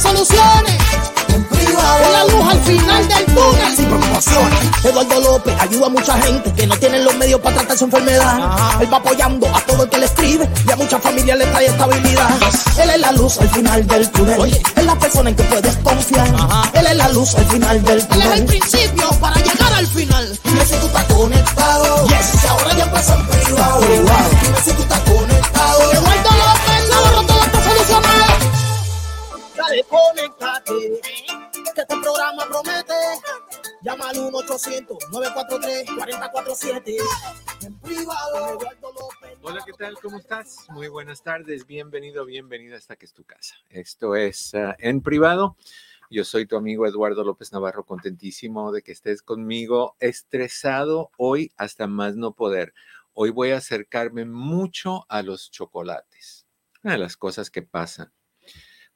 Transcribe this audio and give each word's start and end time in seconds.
soluciones. 0.00 0.74
En 1.28 1.44
privado. 1.44 2.02
Es 2.02 2.12
la 2.12 2.24
luz 2.24 2.50
al 2.50 2.60
final 2.62 3.08
del 3.08 3.24
túnel 3.26 3.76
sin 3.76 3.86
preocupaciones. 3.86 4.58
Eduardo 4.84 5.20
López 5.20 5.54
ayuda 5.60 5.86
a 5.86 5.88
mucha 5.90 6.18
gente 6.22 6.52
que 6.54 6.66
no 6.66 6.76
tienen 6.76 7.04
los 7.04 7.14
medios 7.16 7.40
para 7.40 7.56
tratar 7.56 7.78
su 7.78 7.84
enfermedad. 7.84 8.80
Él 8.80 8.92
va 8.92 8.96
apoyando 8.98 9.46
a 9.54 9.60
todo 9.60 9.84
el 9.84 9.90
que 9.90 9.98
le 9.98 10.06
escribe 10.06 10.48
y 10.66 10.72
a 10.72 10.76
muchas 10.76 11.02
familias 11.02 11.38
le 11.38 11.46
trae 11.46 11.66
estabilidad. 11.66 12.28
Él 12.82 12.90
es 12.90 13.00
la 13.00 13.12
luz 13.12 13.38
al 13.38 13.48
final 13.50 13.86
del 13.86 14.10
túnel. 14.10 14.60
Es 14.76 14.84
la 14.84 14.98
persona 14.98 15.30
en 15.30 15.36
que 15.36 15.42
puedes 15.44 15.76
confiar. 15.76 16.28
Él 16.74 16.86
es 16.86 16.96
la 16.96 17.08
luz 17.08 17.34
al 17.34 17.46
final 17.46 17.82
del 17.84 18.06
túnel. 18.06 18.26
Él 18.26 18.32
es 18.32 18.38
el 18.40 18.46
principio 18.46 19.10
para 19.20 19.36
llegar 19.36 19.72
al 19.74 19.86
final. 19.86 20.38
Dime 20.44 20.64
si 20.64 20.74
tú 20.76 20.86
estás 20.86 21.04
conectado. 21.04 22.06
Yes. 22.08 22.44
ahora 22.48 22.72
ya 22.74 22.84
empezó 22.84 23.14
en 23.14 23.26
privado. 23.26 23.80
Dime 23.80 24.60
si 24.64 24.72
tú 24.72 24.82
estás 24.82 25.00
conectado. 25.00 26.07
Conéctate. 29.88 31.00
Que 31.74 31.80
este 31.80 31.86
programa 31.86 32.46
promete. 32.46 32.94
Llama 33.82 34.10
al 34.10 34.16
1-800-943-4047. 34.16 36.96
En 37.62 37.78
privado, 37.78 38.48
Eduardo 38.48 38.92
López. 38.92 39.38
Hola, 39.42 39.62
¿qué 39.64 39.72
tal? 39.72 39.96
¿Cómo 40.00 40.18
estás? 40.18 40.66
Muy 40.70 40.88
buenas 40.88 41.22
tardes. 41.22 41.64
Bienvenido, 41.66 42.24
bienvenida 42.24 42.76
hasta 42.76 42.96
que 42.96 43.06
es 43.06 43.12
tu 43.12 43.22
casa. 43.24 43.54
Esto 43.70 44.16
es 44.16 44.52
ah, 44.54 44.74
en 44.78 45.02
privado. 45.02 45.56
Yo 46.10 46.24
soy 46.24 46.46
tu 46.46 46.56
amigo 46.56 46.86
Eduardo 46.86 47.22
López 47.22 47.52
Navarro, 47.52 47.84
contentísimo 47.84 48.72
de 48.72 48.80
que 48.82 48.92
estés 48.92 49.20
conmigo, 49.22 49.94
estresado 50.00 51.10
hoy 51.18 51.52
hasta 51.58 51.86
más 51.86 52.16
no 52.16 52.32
poder. 52.32 52.72
Hoy 53.12 53.28
voy 53.30 53.50
a 53.50 53.58
acercarme 53.58 54.24
mucho 54.24 55.04
a 55.08 55.22
los 55.22 55.50
chocolates. 55.50 56.46
Una 56.82 56.94
de 56.94 56.98
las 56.98 57.16
cosas 57.16 57.50
que 57.50 57.62
pasan 57.62 58.12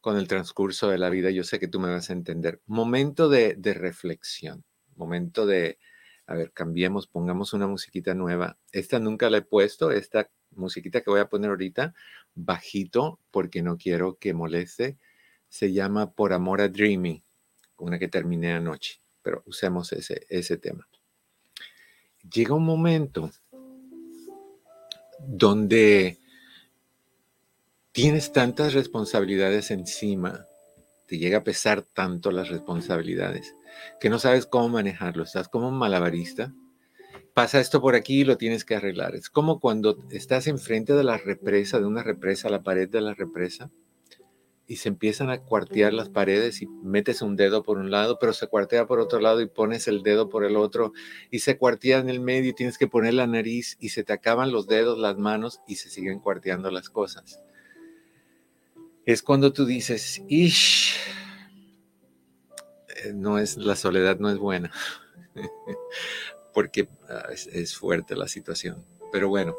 con 0.03 0.19
el 0.19 0.27
transcurso 0.27 0.89
de 0.89 0.99
la 0.99 1.09
vida, 1.11 1.31
yo 1.31 1.45
sé 1.45 1.61
que 1.61 1.69
tú 1.69 1.79
me 1.79 1.89
vas 1.89 2.11
a 2.11 2.13
entender. 2.13 2.61
Momento 2.67 3.29
de, 3.29 3.57
reflexión, 3.73 4.65
momento 4.97 5.47
de, 5.47 5.79
a 6.27 6.35
ver, 6.35 6.51
cambiemos, 6.53 7.07
pongamos 7.07 7.53
una 7.53 7.69
musiquita 7.69 8.13
nueva. 8.13 8.59
Esta 8.73 8.99
nunca 8.99 9.31
la 9.31 9.39
he 9.39 9.43
puesto, 9.43 9.93
esta 9.93 10.29
musiquita 10.51 11.03
que 11.03 11.11
voy 11.11 11.21
a 11.21 11.29
poner 11.29 11.51
ahorita, 11.51 11.95
bajito, 12.35 13.21
porque 13.31 13.63
no 13.63 13.79
quiero 13.79 14.17
que 14.19 14.35
moleste. 14.35 14.99
Se 15.49 15.73
llama 15.73 16.11
Por 16.11 16.33
Amor 16.33 16.61
a 16.63 16.69
Dreaming, 16.69 17.23
una 17.77 18.01
que 18.01 18.09
terminé 18.09 18.55
anoche, 18.55 19.01
pero 19.23 19.45
usemos 19.47 19.93
ese, 19.93 20.27
ese 20.29 20.57
tema. 20.57 20.89
Llega 22.29 22.57
un 22.57 22.65
momento 22.65 23.31
donde 25.21 26.19
tienes 27.93 28.33
tantas 28.33 28.73
responsabilidades 28.73 29.71
encima, 29.71 30.47
te 31.07 31.19
llega 31.19 31.39
a 31.39 31.45
pesar 31.45 31.83
tanto 31.83 32.31
las 32.31 32.49
responsabilidades, 32.49 33.55
que 34.01 34.09
no 34.09 34.19
sabes 34.19 34.47
cómo 34.47 34.71
manejarlo. 34.71 35.25
Estás 35.25 35.49
como 35.49 35.69
un 35.69 35.77
malabarista. 35.77 36.55
Pasa 37.35 37.61
esto 37.61 37.83
por 37.83 37.95
aquí 37.95 38.21
y 38.21 38.25
lo 38.25 38.39
tienes 38.39 38.65
que 38.65 38.75
arreglar. 38.75 39.15
Es 39.15 39.29
como 39.29 39.61
cuando 39.61 39.99
estás 40.11 40.47
enfrente 40.47 40.95
de 40.95 41.05
la 41.05 41.19
represa, 41.19 41.81
de 41.81 41.87
una 41.87 42.03
represa, 42.03 42.49
la 42.49 42.63
pared 42.63 42.89
de 42.89 43.03
la 43.03 43.13
represa, 43.13 43.71
y 44.67 44.77
se 44.77 44.89
empiezan 44.89 45.29
a 45.29 45.43
cuartear 45.43 45.93
las 45.93 46.09
paredes 46.09 46.63
y 46.63 46.67
metes 46.67 47.21
un 47.21 47.37
dedo 47.37 47.63
por 47.63 47.77
un 47.77 47.91
lado, 47.91 48.19
pero 48.19 48.33
se 48.33 48.47
cuartea 48.47 48.87
por 48.87 49.01
otro 49.01 49.21
lado 49.21 49.43
y 49.43 49.49
pones 49.49 49.87
el 49.87 50.03
dedo 50.03 50.31
por 50.31 50.45
el 50.45 50.57
otro, 50.57 50.95
y 51.31 51.41
se 51.41 51.59
cuartea 51.59 51.99
en 51.99 52.09
el 52.09 52.21
medio 52.21 52.51
y 52.51 52.55
tienes 52.55 52.79
que 52.79 52.89
poner 52.89 53.13
la 53.13 53.27
nariz 53.27 53.77
y 53.81 53.91
se 53.91 54.03
te 54.03 54.15
acaban 54.15 54.51
los 54.51 54.67
dedos, 54.67 54.99
las 54.99 55.19
manos 55.19 55.61
y 55.67 55.77
se 55.77 55.91
siguen 55.91 56.21
cuarteando 56.21 56.71
las 56.71 56.89
cosas 56.89 57.43
es 59.05 59.23
cuando 59.23 59.53
tú 59.53 59.67
dices, 59.67 60.23
ish, 60.29 60.97
eh, 63.05 63.13
no 63.15 63.39
es, 63.39 63.57
la 63.57 63.77
soledad 63.77 64.19
no 64.19 64.31
es 64.31 64.39
buena, 64.39 64.71
porque 66.55 66.89
ah, 67.09 67.27
es, 67.31 67.77
fuerte 67.77 68.17
la 68.17 68.29
situación. 68.29 68.85
Pero 69.11 69.29
bueno, 69.29 69.57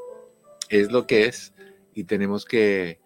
es 0.70 0.92
lo 0.92 1.06
que 1.08 1.26
es 1.26 1.54
y 1.94 2.06
tenemos 2.06 2.46
que, 2.46 3.02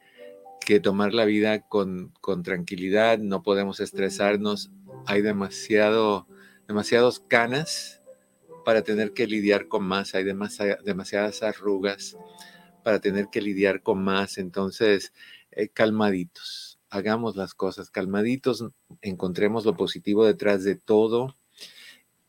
que 0.65 0.79
tomar 0.79 1.13
la 1.13 1.25
vida 1.25 1.61
con, 1.67 2.13
con, 2.21 2.43
tranquilidad, 2.43 3.17
no 3.17 3.41
podemos 3.41 3.79
estresarnos, 3.79 4.71
hay 5.05 5.21
demasiado, 5.21 6.27
demasiados 6.67 7.19
canas 7.19 8.01
para 8.63 8.83
tener 8.83 9.13
que 9.13 9.27
lidiar 9.27 9.67
con 9.67 9.85
más, 9.85 10.13
hay 10.13 10.23
demasiadas 10.23 11.41
arrugas 11.41 12.17
para 12.83 12.99
tener 12.99 13.27
que 13.29 13.41
lidiar 13.41 13.81
con 13.81 14.03
más, 14.03 14.37
entonces 14.37 15.13
eh, 15.57 15.69
calmaditos, 15.69 16.79
hagamos 16.91 17.35
las 17.35 17.55
cosas 17.55 17.89
calmaditos, 17.89 18.63
encontremos 19.01 19.65
lo 19.65 19.75
positivo 19.75 20.23
detrás 20.23 20.63
de 20.63 20.75
todo 20.75 21.35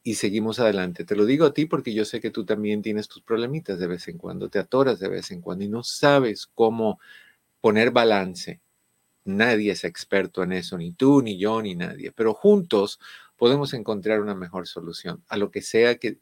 y 0.02 0.14
seguimos 0.14 0.58
adelante. 0.60 1.04
Te 1.04 1.14
lo 1.14 1.26
digo 1.26 1.44
a 1.44 1.52
ti 1.52 1.66
porque 1.66 1.92
yo 1.92 2.06
sé 2.06 2.22
que 2.22 2.30
tú 2.30 2.46
también 2.46 2.80
tienes 2.80 3.06
tus 3.06 3.22
problemitas 3.22 3.78
de 3.78 3.86
vez 3.86 4.08
en 4.08 4.16
cuando, 4.16 4.48
te 4.48 4.58
atoras 4.58 4.98
de 4.98 5.08
vez 5.08 5.30
en 5.30 5.42
cuando 5.42 5.64
y 5.64 5.68
no 5.68 5.84
sabes 5.84 6.46
cómo 6.46 7.00
poner 7.60 7.90
balance. 7.90 8.62
Nadie 9.24 9.72
es 9.72 9.84
experto 9.84 10.42
en 10.42 10.52
eso, 10.52 10.78
ni 10.78 10.92
tú, 10.92 11.20
ni 11.20 11.38
yo, 11.38 11.60
ni 11.60 11.74
nadie, 11.74 12.12
pero 12.12 12.32
juntos 12.32 12.98
podemos 13.38 13.72
encontrar 13.72 14.20
una 14.20 14.34
mejor 14.34 14.66
solución 14.66 15.24
a 15.28 15.36
lo 15.38 15.50
que 15.50 15.62
sea 15.62 15.96
que, 15.96 16.18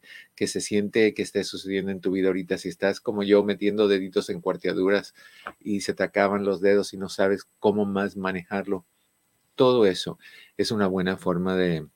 se 0.47 0.61
siente 0.61 1.13
que 1.13 1.23
esté 1.23 1.43
sucediendo 1.43 1.91
en 1.91 1.99
tu 1.99 2.11
vida 2.11 2.27
ahorita. 2.27 2.57
Si 2.57 2.69
estás 2.69 3.01
como 3.01 3.23
yo 3.23 3.43
metiendo 3.43 3.87
deditos 3.87 4.29
en 4.29 4.39
cuarteaduras 4.39 5.15
y 5.59 5.81
se 5.81 5.93
te 5.93 6.03
acaban 6.03 6.45
los 6.45 6.61
dedos 6.61 6.93
y 6.93 6.97
no 6.97 7.09
sabes 7.09 7.45
cómo 7.59 7.85
más 7.85 8.15
manejarlo, 8.15 8.85
todo 9.55 9.87
eso 9.87 10.19
es 10.57 10.71
una 10.71 10.87
buena 10.87 11.17
forma 11.17 11.55
de, 11.55 11.87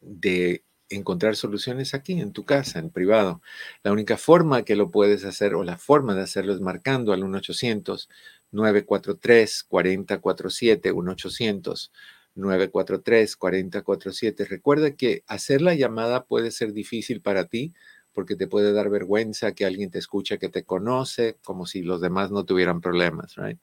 de 0.00 0.64
encontrar 0.88 1.36
soluciones 1.36 1.92
aquí 1.92 2.18
en 2.18 2.32
tu 2.32 2.46
casa, 2.46 2.78
en 2.78 2.88
privado. 2.88 3.42
La 3.82 3.92
única 3.92 4.16
forma 4.16 4.62
que 4.62 4.76
lo 4.76 4.90
puedes 4.90 5.26
hacer 5.26 5.54
o 5.54 5.62
la 5.62 5.76
forma 5.76 6.14
de 6.14 6.22
hacerlo 6.22 6.54
es 6.54 6.60
marcando 6.60 7.12
al 7.12 7.22
1-800. 7.22 8.08
943-4047, 12.36 13.36
1-800 13.36 13.82
943-4047. 13.82 14.48
Recuerda 14.48 14.90
que 14.92 15.24
hacer 15.26 15.62
la 15.62 15.74
llamada 15.74 16.24
puede 16.24 16.50
ser 16.50 16.72
difícil 16.72 17.20
para 17.20 17.46
ti 17.46 17.72
porque 18.12 18.34
te 18.34 18.46
puede 18.46 18.72
dar 18.72 18.88
vergüenza 18.88 19.52
que 19.52 19.66
alguien 19.66 19.90
te 19.90 19.98
escuche, 19.98 20.38
que 20.38 20.48
te 20.48 20.64
conoce, 20.64 21.36
como 21.44 21.66
si 21.66 21.82
los 21.82 22.00
demás 22.00 22.30
no 22.30 22.46
tuvieran 22.46 22.80
problemas, 22.80 23.36
right? 23.36 23.58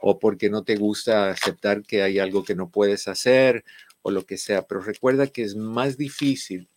O 0.00 0.18
porque 0.18 0.50
no 0.50 0.64
te 0.64 0.74
gusta 0.74 1.30
aceptar 1.30 1.82
que 1.82 2.02
hay 2.02 2.18
algo 2.18 2.42
que 2.42 2.56
no 2.56 2.68
puedes 2.68 3.06
hacer 3.06 3.64
o 4.02 4.10
lo 4.10 4.26
que 4.26 4.38
sea. 4.38 4.66
Pero 4.66 4.80
recuerda 4.80 5.28
que 5.28 5.44
es 5.44 5.54
más 5.54 5.96
difícil 5.96 6.68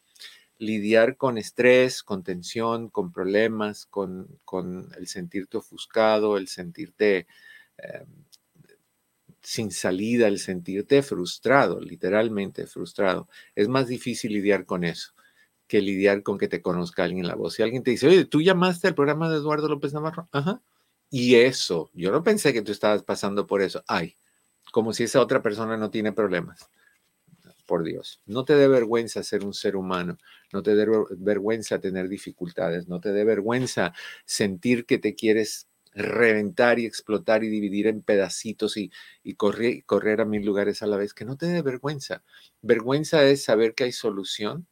lidiar 0.59 1.17
con 1.17 1.39
estrés, 1.39 2.03
con 2.03 2.23
tensión, 2.23 2.89
con 2.89 3.11
problemas, 3.11 3.87
con, 3.87 4.27
con 4.45 4.89
el 4.95 5.07
sentirte 5.07 5.57
ofuscado, 5.57 6.37
el 6.37 6.47
sentirte 6.47 7.25
eh, 7.79 8.05
sin 9.45 9.71
salida, 9.71 10.27
el 10.27 10.39
sentirte 10.39 11.03
frustrado, 11.03 11.79
literalmente 11.79 12.67
frustrado. 12.67 13.29
Es 13.53 13.67
más 13.67 13.87
difícil 13.87 14.33
lidiar 14.33 14.65
con 14.65 14.83
eso 14.83 15.13
que 15.67 15.81
lidiar 15.81 16.23
con 16.23 16.37
que 16.37 16.47
te 16.47 16.61
conozca 16.61 17.03
alguien 17.03 17.25
en 17.25 17.27
la 17.27 17.35
voz. 17.35 17.55
Si 17.55 17.63
alguien 17.63 17.83
te 17.83 17.91
dice, 17.91 18.07
oye, 18.07 18.25
¿tú 18.25 18.41
llamaste 18.41 18.87
al 18.87 18.95
programa 18.95 19.29
de 19.29 19.37
Eduardo 19.37 19.67
López 19.67 19.93
Navarro? 19.93 20.27
Ajá. 20.31 20.61
Y 21.09 21.35
eso, 21.35 21.89
yo 21.93 22.11
no 22.11 22.23
pensé 22.23 22.53
que 22.53 22.61
tú 22.61 22.71
estabas 22.71 23.03
pasando 23.03 23.47
por 23.47 23.61
eso. 23.61 23.83
Ay, 23.87 24.15
como 24.71 24.93
si 24.93 25.03
esa 25.03 25.21
otra 25.21 25.41
persona 25.41 25.77
no 25.77 25.89
tiene 25.89 26.11
problemas. 26.11 26.69
Por 27.65 27.83
Dios, 27.83 28.21
no 28.27 28.45
te 28.45 28.53
dé 28.53 28.67
vergüenza 28.67 29.23
ser 29.23 29.43
un 29.43 29.55
ser 29.55 29.75
humano, 29.75 30.19
no 30.53 30.61
te 30.61 30.75
dé 30.75 30.85
vergüenza 31.17 31.79
tener 31.79 32.07
dificultades, 32.07 32.87
no 32.87 32.99
te 32.99 33.11
dé 33.11 33.23
vergüenza 33.23 33.91
sentir 34.23 34.85
que 34.85 34.99
te 34.99 35.15
quieres 35.15 35.67
reventar 35.95 36.77
y 36.77 36.85
explotar 36.85 37.43
y 37.43 37.49
dividir 37.49 37.87
en 37.87 38.01
pedacitos 38.01 38.77
y, 38.77 38.91
y 39.23 39.35
correr, 39.35 39.83
correr 39.85 40.21
a 40.21 40.25
mil 40.25 40.45
lugares 40.45 40.83
a 40.83 40.87
la 40.87 40.97
vez, 40.97 41.13
que 41.13 41.25
no 41.25 41.37
te 41.37 41.47
dé 41.47 41.61
vergüenza. 41.61 42.23
Vergüenza 42.61 43.23
es 43.23 43.43
saber 43.43 43.73
que 43.73 43.85
hay 43.85 43.91
solución 43.91 44.67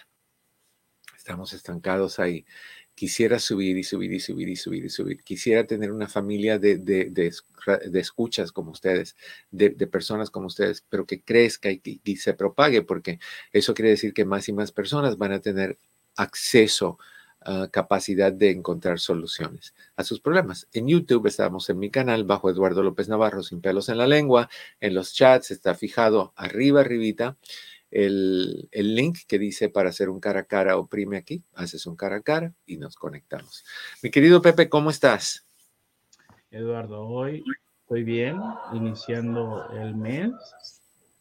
Estamos 1.18 1.54
estancados 1.54 2.18
ahí 2.18 2.46
quisiera 3.02 3.40
subir 3.40 3.80
y 3.80 3.84
subir 3.84 4.14
y 4.14 4.20
subir 4.20 4.48
y 4.48 4.56
subir 4.56 4.86
y 4.86 4.90
subir. 4.90 5.24
Quisiera 5.24 5.66
tener 5.66 5.92
una 5.92 6.08
familia 6.08 6.60
de, 6.60 6.78
de, 6.78 7.10
de, 7.10 8.00
escuchas 8.00 8.52
como 8.52 8.70
ustedes, 8.70 9.16
de, 9.50 9.72
personas 9.88 10.30
como 10.30 10.46
ustedes, 10.46 10.86
pero 10.88 11.08
que 11.08 11.24
crezca 11.24 11.72
y, 11.72 11.82
y, 11.84 12.18
se 12.18 12.36
propague, 12.36 12.84
porque 12.84 13.18
eso 13.52 13.74
quiere 13.74 13.90
decir 13.90 14.14
que 14.14 14.24
más 14.24 14.48
y 14.50 14.54
más 14.54 14.72
personas 14.72 15.18
van 15.18 15.32
a 15.32 15.40
tener 15.40 15.80
acceso 16.16 17.00
a 17.44 17.70
capacidad 17.72 18.32
de 18.32 18.52
encontrar 18.52 19.00
soluciones 19.00 19.74
a 19.96 20.04
sus 20.04 20.20
problemas. 20.20 20.68
En 20.72 20.88
YouTube 20.88 21.26
estamos 21.26 21.72
en 21.72 21.80
mi 21.80 21.90
canal 21.90 22.24
bajo 22.24 22.52
Eduardo 22.52 22.84
López 22.84 23.10
Navarro, 23.10 23.42
sin 23.42 23.62
pelos 23.62 23.90
en 23.90 23.98
la 23.98 24.06
lengua. 24.06 24.48
En 24.80 24.94
los 24.94 25.16
chats 25.16 25.50
está 25.50 25.74
fijado 25.74 26.34
arriba, 26.36 26.82
arribita 26.82 27.36
el, 27.92 28.70
link 28.72 29.20
que 29.28 29.38
dice 29.38 29.70
para 29.70 29.90
hacer 29.90 30.10
un 30.10 30.20
cara 30.20 30.42
a 30.42 30.46
cara, 30.46 30.78
oprime 30.78 31.18
aquí, 31.18 31.44
haces 31.54 31.86
un 31.86 31.96
cara 31.96 32.18
a 32.18 32.22
cara 32.22 32.54
y 32.66 32.78
nos 32.78 32.96
conectamos. 32.96 33.64
Mi 34.02 34.10
querido 34.10 34.42
Pepe, 34.42 34.70
¿cómo 34.70 34.90
estás? 34.90 35.46
Eduardo, 36.50 37.06
hoy 37.06 37.44
estoy 37.82 38.04
bien, 38.04 38.40
iniciando 38.74 39.70
el 39.74 39.96
mes 39.96 40.32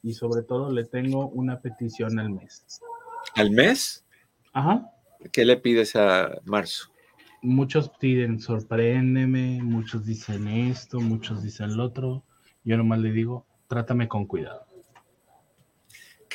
y 0.02 0.14
sobre 0.14 0.42
todo 0.42 0.72
le 0.72 0.84
tengo 0.84 1.28
una 1.28 1.60
petición 1.60 2.18
al 2.18 2.30
mes. 2.30 2.80
¿Al 3.34 3.50
mes? 3.50 4.04
Ajá. 4.52 4.90
¿Qué 5.32 5.44
le 5.44 5.56
pides 5.56 5.96
a 5.96 6.40
marzo? 6.44 6.90
Muchos 7.42 7.90
piden 7.98 8.40
sorpréndeme, 8.40 9.60
muchos 9.62 10.04
dicen 10.06 10.46
esto, 10.48 11.00
muchos 11.00 11.42
dicen 11.42 11.76
lo 11.76 11.84
otro. 11.84 12.22
Yo 12.64 12.76
nomás 12.76 13.00
le 13.00 13.12
digo, 13.12 13.46
trátame 13.68 14.08
con 14.08 14.26
cuidado 14.26 14.69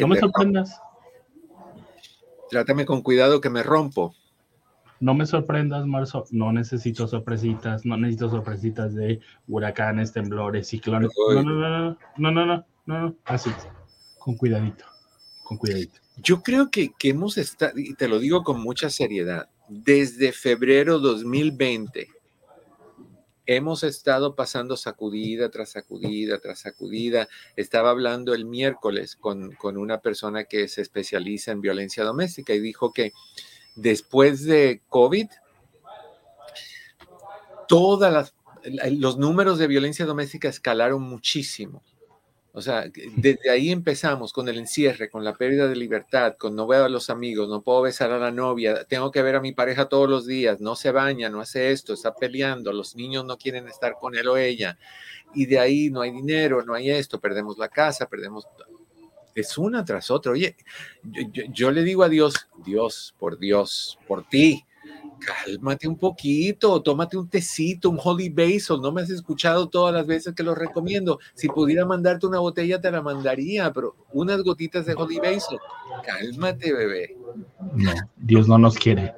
no 0.03 0.07
me 0.09 0.19
sorprendas. 0.19 0.79
Trátame 2.49 2.85
con 2.85 3.01
cuidado 3.01 3.41
que 3.41 3.49
me 3.49 3.63
rompo. 3.63 4.15
No 4.99 5.13
me 5.13 5.25
sorprendas, 5.25 5.85
Marzo. 5.85 6.25
No 6.31 6.51
necesito 6.51 7.07
sorpresitas. 7.07 7.85
No 7.85 7.97
necesito 7.97 8.29
sorpresitas 8.29 8.93
de 8.95 9.19
huracanes, 9.47 10.13
temblores, 10.13 10.67
ciclones. 10.67 11.11
No, 11.33 11.41
no, 11.41 11.43
no, 11.43 11.69
no, 11.69 11.97
no, 12.17 12.31
no, 12.31 12.45
no, 12.45 12.65
no, 12.85 13.15
Así. 13.25 13.51
Con 14.19 14.35
cuidadito. 14.35 14.85
Con 15.43 15.57
cuidadito. 15.57 15.99
Yo 16.17 16.41
creo 16.41 16.71
que, 16.71 16.91
que 16.97 17.09
hemos 17.09 17.37
estado, 17.37 17.73
y 17.77 17.93
te 17.95 18.07
lo 18.07 18.19
digo 18.19 18.43
con 18.43 18.61
mucha 18.61 18.89
seriedad, 18.89 19.49
desde 19.67 20.31
febrero 20.31 20.99
2020 20.99 22.14
hemos 23.45 23.83
estado 23.83 24.35
pasando 24.35 24.77
sacudida 24.77 25.49
tras 25.49 25.71
sacudida 25.71 26.39
tras 26.39 26.59
sacudida. 26.59 27.27
Estaba 27.55 27.89
hablando 27.89 28.33
el 28.33 28.45
miércoles 28.45 29.15
con, 29.15 29.51
con, 29.53 29.77
una 29.77 30.01
persona 30.01 30.45
que 30.45 30.67
se 30.67 30.81
especializa 30.81 31.51
en 31.51 31.61
violencia 31.61 32.03
doméstica 32.03 32.53
y 32.53 32.59
dijo 32.59 32.93
que 32.93 33.13
después 33.75 34.45
de 34.45 34.81
COVID, 34.89 35.27
todas 37.67 38.33
los 38.91 39.17
números 39.17 39.59
de 39.59 39.67
violencia 39.67 40.05
doméstica 40.05 40.49
escalaron 40.49 41.01
muchísimo. 41.01 41.83
O 42.57 42.61
sea, 42.61 42.85
desde 43.17 43.49
ahí 43.49 43.69
empezamos 43.69 44.31
con 44.31 44.47
el 44.47 44.57
encierre, 44.57 45.09
con 45.09 45.25
la 45.25 45.33
pérdida 45.33 45.67
de 45.67 45.75
libertad, 45.75 46.37
con 46.37 46.55
no 46.55 46.65
veo 46.65 46.85
a 46.85 46.89
los 46.89 47.09
amigos, 47.09 47.49
no 47.49 47.61
puedo 47.61 47.81
besar 47.81 48.13
a 48.13 48.17
la 48.17 48.31
novia, 48.31 48.85
tengo 48.85 49.11
que 49.11 49.21
ver 49.21 49.35
a 49.35 49.41
mi 49.41 49.51
pareja 49.51 49.89
todos 49.89 50.09
los 50.09 50.25
días, 50.25 50.61
no 50.61 50.77
se 50.77 50.91
baña, 50.91 51.29
no 51.29 51.41
hace 51.41 51.71
esto, 51.71 51.93
está 51.93 52.15
peleando, 52.15 52.71
los 52.71 52.95
niños 52.95 53.25
no 53.25 53.37
quieren 53.37 53.67
estar 53.67 53.95
con 53.99 54.15
él 54.15 54.29
o 54.29 54.37
ella. 54.37 54.77
Y 55.33 55.47
de 55.47 55.59
ahí 55.59 55.89
no 55.89 55.99
hay 55.99 56.11
dinero, 56.11 56.63
no 56.63 56.73
hay 56.73 56.91
esto, 56.91 57.19
perdemos 57.19 57.57
la 57.57 57.67
casa, 57.67 58.07
perdemos... 58.07 58.47
Es 59.35 59.57
una 59.57 59.83
tras 59.83 60.09
otra. 60.09 60.31
Oye, 60.31 60.55
yo, 61.03 61.43
yo 61.49 61.71
le 61.71 61.83
digo 61.83 62.03
a 62.03 62.09
Dios, 62.09 62.47
Dios, 62.63 63.13
por 63.19 63.37
Dios, 63.37 63.99
por 64.07 64.23
ti, 64.29 64.65
cálmate 65.25 65.87
un 65.87 65.97
poquito, 65.97 66.81
tómate 66.81 67.17
un 67.17 67.29
tecito, 67.29 67.89
un 67.89 67.99
holy 68.01 68.29
basil. 68.29 68.79
No 68.81 68.91
me 68.91 69.01
has 69.01 69.09
escuchado 69.09 69.67
todas 69.67 69.93
las 69.93 70.05
veces 70.05 70.33
que 70.33 70.43
lo 70.43 70.55
recomiendo. 70.55 71.19
Si 71.33 71.47
pudiera 71.47 71.85
mandarte 71.85 72.27
una 72.27 72.39
botella, 72.39 72.79
te 72.79 72.91
la 72.91 73.01
mandaría, 73.01 73.71
pero 73.73 73.95
unas 74.13 74.41
gotitas 74.43 74.85
de 74.85 74.93
holy 74.93 75.19
basil. 75.19 75.57
Cálmate, 76.05 76.73
bebé. 76.73 77.17
No, 77.73 77.93
Dios 78.17 78.47
no 78.47 78.57
nos 78.57 78.75
quiere. 78.75 79.13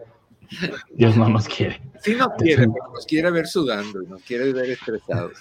Dios 0.93 1.17
no 1.17 1.29
nos 1.29 1.47
quiere. 1.47 1.81
Sí 2.01 2.15
nos 2.15 2.29
quiere, 2.37 2.67
nos 2.67 3.05
quiere 3.05 3.31
ver 3.31 3.47
sudando 3.47 4.01
y 4.01 4.07
nos 4.07 4.21
quiere 4.21 4.53
ver 4.53 4.69
estresados. 4.69 5.33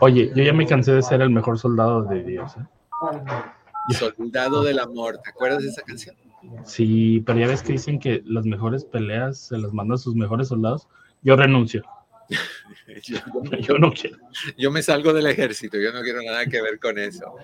Oye, 0.00 0.32
yo 0.34 0.42
ya 0.42 0.52
me 0.52 0.66
cansé 0.66 0.92
de 0.92 1.02
ser 1.02 1.20
el 1.20 1.30
mejor 1.30 1.58
soldado 1.58 2.02
de 2.02 2.24
Dios. 2.24 2.52
¿eh? 2.56 3.94
Soldado 3.94 4.62
del 4.64 4.78
amor, 4.78 5.18
¿te 5.18 5.30
acuerdas 5.30 5.62
de 5.62 5.68
esa 5.68 5.82
canción? 5.82 6.16
Sí, 6.64 7.22
pero 7.26 7.38
ya 7.38 7.46
ves 7.46 7.62
que 7.62 7.72
dicen 7.72 7.98
que 7.98 8.22
las 8.24 8.46
mejores 8.46 8.84
peleas 8.84 9.38
se 9.38 9.58
las 9.58 9.72
mandan 9.72 9.98
sus 9.98 10.14
mejores 10.14 10.48
soldados. 10.48 10.88
Yo 11.22 11.36
renuncio. 11.36 11.82
yo, 13.02 13.78
no 13.78 13.92
quiero. 13.92 14.18
Yo 14.56 14.70
me 14.70 14.82
salgo 14.82 15.12
del 15.12 15.26
ejército, 15.26 15.78
yo 15.78 15.92
no 15.92 16.02
quiero 16.02 16.22
nada 16.22 16.46
que 16.46 16.62
ver 16.62 16.78
con 16.78 16.98
eso. 16.98 17.34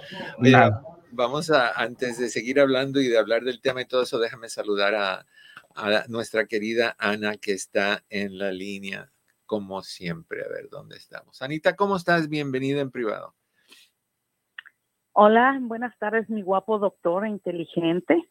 vamos 1.11 1.51
a, 1.51 1.73
antes 1.73 2.19
de 2.19 2.29
seguir 2.29 2.61
hablando 2.61 3.01
y 3.01 3.09
de 3.09 3.19
hablar 3.19 3.43
del 3.43 3.61
tema 3.61 3.83
y 3.83 3.87
todo 3.87 4.03
eso, 4.03 4.19
déjame 4.19 4.49
saludar 4.49 4.95
a, 4.95 5.27
a 5.75 6.05
nuestra 6.09 6.47
querida 6.47 6.95
Ana 6.99 7.37
que 7.37 7.53
está 7.53 8.05
en 8.09 8.39
la 8.39 8.53
línea, 8.53 9.11
como 9.45 9.83
siempre. 9.83 10.45
A 10.45 10.49
ver 10.49 10.69
dónde 10.71 10.97
estamos. 10.97 11.43
Anita, 11.43 11.77
¿cómo 11.77 11.97
estás? 11.97 12.29
Bienvenida 12.29 12.81
en 12.81 12.91
privado. 12.91 13.35
Hola, 15.13 15.59
buenas 15.63 15.99
tardes, 15.99 16.29
mi 16.29 16.43
guapo 16.43 16.79
doctor 16.79 17.27
inteligente 17.27 18.29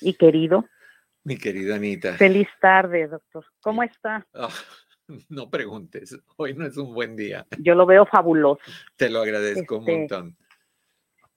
y 0.00 0.14
querido. 0.14 0.64
Mi 1.24 1.36
querida 1.36 1.76
Anita. 1.76 2.14
Feliz 2.14 2.48
tarde, 2.60 3.06
doctor. 3.06 3.44
¿Cómo 3.60 3.82
está? 3.82 4.26
Ah, 4.34 4.48
no 5.28 5.50
preguntes, 5.50 6.18
hoy 6.36 6.54
no 6.54 6.66
es 6.66 6.76
un 6.76 6.94
buen 6.94 7.16
día. 7.16 7.46
Yo 7.58 7.74
lo 7.74 7.86
veo 7.86 8.06
fabuloso. 8.06 8.62
Te 8.96 9.10
lo 9.10 9.20
agradezco 9.20 9.76
un 9.76 9.82
este, 9.82 9.98
montón. 9.98 10.36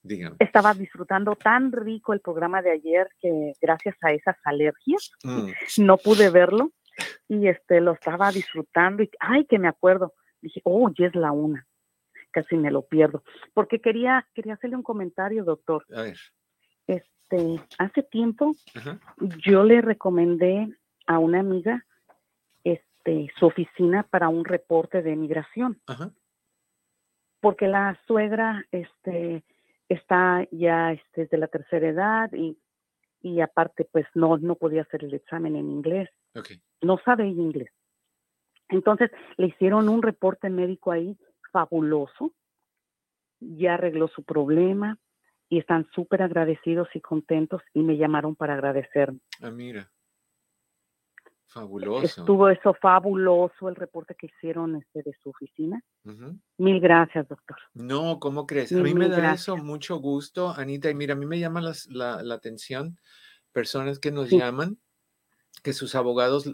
Dígame. 0.02 0.36
Estaba 0.40 0.74
disfrutando 0.74 1.36
tan 1.36 1.70
rico 1.70 2.12
el 2.12 2.20
programa 2.20 2.60
de 2.60 2.72
ayer 2.72 3.08
que 3.20 3.52
gracias 3.60 3.94
a 4.02 4.12
esas 4.12 4.36
alergias 4.44 5.12
mm. 5.22 5.50
no 5.78 5.96
pude 5.96 6.30
verlo 6.30 6.72
y 7.28 7.48
este 7.48 7.80
lo 7.80 7.92
estaba 7.92 8.30
disfrutando 8.30 9.02
y 9.02 9.10
ay 9.20 9.46
que 9.46 9.58
me 9.58 9.68
acuerdo 9.68 10.14
dije 10.42 10.60
oh 10.64 10.90
ya 10.96 11.06
es 11.06 11.14
la 11.14 11.32
una 11.32 11.66
casi 12.30 12.56
me 12.56 12.70
lo 12.70 12.82
pierdo 12.82 13.24
porque 13.54 13.80
quería 13.80 14.28
quería 14.34 14.54
hacerle 14.54 14.76
un 14.76 14.82
comentario 14.82 15.44
doctor 15.44 15.86
a 15.94 16.02
ver 16.02 16.18
este, 16.86 17.08
hace 17.78 18.02
tiempo 18.02 18.52
yo 19.44 19.64
le 19.64 19.80
recomendé 19.80 20.68
a 21.06 21.18
una 21.18 21.40
amiga 21.40 21.84
este, 22.64 23.32
su 23.36 23.46
oficina 23.46 24.02
para 24.04 24.28
un 24.28 24.44
reporte 24.44 25.02
de 25.02 25.16
migración. 25.16 25.80
Porque 27.40 27.66
la 27.66 27.98
suegra 28.06 28.64
este, 28.70 29.42
está 29.88 30.46
ya 30.50 30.92
este, 30.92 31.26
de 31.26 31.38
la 31.38 31.48
tercera 31.48 31.88
edad 31.88 32.32
y, 32.32 32.58
y 33.20 33.40
aparte 33.40 33.84
pues 33.90 34.06
no, 34.14 34.38
no 34.38 34.54
podía 34.54 34.82
hacer 34.82 35.04
el 35.04 35.14
examen 35.14 35.56
en 35.56 35.70
inglés. 35.70 36.08
No 36.80 36.98
sabe 37.04 37.26
inglés. 37.26 37.70
Entonces 38.68 39.10
le 39.36 39.48
hicieron 39.48 39.88
un 39.88 40.02
reporte 40.02 40.48
médico 40.48 40.92
ahí 40.92 41.16
fabuloso, 41.52 42.32
ya 43.40 43.74
arregló 43.74 44.08
su 44.08 44.22
problema, 44.22 44.98
y 45.52 45.58
están 45.58 45.86
súper 45.94 46.22
agradecidos 46.22 46.88
y 46.94 47.02
contentos 47.02 47.60
y 47.74 47.82
me 47.82 47.98
llamaron 47.98 48.34
para 48.34 48.54
agradecerme. 48.54 49.20
Ah, 49.42 49.50
mira. 49.50 49.92
Fabuloso. 51.44 52.06
Estuvo 52.06 52.48
eso 52.48 52.72
fabuloso 52.72 53.68
el 53.68 53.76
reporte 53.76 54.14
que 54.14 54.28
hicieron 54.28 54.76
este 54.76 55.02
de 55.02 55.14
su 55.22 55.28
oficina. 55.28 55.78
Mil 56.56 56.80
gracias, 56.80 57.28
doctor. 57.28 57.58
No, 57.74 58.18
¿cómo 58.18 58.46
crees? 58.46 58.72
a 58.72 58.76
mí 58.76 58.94
me 58.94 59.10
da 59.10 59.34
eso 59.34 59.58
mucho 59.58 59.96
gusto, 59.96 60.54
Anita. 60.56 60.88
Y 60.88 60.94
mira, 60.94 61.12
a 61.12 61.18
mí 61.18 61.26
me 61.26 61.38
llama 61.38 61.60
la, 61.60 62.22
la, 62.22 62.34
atención 62.34 62.98
personas 63.52 63.98
que 63.98 64.10
nos 64.10 64.30
llaman, 64.30 64.78
que 65.62 65.74
sus 65.74 65.94
abogados 65.94 66.50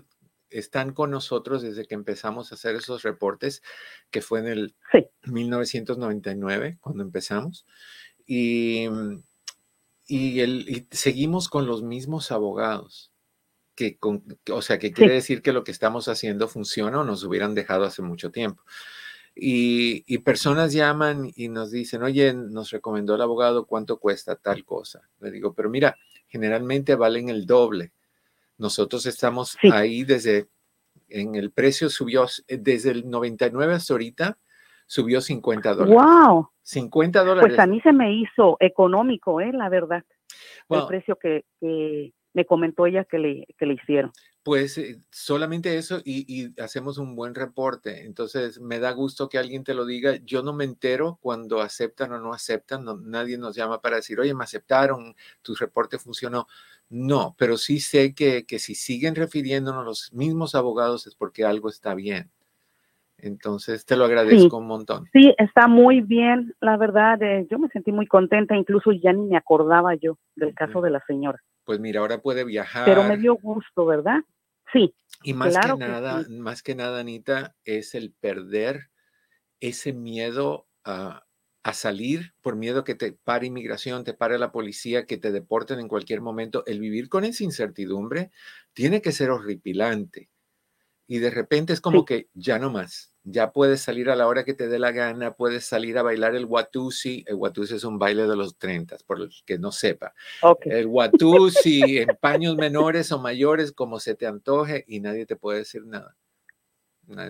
están 0.50 0.92
con 0.92 1.10
nosotros 1.10 1.62
desde 1.62 1.86
que 1.86 1.94
empezamos 1.94 2.50
a 2.50 2.56
hacer 2.56 2.74
esos 2.74 3.02
reportes, 3.02 3.62
que 4.10 4.22
fue 4.22 4.40
en 4.40 4.46
el 4.48 4.76
1999, 5.24 6.78
cuando 6.80 7.04
empezamos. 7.04 7.66
Y, 8.28 8.86
y, 10.06 10.40
el, 10.40 10.86
seguimos 10.90 11.48
con 11.48 11.66
los 11.66 11.82
mismos 11.82 12.30
abogados 12.30 13.10
que, 13.74 13.98
o 14.52 14.62
sea, 14.62 14.78
que 14.78 14.92
quiere 14.92 15.14
decir 15.14 15.40
que 15.40 15.52
lo 15.52 15.64
que 15.64 15.70
estamos 15.70 16.08
haciendo 16.08 16.46
funciona 16.46 17.00
o 17.00 17.04
nos 17.04 17.24
hubieran 17.24 17.54
dejado 17.54 17.84
hace 17.84 18.02
mucho 18.02 18.30
tiempo. 18.30 18.62
Y, 19.34 20.04
y, 20.12 20.18
personas 20.18 20.72
llaman 20.72 21.30
y 21.34 21.48
nos 21.48 21.70
dicen, 21.70 22.02
oye, 22.02 22.34
nos 22.34 22.70
recomendó 22.70 23.14
el 23.14 23.22
abogado 23.22 23.66
cuánto 23.66 23.98
cuesta 23.98 24.34
tal 24.36 24.64
cosa. 24.64 25.08
Le 25.20 25.30
digo, 25.30 25.54
pero 25.54 25.70
mira, 25.70 25.96
generalmente 26.26 26.96
valen 26.96 27.28
el 27.28 27.46
doble. 27.46 27.92
Nosotros 28.58 29.06
estamos 29.06 29.56
ahí 29.72 30.02
desde, 30.02 30.48
en 31.08 31.36
el 31.36 31.52
precio 31.52 31.88
subió, 31.88 32.26
desde 32.48 32.90
el 32.90 33.08
99 33.08 33.74
hasta 33.74 33.94
ahorita, 33.94 34.38
subió 34.88 35.20
50 35.20 35.74
dólares. 35.74 35.94
¡Wow! 35.94 36.48
50 36.62 37.24
dólares. 37.24 37.50
Pues 37.50 37.58
a 37.60 37.66
mí 37.66 37.80
se 37.82 37.92
me 37.92 38.12
hizo 38.12 38.56
económico, 38.58 39.40
¿eh? 39.40 39.52
La 39.52 39.68
verdad. 39.68 40.02
el 40.68 40.86
precio 40.88 41.16
que, 41.16 41.44
que, 41.60 42.12
me 42.34 42.44
comentó 42.44 42.86
ella 42.86 43.04
que 43.04 43.18
le, 43.18 43.46
que 43.56 43.66
le 43.66 43.74
hicieron. 43.74 44.12
Pues 44.42 44.78
eh, 44.78 45.00
solamente 45.10 45.76
eso 45.76 46.00
y, 46.04 46.54
hacemos 46.60 46.96
un 46.98 47.14
buen 47.14 47.34
reporte. 47.34 48.06
Entonces 48.06 48.60
me 48.60 48.78
da 48.78 48.92
gusto 48.92 49.28
que 49.28 49.38
alguien 49.38 49.64
te 49.64 49.74
lo 49.74 49.84
diga. 49.84 50.16
Yo 50.24 50.42
no 50.42 50.52
me 50.52 50.64
entero 50.64 51.18
cuando 51.20 51.60
aceptan 51.60 52.12
o 52.12 52.18
no 52.18 52.32
aceptan. 52.32 52.86
nadie 53.04 53.36
nos 53.36 53.56
llama 53.56 53.80
para 53.80 53.96
decir, 53.96 54.18
oye, 54.20 54.34
me 54.34 54.44
aceptaron, 54.44 55.14
tu 55.42 55.54
reporte 55.54 55.98
funcionó. 55.98 56.46
No, 56.88 57.34
pero 57.38 57.58
sí 57.58 57.80
sé 57.80 58.14
que, 58.14 58.46
que 58.46 58.58
si 58.58 58.74
siguen 58.74 59.14
refiriéndonos 59.14 59.84
los 59.84 60.12
mismos 60.12 60.54
abogados 60.54 61.06
es 61.06 61.14
porque 61.14 61.44
algo 61.44 61.68
está 61.68 61.94
bien. 61.94 62.30
Entonces 63.18 63.84
te 63.84 63.96
lo 63.96 64.04
agradezco 64.04 64.58
un 64.58 64.66
montón. 64.66 65.08
Sí, 65.12 65.34
está 65.38 65.66
muy 65.66 66.00
bien, 66.00 66.54
la 66.60 66.76
verdad. 66.76 67.20
Eh, 67.22 67.46
yo 67.50 67.58
me 67.58 67.68
sentí 67.68 67.90
muy 67.90 68.06
contenta, 68.06 68.56
incluso 68.56 68.92
ya 68.92 69.12
ni 69.12 69.26
me 69.26 69.36
acordaba 69.36 69.94
yo 69.96 70.18
del 70.36 70.54
caso 70.54 70.80
de 70.80 70.90
la 70.90 71.02
señora. 71.06 71.42
Pues 71.64 71.80
mira, 71.80 72.00
ahora 72.00 72.22
puede 72.22 72.44
viajar. 72.44 72.84
Pero 72.84 73.02
me 73.02 73.16
dio 73.16 73.34
gusto, 73.34 73.84
¿verdad? 73.86 74.20
Sí. 74.72 74.94
Y 75.22 75.34
más 75.34 75.58
que 75.58 75.76
nada, 75.76 76.24
más 76.30 76.62
que 76.62 76.74
nada, 76.74 77.00
Anita, 77.00 77.56
es 77.64 77.94
el 77.94 78.12
perder 78.12 78.90
ese 79.60 79.92
miedo 79.92 80.66
a, 80.84 81.24
salir 81.72 82.32
por 82.40 82.56
miedo 82.56 82.82
que 82.82 82.94
te 82.94 83.12
pare 83.12 83.46
inmigración, 83.46 84.02
te 84.02 84.14
pare 84.14 84.38
la 84.38 84.52
policía, 84.52 85.04
que 85.04 85.18
te 85.18 85.30
deporten 85.30 85.80
en 85.80 85.88
cualquier 85.88 86.22
momento. 86.22 86.64
El 86.64 86.80
vivir 86.80 87.10
con 87.10 87.26
esa 87.26 87.44
incertidumbre 87.44 88.30
tiene 88.72 89.02
que 89.02 89.12
ser 89.12 89.30
horripilante. 89.30 90.30
Y 91.08 91.18
de 91.18 91.30
repente 91.30 91.72
es 91.72 91.80
como 91.80 92.04
que 92.04 92.28
ya 92.34 92.60
no 92.60 92.70
más 92.70 93.16
ya 93.30 93.52
puedes 93.52 93.82
salir 93.82 94.10
a 94.10 94.16
la 94.16 94.26
hora 94.26 94.44
que 94.44 94.54
te 94.54 94.68
dé 94.68 94.78
la 94.78 94.92
gana, 94.92 95.32
puedes 95.32 95.66
salir 95.66 95.98
a 95.98 96.02
bailar 96.02 96.34
el 96.34 96.46
Watusi. 96.46 97.24
El 97.26 97.36
Watusi 97.36 97.74
es 97.74 97.84
un 97.84 97.98
baile 97.98 98.26
de 98.26 98.36
los 98.36 98.58
30, 98.58 98.96
por 99.06 99.20
el 99.20 99.30
que 99.44 99.58
no 99.58 99.70
sepa. 99.70 100.14
El 100.62 100.86
Watusi 100.86 101.98
en 101.98 102.16
paños 102.20 102.56
menores 102.56 103.12
o 103.12 103.18
mayores, 103.18 103.72
como 103.72 104.00
se 104.00 104.14
te 104.14 104.26
antoje, 104.26 104.84
y 104.86 105.00
nadie 105.00 105.26
te 105.26 105.36
puede 105.36 105.58
decir 105.58 105.84
nada. 105.84 106.16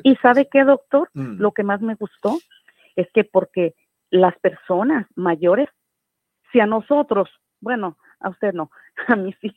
¿Y 0.02 0.16
sabe 0.16 0.48
qué, 0.50 0.64
doctor? 0.64 1.08
Mm. 1.14 1.40
Lo 1.40 1.52
que 1.52 1.62
más 1.62 1.80
me 1.80 1.94
gustó 1.94 2.38
es 2.96 3.08
que 3.12 3.24
porque 3.24 3.74
las 4.10 4.36
personas 4.38 5.06
mayores, 5.14 5.68
si 6.52 6.60
a 6.60 6.66
nosotros, 6.66 7.28
bueno, 7.60 7.96
a 8.20 8.30
usted 8.30 8.52
no, 8.52 8.70
a 9.08 9.16
mí 9.16 9.34
sí, 9.40 9.54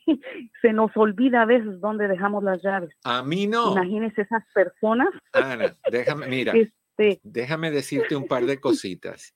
se 0.60 0.72
nos 0.72 0.96
olvida 0.96 1.42
a 1.42 1.46
veces 1.46 1.80
dónde 1.80 2.08
dejamos 2.08 2.42
las 2.42 2.62
llaves. 2.62 2.94
A 3.04 3.22
mí 3.22 3.46
no. 3.46 3.72
Imagínese 3.72 4.22
esas 4.22 4.44
personas. 4.54 5.08
Ana, 5.32 5.76
déjame, 5.90 6.26
mira, 6.28 6.52
este 6.54 7.20
déjame 7.22 7.70
decirte 7.70 8.16
un 8.16 8.26
par 8.26 8.44
de 8.46 8.60
cositas. 8.60 9.34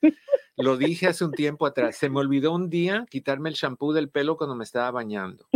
Lo 0.56 0.76
dije 0.76 1.06
hace 1.06 1.24
un 1.24 1.32
tiempo 1.32 1.66
atrás, 1.66 1.96
se 1.96 2.08
me 2.08 2.20
olvidó 2.20 2.54
un 2.54 2.70
día 2.70 3.04
quitarme 3.10 3.50
el 3.50 3.54
shampoo 3.54 3.92
del 3.92 4.08
pelo 4.08 4.36
cuando 4.36 4.56
me 4.56 4.64
estaba 4.64 4.90
bañando. 4.90 5.46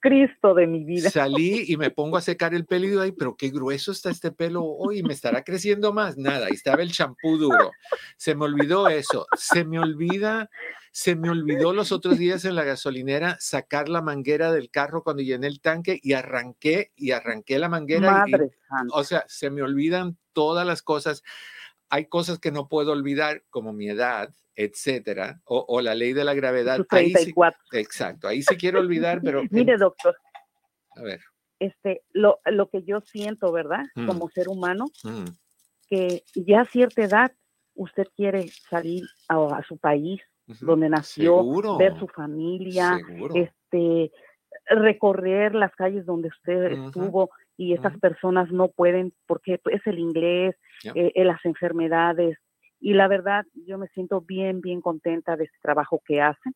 Cristo 0.00 0.54
de 0.54 0.66
mi 0.66 0.84
vida. 0.84 1.10
Salí 1.10 1.64
y 1.66 1.76
me 1.76 1.90
pongo 1.90 2.16
a 2.16 2.20
secar 2.20 2.54
el 2.54 2.66
pelo 2.66 2.86
y 2.86 2.90
digo, 2.90 3.00
ay, 3.00 3.12
pero 3.12 3.36
qué 3.36 3.50
grueso 3.50 3.92
está 3.92 4.10
este 4.10 4.30
pelo 4.30 4.64
hoy, 4.64 5.02
me 5.02 5.12
estará 5.12 5.42
creciendo 5.42 5.92
más. 5.92 6.16
Nada, 6.16 6.46
ahí 6.46 6.52
estaba 6.52 6.82
el 6.82 6.92
champú 6.92 7.36
duro. 7.36 7.70
Se 8.16 8.34
me 8.34 8.44
olvidó 8.44 8.88
eso. 8.88 9.26
Se 9.36 9.64
me 9.64 9.78
olvida 9.78 10.50
se 10.92 11.16
me 11.16 11.30
olvidó 11.30 11.72
los 11.72 11.90
otros 11.90 12.18
días 12.18 12.44
en 12.44 12.54
la 12.54 12.64
gasolinera 12.64 13.38
sacar 13.40 13.88
la 13.88 14.02
manguera 14.02 14.52
del 14.52 14.70
carro 14.70 15.02
cuando 15.02 15.22
llené 15.22 15.46
el 15.46 15.62
tanque 15.62 15.98
y 16.02 16.12
arranqué 16.12 16.92
y 16.94 17.12
arranqué 17.12 17.58
la 17.58 17.70
manguera. 17.70 18.26
o 18.92 19.02
sea, 19.02 19.24
se 19.26 19.48
me 19.48 19.62
olvidan 19.62 20.18
todas 20.34 20.66
las 20.66 20.82
cosas. 20.82 21.22
Hay 21.88 22.06
cosas 22.06 22.38
que 22.38 22.52
no 22.52 22.68
puedo 22.68 22.92
olvidar, 22.92 23.42
como 23.48 23.72
mi 23.72 23.88
edad, 23.88 24.34
etcétera, 24.54 25.40
o, 25.44 25.80
la 25.80 25.94
ley 25.94 26.12
de 26.12 26.24
la 26.24 26.34
gravedad. 26.34 26.84
Ahí 26.90 27.14
exacto, 27.72 28.28
ahí 28.28 28.42
sí 28.42 28.54
quiero 28.56 28.78
olvidar, 28.78 29.22
pero. 29.22 29.42
Mire, 29.50 29.78
doctor. 29.78 30.14
A 30.96 31.02
ver. 31.02 31.20
Este, 31.58 32.02
lo, 32.12 32.40
lo 32.44 32.68
que 32.68 32.82
yo 32.82 33.00
siento, 33.00 33.50
¿verdad? 33.50 33.84
Mm. 33.94 34.06
Como 34.06 34.28
ser 34.28 34.48
humano, 34.50 34.86
mm. 35.04 35.24
que 35.88 36.22
ya 36.34 36.62
a 36.62 36.64
cierta 36.66 37.02
edad 37.02 37.32
usted 37.74 38.08
quiere 38.14 38.48
salir 38.48 39.04
a 39.28 39.62
su 39.66 39.78
país, 39.78 40.20
donde 40.46 40.88
nació, 40.88 41.44
ver 41.78 41.98
su 41.98 42.08
familia, 42.08 42.98
este 43.34 44.10
recorrer 44.66 45.54
las 45.54 45.74
calles 45.74 46.04
donde 46.06 46.28
usted 46.28 46.72
estuvo 46.72 47.30
y 47.56 47.72
esas 47.74 47.98
personas 47.98 48.50
no 48.50 48.68
pueden 48.68 49.14
porque 49.26 49.60
es 49.70 49.86
el 49.86 49.98
inglés, 49.98 50.56
eh, 50.94 51.12
eh, 51.14 51.24
las 51.24 51.44
enfermedades. 51.44 52.38
Y 52.80 52.94
la 52.94 53.08
verdad 53.08 53.44
yo 53.54 53.78
me 53.78 53.88
siento 53.88 54.20
bien 54.20 54.60
bien 54.60 54.80
contenta 54.80 55.36
de 55.36 55.44
este 55.44 55.58
trabajo 55.62 56.02
que 56.04 56.20
hacen. 56.20 56.54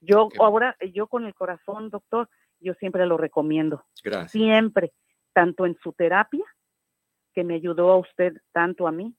Yo 0.00 0.28
ahora 0.40 0.76
yo 0.92 1.06
con 1.06 1.26
el 1.26 1.34
corazón, 1.34 1.90
doctor, 1.90 2.28
yo 2.60 2.74
siempre 2.74 3.06
lo 3.06 3.16
recomiendo. 3.16 3.84
Gracias. 4.02 4.32
Siempre, 4.32 4.92
tanto 5.32 5.66
en 5.66 5.76
su 5.82 5.92
terapia 5.92 6.44
que 7.34 7.44
me 7.44 7.54
ayudó 7.54 7.92
a 7.92 7.98
usted 7.98 8.34
tanto 8.52 8.86
a 8.86 8.92
mí 8.92 9.14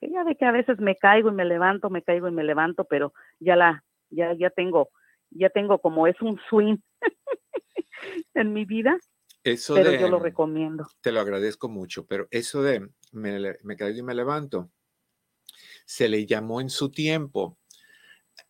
que 0.00 0.10
ya 0.10 0.24
de 0.24 0.36
que 0.36 0.44
a 0.44 0.52
veces 0.52 0.78
me 0.78 0.96
caigo 0.96 1.30
y 1.30 1.32
me 1.32 1.44
levanto, 1.44 1.90
me 1.90 2.02
caigo 2.02 2.28
y 2.28 2.32
me 2.32 2.44
levanto, 2.44 2.84
pero 2.84 3.12
ya 3.40 3.56
la, 3.56 3.84
ya, 4.10 4.34
ya 4.34 4.50
tengo, 4.50 4.90
ya 5.30 5.50
tengo 5.50 5.78
como 5.78 6.06
es 6.06 6.20
un 6.20 6.38
swing 6.48 6.76
en 8.34 8.52
mi 8.52 8.64
vida. 8.64 8.98
Eso 9.44 9.74
pero 9.74 9.92
yo 9.92 10.08
lo 10.08 10.18
recomiendo. 10.18 10.86
Te 11.00 11.10
lo 11.10 11.20
agradezco 11.20 11.68
mucho, 11.68 12.06
pero 12.06 12.28
eso 12.30 12.62
de 12.62 12.88
me, 13.12 13.56
me 13.62 13.76
caigo 13.76 13.98
y 13.98 14.02
me 14.02 14.14
levanto, 14.14 14.70
se 15.84 16.08
le 16.08 16.26
llamó 16.26 16.60
en 16.60 16.70
su 16.70 16.90
tiempo 16.90 17.58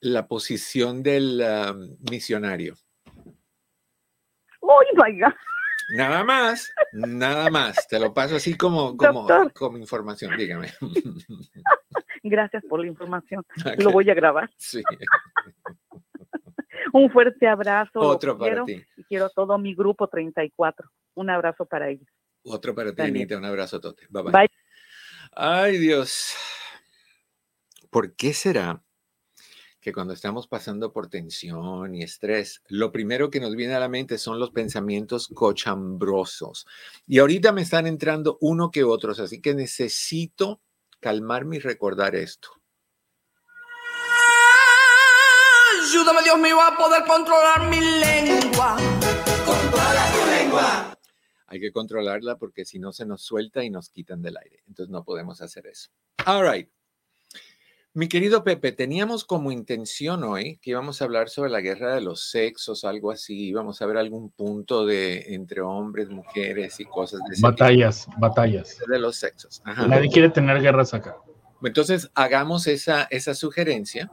la 0.01 0.27
posición 0.27 1.03
del 1.03 1.43
misionario. 2.11 2.75
¡Uy, 4.61 4.87
vaya! 4.97 5.37
Nada 5.93 6.25
más, 6.25 6.73
nada 6.93 7.51
más. 7.51 7.87
Te 7.87 7.99
lo 7.99 8.15
paso 8.15 8.37
así 8.37 8.57
como, 8.57 8.97
como, 8.97 9.27
como 9.55 9.77
información. 9.77 10.35
Dígame. 10.37 10.73
Gracias 12.23 12.65
por 12.69 12.81
la 12.81 12.87
información. 12.87 13.45
Lo 13.79 13.91
voy 13.91 14.09
a 14.09 14.15
grabar. 14.15 14.51
Sí. 14.57 14.83
Un 16.95 17.11
fuerte 17.11 17.47
abrazo. 17.47 18.01
Otro 18.01 18.39
para 18.39 18.65
ti. 18.65 18.83
Y 18.97 19.05
quiero 19.05 19.29
todo 19.31 19.59
mi 19.59 19.75
grupo 19.75 20.09
34. 20.09 20.89
Un 21.15 21.31
abrazo 21.31 21.67
para 21.67 21.91
ellos. 21.91 22.09
Otro 22.45 22.75
para 22.75 22.95
ti, 22.95 23.03
Anita. 23.03 23.37
Un 23.37 23.45
abrazo, 23.45 23.79
Tote. 23.79 24.07
Bye, 24.09 24.23
bye. 24.23 24.49
Ay, 25.33 25.79
Dios. 25.79 26.35
¿Por 27.91 28.17
qué 28.17 28.33
será 28.33 28.83
que 29.83 29.93
cuando 29.93 30.15
estamos 30.15 30.47
pasando 30.47 30.93
por 30.93 31.09
tensión 31.09 31.93
y 31.97 32.05
estrés, 32.05 32.63
lo 32.69 32.93
primero 32.93 33.31
que 33.31 33.41
nos 33.41 33.57
viene 33.57 33.75
a 33.75 33.81
la 33.81 33.89
mente 33.89 34.17
son 34.17 34.39
los 34.39 34.53
pensamientos 34.53 35.29
cochambrosos. 35.35 36.69
Y 37.09 37.19
ahorita 37.19 37.51
me 37.51 37.63
están 37.63 37.89
entrando 37.89 38.39
uno 38.41 38.71
que 38.71 38.85
otros, 38.85 39.19
así 39.19 39.41
que 39.41 39.55
necesito 39.55 40.63
calmarme 41.01 41.57
y 41.57 41.59
recordar 41.59 42.15
esto. 42.15 42.49
Ayúdame, 45.83 46.23
Dios 46.23 46.39
mío, 46.39 46.61
a 46.61 46.77
poder 46.77 47.03
controlar 47.05 47.69
mi 47.69 47.81
lengua. 47.81 48.77
Controla 49.45 50.13
tu 50.13 50.31
lengua. 50.31 50.99
Hay 51.49 51.59
que 51.59 51.73
controlarla 51.73 52.39
porque 52.39 52.65
si 52.65 52.79
no 52.79 52.93
se 52.93 53.05
nos 53.05 53.23
suelta 53.23 53.65
y 53.65 53.71
nos 53.71 53.91
quitan 53.91 54.23
del 54.23 54.37
aire. 54.37 54.63
Entonces 54.69 54.93
no 54.93 55.03
podemos 55.05 55.43
hacer 55.43 55.67
eso. 55.67 55.91
All 56.25 56.49
right. 56.49 56.71
Mi 57.95 58.09
querido 58.09 58.43
Pepe, 58.43 58.73
teníamos 58.73 59.27
como 59.27 59.53
intención 59.53 60.25
hoy 60.25 60.57
que 60.63 60.71
íbamos 60.71 61.03
a 61.03 61.05
hablar 61.05 61.29
sobre 61.29 61.51
la 61.51 61.61
guerra 61.61 61.95
de 61.95 62.01
los 62.01 62.31
sexos, 62.31 62.85
algo 62.85 63.11
así, 63.11 63.49
íbamos 63.49 63.83
a 63.83 63.87
ver 63.87 63.99
algún 63.99 64.31
punto 64.31 64.87
de 64.87 65.35
entre 65.35 65.61
hombres, 65.61 66.09
mujeres 66.09 66.81
y 66.81 66.87
cosas 66.87 67.21
de 67.29 67.35
ese 67.35 67.43
Batallas, 67.43 68.09
batallas. 68.17 68.79
De 68.89 68.99
los 68.99 69.17
sexos. 69.17 69.63
Nadie 69.67 70.09
quiere 70.09 70.31
tener 70.31 70.63
guerras 70.63 70.95
acá. 70.95 71.19
Entonces, 71.63 72.11
hagamos 72.15 72.67
esa, 72.67 73.05
esa 73.11 73.35
sugerencia 73.35 74.11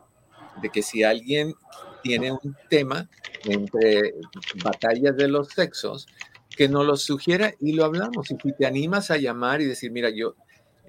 de 0.62 0.69
que 0.69 0.81
si 0.81 1.03
alguien 1.03 1.55
tiene 2.03 2.33
un 2.33 2.57
tema 2.69 3.09
entre 3.45 4.13
batallas 4.62 5.15
de 5.15 5.29
los 5.29 5.48
sexos, 5.48 6.05
que 6.50 6.67
nos 6.67 6.86
lo 6.86 6.98
sugiera 6.98 7.53
y 7.62 7.71
lo 7.71 7.86
hablamos. 7.86 8.29
Y 8.29 8.36
si 8.36 8.51
te 8.51 8.65
animas 8.65 9.09
a 9.09 9.15
llamar 9.15 9.62
y 9.62 9.65
decir, 9.65 9.91
mira, 9.93 10.09
yo 10.09 10.36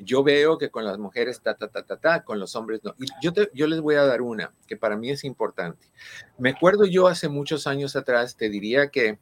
yo 0.02 0.22
veo 0.22 0.58
que 0.58 0.70
con 0.70 0.84
las 0.84 0.98
mujeres 0.98 1.40
ta, 1.40 1.54
ta, 1.54 1.68
ta, 1.68 1.82
ta, 1.82 1.96
ta, 1.96 2.24
con 2.24 2.38
los 2.38 2.56
hombres 2.56 2.80
no. 2.82 2.94
Y 2.98 3.06
yo, 3.22 3.32
yo 3.54 3.66
les 3.66 3.80
voy 3.80 3.94
a 3.96 4.04
dar 4.04 4.22
una 4.22 4.52
que 4.66 4.76
para 4.76 4.96
mí 4.96 5.10
es 5.10 5.24
importante. 5.24 5.86
Me 6.38 6.50
acuerdo 6.50 6.84
yo 6.86 7.06
hace 7.06 7.28
muchos 7.28 7.66
años 7.66 7.96
atrás, 7.96 8.36
te 8.36 8.48
diría 8.48 8.88
que 8.88 9.18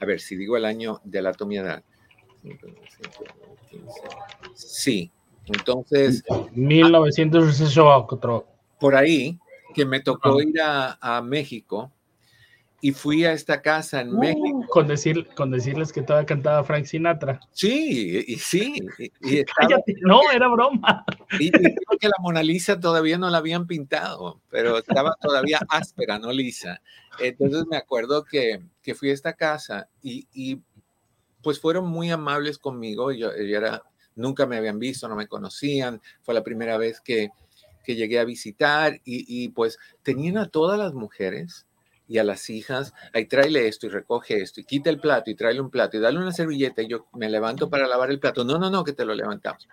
a 0.00 0.04
ver, 0.04 0.20
si 0.20 0.36
digo 0.36 0.56
el 0.56 0.64
año 0.64 1.00
de 1.04 1.22
la 1.22 1.30
edad. 1.30 1.82
Sí, 4.54 5.10
entonces... 5.46 6.24
1968. 6.52 8.46
Por 8.78 8.94
ahí, 8.94 9.38
que 9.74 9.84
me 9.84 10.00
tocó 10.00 10.40
ir 10.40 10.60
a, 10.60 10.98
a 11.00 11.20
México 11.20 11.90
y 12.80 12.92
fui 12.92 13.24
a 13.24 13.32
esta 13.32 13.60
casa 13.60 14.00
en 14.00 14.16
México. 14.16 14.64
Con, 14.68 14.86
decir, 14.86 15.26
con 15.34 15.50
decirles 15.50 15.92
que 15.92 16.02
todavía 16.02 16.26
cantaba 16.26 16.62
Frank 16.62 16.84
Sinatra. 16.84 17.40
Sí, 17.52 18.24
y, 18.26 18.36
sí. 18.36 18.74
Y, 19.20 19.44
no, 20.02 20.20
era 20.32 20.48
broma. 20.48 21.04
Y, 21.40 21.50
creo 21.50 21.98
que 22.00 22.08
la 22.08 22.16
Mona 22.20 22.42
Lisa 22.42 22.78
todavía 22.78 23.18
no 23.18 23.30
la 23.30 23.38
habían 23.38 23.66
pintado, 23.66 24.40
pero 24.50 24.78
estaba 24.78 25.16
todavía 25.20 25.60
áspera, 25.68 26.18
no 26.18 26.32
lisa. 26.32 26.80
Entonces 27.18 27.64
me 27.68 27.76
acuerdo 27.76 28.24
que, 28.24 28.62
que 28.82 28.94
fui 28.94 29.10
a 29.10 29.14
esta 29.14 29.32
casa 29.32 29.88
y, 30.02 30.60
pues 31.42 31.60
fueron 31.60 31.88
muy 31.88 32.10
amables 32.10 32.58
conmigo. 32.58 33.10
Yo, 33.12 33.32
era, 33.32 33.82
nunca 34.14 34.46
me 34.46 34.56
habían 34.56 34.78
visto, 34.78 35.08
no 35.08 35.16
me 35.16 35.26
conocían. 35.26 36.00
Fue 36.22 36.34
la 36.34 36.44
primera 36.44 36.76
vez 36.78 37.00
que, 37.00 37.30
que 37.84 37.96
llegué 37.96 38.20
a 38.20 38.24
visitar 38.24 39.00
y 39.04 39.48
pues 39.48 39.78
tenían 40.02 40.38
a 40.38 40.48
todas 40.48 40.78
las 40.78 40.94
mujeres 40.94 41.67
y 42.08 42.16
a 42.16 42.24
las 42.24 42.48
hijas, 42.48 42.94
ahí 43.12 43.26
tráele 43.26 43.68
esto 43.68 43.86
y 43.86 43.90
recoge 43.90 44.40
esto 44.40 44.60
y 44.60 44.64
quita 44.64 44.88
el 44.88 44.98
plato 44.98 45.30
y 45.30 45.34
tráele 45.34 45.60
un 45.60 45.70
plato 45.70 45.98
y 45.98 46.00
dale 46.00 46.18
una 46.18 46.32
servilleta 46.32 46.80
y 46.80 46.88
yo 46.88 47.06
me 47.12 47.28
levanto 47.28 47.68
para 47.68 47.86
lavar 47.86 48.10
el 48.10 48.18
plato. 48.18 48.44
No, 48.44 48.58
no, 48.58 48.70
no, 48.70 48.82
que 48.82 48.94
te 48.94 49.04
lo 49.04 49.14
levantamos. 49.14 49.68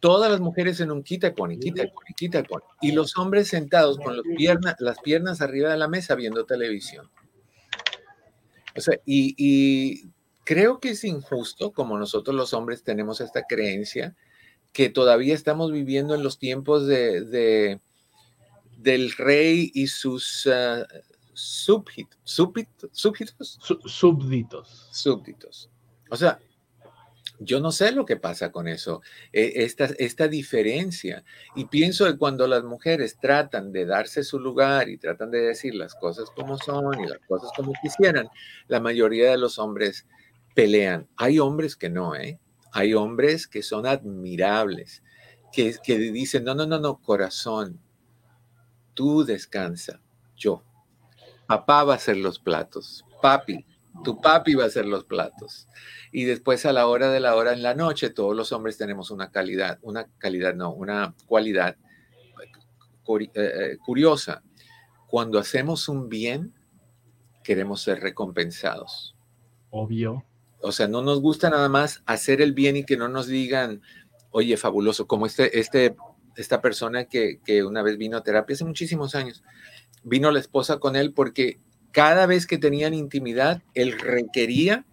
Todas 0.00 0.30
las 0.30 0.40
mujeres 0.40 0.80
en 0.80 0.90
un 0.90 1.04
quita 1.04 1.28
y 1.28 1.30
pone, 1.30 1.58
quita 1.58 1.84
y 1.84 1.86
pone, 1.86 2.08
quita 2.16 2.40
y 2.40 2.42
pone. 2.42 2.64
Y 2.80 2.92
los 2.92 3.16
hombres 3.16 3.48
sentados 3.48 3.98
con 3.98 4.16
las 4.16 4.26
piernas, 4.36 4.74
las 4.80 4.98
piernas 4.98 5.40
arriba 5.40 5.70
de 5.70 5.76
la 5.76 5.86
mesa 5.86 6.16
viendo 6.16 6.44
televisión. 6.44 7.08
O 8.76 8.80
sea, 8.80 8.98
y, 9.04 10.08
creo 10.44 10.80
que 10.80 10.90
es 10.90 11.04
injusto, 11.04 11.72
como 11.72 11.98
nosotros 11.98 12.34
los 12.34 12.52
hombres 12.52 12.82
tenemos 12.82 13.20
esta 13.20 13.44
creencia, 13.44 14.16
que 14.72 14.88
todavía 14.88 15.34
estamos 15.34 15.70
viviendo 15.70 16.14
en 16.14 16.24
los 16.24 16.38
tiempos 16.38 16.86
de, 16.86 17.78
del 18.76 19.12
rey 19.12 19.70
y 19.72 19.86
sus... 19.86 20.48
Ah, 20.48 20.84
súbditos, 21.40 22.20
súbditos, 22.24 23.58
súbditos. 23.86 24.88
Súbditos. 24.92 25.70
O 26.10 26.16
sea, 26.16 26.38
yo 27.38 27.58
no 27.58 27.72
sé 27.72 27.92
lo 27.92 28.04
que 28.04 28.16
pasa 28.16 28.52
con 28.52 28.68
eso, 28.68 29.00
e, 29.32 29.64
esta, 29.64 29.86
esta 29.98 30.28
diferencia. 30.28 31.24
Y 31.54 31.64
pienso 31.64 32.04
que 32.04 32.18
cuando 32.18 32.46
las 32.46 32.62
mujeres 32.64 33.16
tratan 33.18 33.72
de 33.72 33.86
darse 33.86 34.22
su 34.22 34.38
lugar 34.38 34.88
y 34.88 34.98
tratan 34.98 35.30
de 35.30 35.40
decir 35.40 35.74
las 35.74 35.94
cosas 35.94 36.30
como 36.30 36.58
son 36.58 37.00
y 37.00 37.06
las 37.06 37.18
cosas 37.26 37.50
como 37.56 37.72
quisieran, 37.82 38.28
la 38.68 38.80
mayoría 38.80 39.30
de 39.30 39.38
los 39.38 39.58
hombres 39.58 40.06
pelean. 40.54 41.08
Hay 41.16 41.38
hombres 41.38 41.76
que 41.76 41.88
no, 41.88 42.14
¿eh? 42.14 42.38
Hay 42.72 42.94
hombres 42.94 43.48
que 43.48 43.62
son 43.62 43.86
admirables, 43.86 45.02
que, 45.52 45.74
que 45.82 45.98
dicen, 45.98 46.44
no, 46.44 46.54
no, 46.54 46.66
no, 46.66 46.78
no, 46.78 47.00
corazón, 47.00 47.80
tú 48.94 49.24
descansa, 49.24 50.00
yo 50.36 50.62
papá 51.50 51.82
va 51.82 51.94
a 51.94 51.96
hacer 51.96 52.16
los 52.16 52.38
platos, 52.38 53.04
papi, 53.20 53.66
tu 54.04 54.20
papi 54.20 54.54
va 54.54 54.62
a 54.64 54.66
hacer 54.68 54.86
los 54.86 55.02
platos. 55.02 55.66
Y 56.12 56.22
después 56.22 56.64
a 56.64 56.72
la 56.72 56.86
hora 56.86 57.10
de 57.10 57.18
la 57.18 57.34
hora 57.34 57.52
en 57.52 57.64
la 57.64 57.74
noche, 57.74 58.10
todos 58.10 58.36
los 58.36 58.52
hombres 58.52 58.78
tenemos 58.78 59.10
una 59.10 59.32
calidad, 59.32 59.80
una 59.82 60.06
calidad, 60.18 60.54
no, 60.54 60.72
una 60.72 61.12
cualidad 61.26 61.76
eh, 63.08 63.30
eh, 63.34 63.78
curiosa. 63.84 64.44
Cuando 65.08 65.40
hacemos 65.40 65.88
un 65.88 66.08
bien, 66.08 66.54
queremos 67.42 67.82
ser 67.82 67.98
recompensados. 67.98 69.16
Obvio. 69.70 70.24
O 70.62 70.70
sea, 70.70 70.86
no 70.86 71.02
nos 71.02 71.20
gusta 71.20 71.50
nada 71.50 71.68
más 71.68 72.04
hacer 72.06 72.40
el 72.42 72.52
bien 72.52 72.76
y 72.76 72.84
que 72.84 72.96
no 72.96 73.08
nos 73.08 73.26
digan, 73.26 73.82
oye, 74.30 74.56
fabuloso, 74.56 75.08
como 75.08 75.26
este, 75.26 75.58
este, 75.58 75.96
esta 76.36 76.62
persona 76.62 77.06
que, 77.06 77.40
que 77.44 77.64
una 77.64 77.82
vez 77.82 77.98
vino 77.98 78.16
a 78.16 78.22
terapia 78.22 78.54
hace 78.54 78.64
muchísimos 78.64 79.16
años 79.16 79.42
vino 80.02 80.30
la 80.30 80.40
esposa 80.40 80.78
con 80.78 80.96
él 80.96 81.12
porque 81.12 81.60
cada 81.92 82.26
vez 82.26 82.46
que 82.46 82.58
tenían 82.58 82.94
intimidad, 82.94 83.62
él 83.74 83.98
requería 83.98 84.86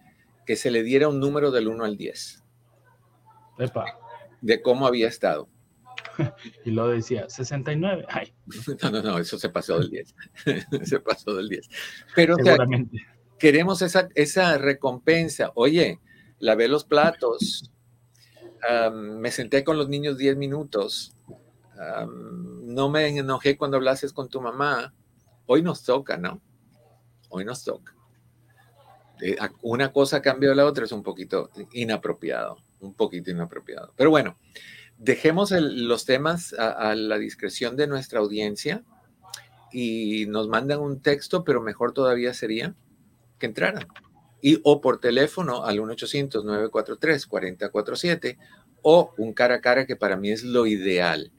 que 0.46 0.56
se 0.56 0.70
le 0.70 0.82
diera 0.82 1.08
un 1.08 1.20
número 1.20 1.50
del 1.50 1.68
1 1.68 1.84
al 1.84 1.96
10. 1.96 2.42
De 4.40 4.62
cómo 4.62 4.86
había 4.86 5.08
estado. 5.08 5.48
Y 6.64 6.70
lo 6.70 6.88
decía, 6.88 7.28
69. 7.28 8.06
Ay. 8.08 8.32
No, 8.82 8.90
no, 8.90 9.02
no, 9.02 9.18
eso 9.18 9.38
se 9.38 9.48
pasó 9.48 9.78
del 9.78 9.90
10. 9.90 10.14
se 10.84 11.00
pasó 11.00 11.34
del 11.34 11.48
10. 11.48 11.68
Pero 12.14 12.36
queremos 13.38 13.82
esa, 13.82 14.08
esa 14.14 14.58
recompensa. 14.58 15.52
Oye, 15.54 16.00
lavé 16.38 16.68
los 16.68 16.84
platos, 16.84 17.70
me 18.92 19.30
senté 19.30 19.64
con 19.64 19.78
los 19.78 19.88
niños 19.88 20.18
10 20.18 20.36
minutos, 20.36 21.14
no 22.08 22.88
me 22.88 23.08
enojé 23.08 23.56
cuando 23.56 23.76
hablases 23.76 24.12
con 24.12 24.28
tu 24.28 24.40
mamá, 24.40 24.94
hoy 25.46 25.62
nos 25.62 25.84
toca, 25.84 26.16
¿no? 26.16 26.40
Hoy 27.28 27.44
nos 27.44 27.62
toca. 27.64 27.94
Eh, 29.20 29.36
una 29.62 29.92
cosa 29.92 30.22
cambio 30.22 30.50
de 30.50 30.56
la 30.56 30.66
otra 30.66 30.84
es 30.84 30.92
un 30.92 31.02
poquito 31.02 31.50
inapropiado, 31.72 32.58
un 32.80 32.94
poquito 32.94 33.30
inapropiado. 33.30 33.92
Pero 33.96 34.10
bueno, 34.10 34.38
dejemos 34.96 35.50
los 35.50 36.04
temas 36.04 36.52
a, 36.54 36.94
la 36.94 37.18
discreción 37.18 37.76
de 37.76 37.86
nuestra 37.86 38.20
audiencia 38.20 38.84
y 39.72 40.26
nos 40.26 40.48
mandan 40.48 40.80
un 40.80 41.00
texto, 41.00 41.44
pero 41.44 41.62
mejor 41.62 41.92
todavía 41.92 42.34
sería 42.34 42.74
que 43.38 43.46
entraran. 43.46 43.86
Y 44.40 44.60
o 44.62 44.80
por 44.80 45.00
teléfono 45.00 45.64
al 45.64 45.80
1-800-943-4047 45.80 48.38
o 48.82 49.12
un 49.18 49.32
cara 49.32 49.56
a 49.56 49.60
cara 49.60 49.84
que 49.86 49.96
para 49.96 50.16
mí 50.16 50.30
es 50.30 50.44
lo 50.44 50.66
ideal. 50.66 51.32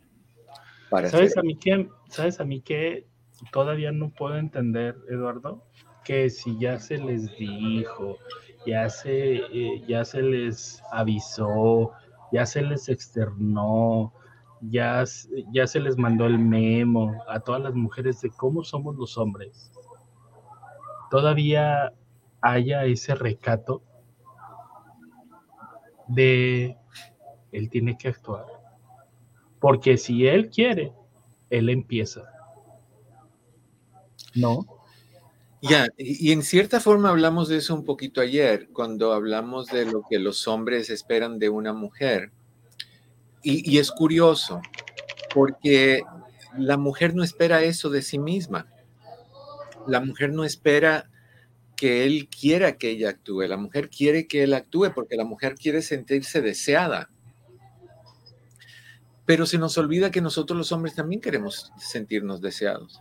¿Sabes 0.90 1.38
a 1.38 1.42
mí 1.44 1.56
qué? 1.56 1.88
¿Sabes 2.10 2.40
a 2.40 2.46
mí 2.46 2.62
qué? 2.62 3.06
Todavía 3.52 3.92
no 3.92 4.10
puedo 4.10 4.38
entender, 4.38 4.98
Eduardo, 5.08 5.64
que 6.04 6.30
si 6.30 6.58
ya 6.60 6.80
se 6.80 6.98
les 6.98 7.36
dijo, 7.38 8.18
ya 8.66 8.90
se, 8.90 9.36
eh, 9.36 9.84
ya 9.88 10.04
se 10.04 10.22
les 10.22 10.82
avisó, 10.92 11.92
ya 12.32 12.46
se 12.46 12.64
les 12.64 12.90
externó, 12.90 14.14
ya, 14.62 15.04
ya 15.52 15.68
se 15.68 15.80
les 15.80 15.98
mandó 15.98 16.26
el 16.26 16.40
memo 16.40 17.24
a 17.28 17.40
todas 17.40 17.62
las 17.62 17.76
mujeres 17.76 18.20
de 18.22 18.32
cómo 18.32 18.64
somos 18.64 18.96
los 18.96 19.18
hombres. 19.18 19.72
Todavía 21.12 21.94
haya 22.42 22.86
ese 22.86 23.16
recato 23.16 23.84
de 26.08 26.78
él 27.52 27.70
tiene 27.70 27.98
que 27.98 28.10
actuar 28.10 28.59
porque 29.60 29.98
si 29.98 30.28
él 30.28 30.50
quiere, 30.50 30.94
él 31.50 31.70
empieza. 31.70 32.24
¿No? 34.36 34.66
Ya, 35.62 35.88
y, 35.98 36.32
en 36.32 36.44
cierta 36.44 36.80
forma 36.80 37.10
hablamos 37.10 37.50
de 37.50 37.58
eso 37.58 37.76
un 37.76 37.84
poquito 37.84 38.22
ayer, 38.22 38.70
cuando 38.72 39.12
hablamos 39.12 39.68
de 39.68 39.86
lo 39.86 40.04
que 40.10 40.18
los 40.18 40.48
hombres 40.48 40.90
esperan 40.90 41.38
de 41.38 41.50
una 41.50 41.74
mujer. 41.74 42.32
Y, 43.44 43.70
y 43.70 43.80
es 43.80 43.92
curioso, 43.92 44.62
porque 45.34 46.02
la 46.58 46.78
mujer 46.78 47.14
no 47.14 47.24
espera 47.24 47.64
eso 47.64 47.90
de 47.90 48.02
sí 48.02 48.20
misma. 48.20 48.68
La 49.86 50.00
mujer 50.00 50.32
no 50.32 50.46
espera 50.46 51.10
que 51.76 52.06
él 52.06 52.30
quiera 52.30 52.78
que 52.78 52.92
ella 52.92 53.10
actúe. 53.10 53.42
La 53.42 53.58
mujer 53.58 53.90
quiere 53.90 54.28
que 54.28 54.44
él 54.44 54.54
actúe 54.54 54.94
porque 54.94 55.18
la 55.18 55.26
mujer 55.26 55.56
quiere 55.56 55.82
sentirse 55.82 56.42
deseada 56.42 57.10
pero 59.30 59.46
se 59.46 59.60
nos 59.60 59.78
olvida 59.78 60.10
que 60.10 60.22
nosotros 60.22 60.58
los 60.58 60.72
hombres 60.72 60.96
también 60.96 61.22
queremos 61.22 61.72
sentirnos 61.78 62.42
deseados 62.42 63.00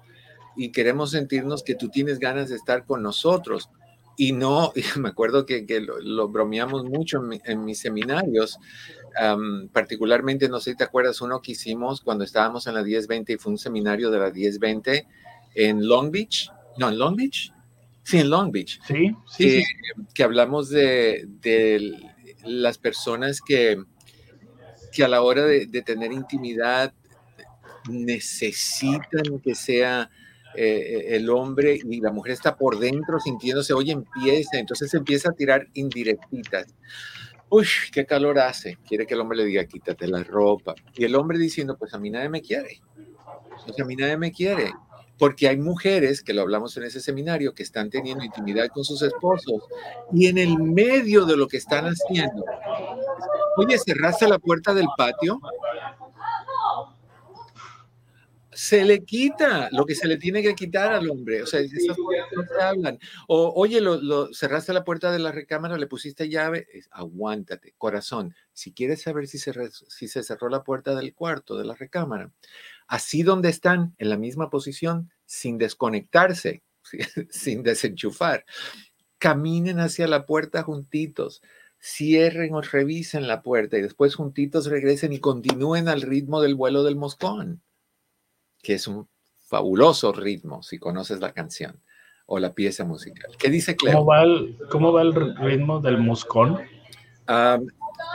y 0.59 0.73
queremos 0.73 1.13
sentirnos 1.13 1.63
que 1.63 1.75
tú 1.75 1.89
tienes 1.89 2.19
ganas 2.19 2.51
de 2.51 2.57
estar 2.57 2.85
con 2.85 3.03
nosotros. 3.03 3.71
Y 4.15 4.33
no, 4.33 4.75
me 4.99 5.09
acuerdo 5.09 5.47
que, 5.47 5.65
lo, 5.81 6.29
bromeamos 6.29 6.85
mucho 6.85 7.23
en, 7.45 7.65
mis 7.65 7.79
seminarios, 7.79 8.59
particularmente, 9.73 10.51
no 10.51 10.61
sé 10.61 10.73
si 10.73 10.77
te 10.77 10.85
acuerdas, 10.85 11.23
uno 11.23 11.41
que 11.41 11.53
hicimos 11.53 12.03
cuando 12.03 12.25
estábamos 12.25 12.67
en 12.67 12.75
la 12.75 12.83
1020 12.83 13.33
y 13.33 13.37
fue 13.39 13.53
un 13.53 13.59
seminario 13.59 14.11
de 14.11 14.19
la 14.19 14.31
1020 14.31 15.07
en 15.55 15.89
Long 15.89 16.11
Beach, 16.11 16.51
no, 16.77 16.91
en 16.91 16.99
Long 16.99 17.17
Beach, 17.17 17.55
sí, 18.03 18.19
en 18.19 18.29
Long 18.29 18.53
Beach. 18.53 18.79
Sí, 18.87 19.17
sí. 19.35 19.65
Que, 20.13 20.25
hablamos 20.25 20.69
de, 20.69 21.25
de 21.41 21.91
las 22.45 22.77
personas 22.77 23.41
que, 23.41 23.83
que 24.99 25.05
a 25.05 25.09
la 25.09 25.23
hora 25.23 25.45
de, 25.45 25.83
tener 25.83 26.11
intimidad 26.11 26.93
necesitan 27.89 29.39
que 29.41 29.55
sea 29.55 30.11
eh, 30.57 31.11
el 31.11 31.31
hombre 31.31 31.79
y 31.81 32.01
la 32.01 32.11
mujer 32.11 32.33
está 32.33 32.57
por 32.57 32.81
dentro 32.81 33.21
sintiéndose, 33.21 33.73
oye, 33.73 33.93
empieza, 33.93 34.59
entonces 34.59 34.93
empieza 34.95 35.31
a 35.31 35.35
tirar 35.35 35.69
indirectitas. 35.75 36.75
Uy, 37.49 37.69
qué 37.93 38.07
calor 38.07 38.41
hace. 38.41 38.77
Quiere 38.89 39.07
que 39.07 39.15
el 39.15 39.21
hombre 39.21 39.39
le 39.39 39.45
diga, 39.45 39.65
quítate 39.67 40.09
la 40.09 40.25
ropa. 40.25 40.75
Y 40.97 41.05
el 41.05 41.15
hombre 41.15 41.39
diciendo, 41.39 41.77
pues 41.79 41.95
a 41.95 41.99
mí 41.99 42.11
nadie 42.11 42.29
me 42.29 42.43
quiere. 42.43 42.83
Pues 43.65 43.79
a 43.79 43.85
mí 43.85 43.95
nadie 43.95 44.17
me 44.17 44.33
quiere. 44.33 44.73
Porque 45.19 45.49
hay 45.49 45.57
mujeres, 45.57 46.23
que 46.23 46.33
lo 46.33 46.43
hablamos 46.43 46.77
en 46.77 46.85
ese 46.85 47.01
seminario, 47.01 47.55
que 47.55 47.63
están 47.63 47.91
teniendo 47.91 48.25
intimidad 48.25 48.69
con 48.69 48.85
sus 48.85 49.03
esposos 49.03 49.63
y 50.13 50.27
en 50.29 50.39
el 50.39 50.59
medio 50.59 51.25
de 51.25 51.37
lo 51.37 51.49
que 51.49 51.57
están 51.57 51.87
haciendo, 51.87 52.45
oye, 53.57 53.79
cerraste 53.79 54.29
la 54.29 54.39
puerta 54.39 54.73
del 54.73 54.87
patio, 54.97 55.41
se 58.59 58.85
le 58.85 59.05
quita 59.05 59.69
lo 59.71 59.87
que 59.87 59.95
se 59.95 60.09
le 60.09 60.17
tiene 60.17 60.43
que 60.43 60.57
quitar 60.57 60.93
al 60.93 61.09
hombre. 61.09 61.45
O 61.45 61.47
sea, 61.47 61.61
esas 61.61 61.97
cosas 61.97 62.27
no 62.35 62.43
se 62.43 62.61
hablan. 62.61 62.99
O, 63.29 63.53
oye, 63.55 63.81
lo, 63.81 64.35
cerraste 64.35 64.73
la 64.73 64.83
puerta 64.83 65.13
de 65.13 65.21
la 65.21 65.31
recámara, 65.31 65.79
le 65.79 65.87
pusiste 65.87 66.29
llave, 66.29 66.67
aguántate, 66.91 67.75
corazón. 67.79 68.35
Si 68.53 68.73
quieres 68.73 69.03
saber 69.03 69.29
si 69.29 69.39
se, 69.39 69.53
si 69.71 70.09
se 70.09 70.25
cerró 70.25 70.49
la 70.49 70.65
puerta 70.65 70.97
del 70.97 71.15
cuarto, 71.15 71.57
de 71.57 71.67
la 71.67 71.77
recámara, 71.77 72.33
así 72.89 73.23
donde 73.23 73.49
están, 73.49 73.95
en 73.99 74.11
la 74.11 74.17
misma 74.17 74.51
posición, 74.51 75.11
sin 75.25 75.59
desconectarse, 75.59 76.63
sin 77.31 77.63
desenchufar, 77.63 78.45
caminen 79.19 79.79
hacia 79.79 80.09
la 80.09 80.27
puerta 80.27 80.63
juntitos 80.63 81.43
cierren 81.81 82.55
o 82.55 82.61
revisen 82.61 83.29
la 83.29 83.41
puerta 83.41 83.79
y 83.79 83.83
después 83.83 84.17
juntitos 84.17 84.67
regresen 84.67 85.13
y 85.13 85.21
continúen 85.21 85.87
al 85.87 86.03
ritmo 86.03 86.41
del 86.41 86.57
vuelo 86.57 86.83
del 86.83 86.97
moscón 86.97 87.63
que 88.63 88.75
es 88.75 88.87
un 88.87 89.09
fabuloso 89.39 90.13
ritmo, 90.13 90.63
si 90.63 90.79
conoces 90.79 91.21
la 91.21 91.33
canción 91.33 91.81
o 92.27 92.39
la 92.39 92.53
pieza 92.53 92.85
musical. 92.85 93.31
¿Qué 93.39 93.49
dice 93.49 93.77
Cleo? 93.77 93.95
¿Cómo 93.95 94.07
va 94.07 94.23
el, 94.23 94.59
cómo 94.71 94.93
va 94.93 95.03
el 95.03 95.15
ritmo 95.37 95.81
del 95.81 95.99
moscón? 95.99 96.59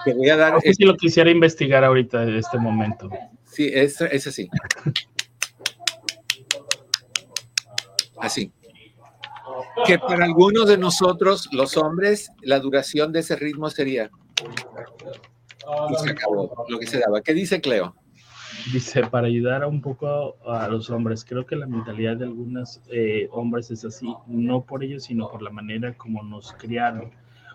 te 0.06 0.14
voy 0.14 0.30
a 0.30 0.38
dar... 0.38 0.62
Si 0.62 0.84
lo 0.84 0.96
quisiera 0.96 1.30
investigar 1.32 1.84
ahorita 1.84 2.24
en 2.24 2.36
este 2.36 2.58
momento. 2.58 3.10
Sí, 3.54 3.70
es, 3.72 4.02
es 4.02 4.28
así. 4.28 4.50
Así. 8.20 8.52
Que 9.86 10.00
para 10.00 10.26
algunos 10.26 10.68
de 10.68 10.78
nosotros, 10.78 11.48
los 11.52 11.78
hombres, 11.78 12.32
la 12.42 12.60
duración 12.60 13.12
de 13.12 13.20
ese 13.20 13.36
ritmo 13.36 13.70
sería... 13.70 14.10
Y 15.90 15.96
se 16.04 16.10
acabó 16.10 16.66
lo 16.68 16.80
que 16.80 16.88
se 16.88 17.00
daba. 17.00 17.22
¿Qué 17.22 17.34
dice 17.34 17.62
Cleo? 17.62 17.96
Dice, 18.72 19.06
para 19.06 19.28
ayudar 19.28 19.64
un 19.66 19.82
poco 19.82 20.36
a 20.48 20.68
los 20.68 20.90
hombres, 20.90 21.24
creo 21.24 21.46
que 21.46 21.56
la 21.56 21.68
mentalidad 21.68 22.18
de 22.18 22.26
algunos 22.26 22.82
eh, 22.90 23.28
hombres 23.32 23.70
es 23.70 23.86
así, 23.86 24.14
no 24.26 24.64
por 24.64 24.84
ellos, 24.84 25.04
sino 25.04 25.30
por 25.30 25.42
la 25.42 25.52
manera 25.52 25.94
como 25.96 26.24
nos 26.24 26.54
criaron. 26.54 27.12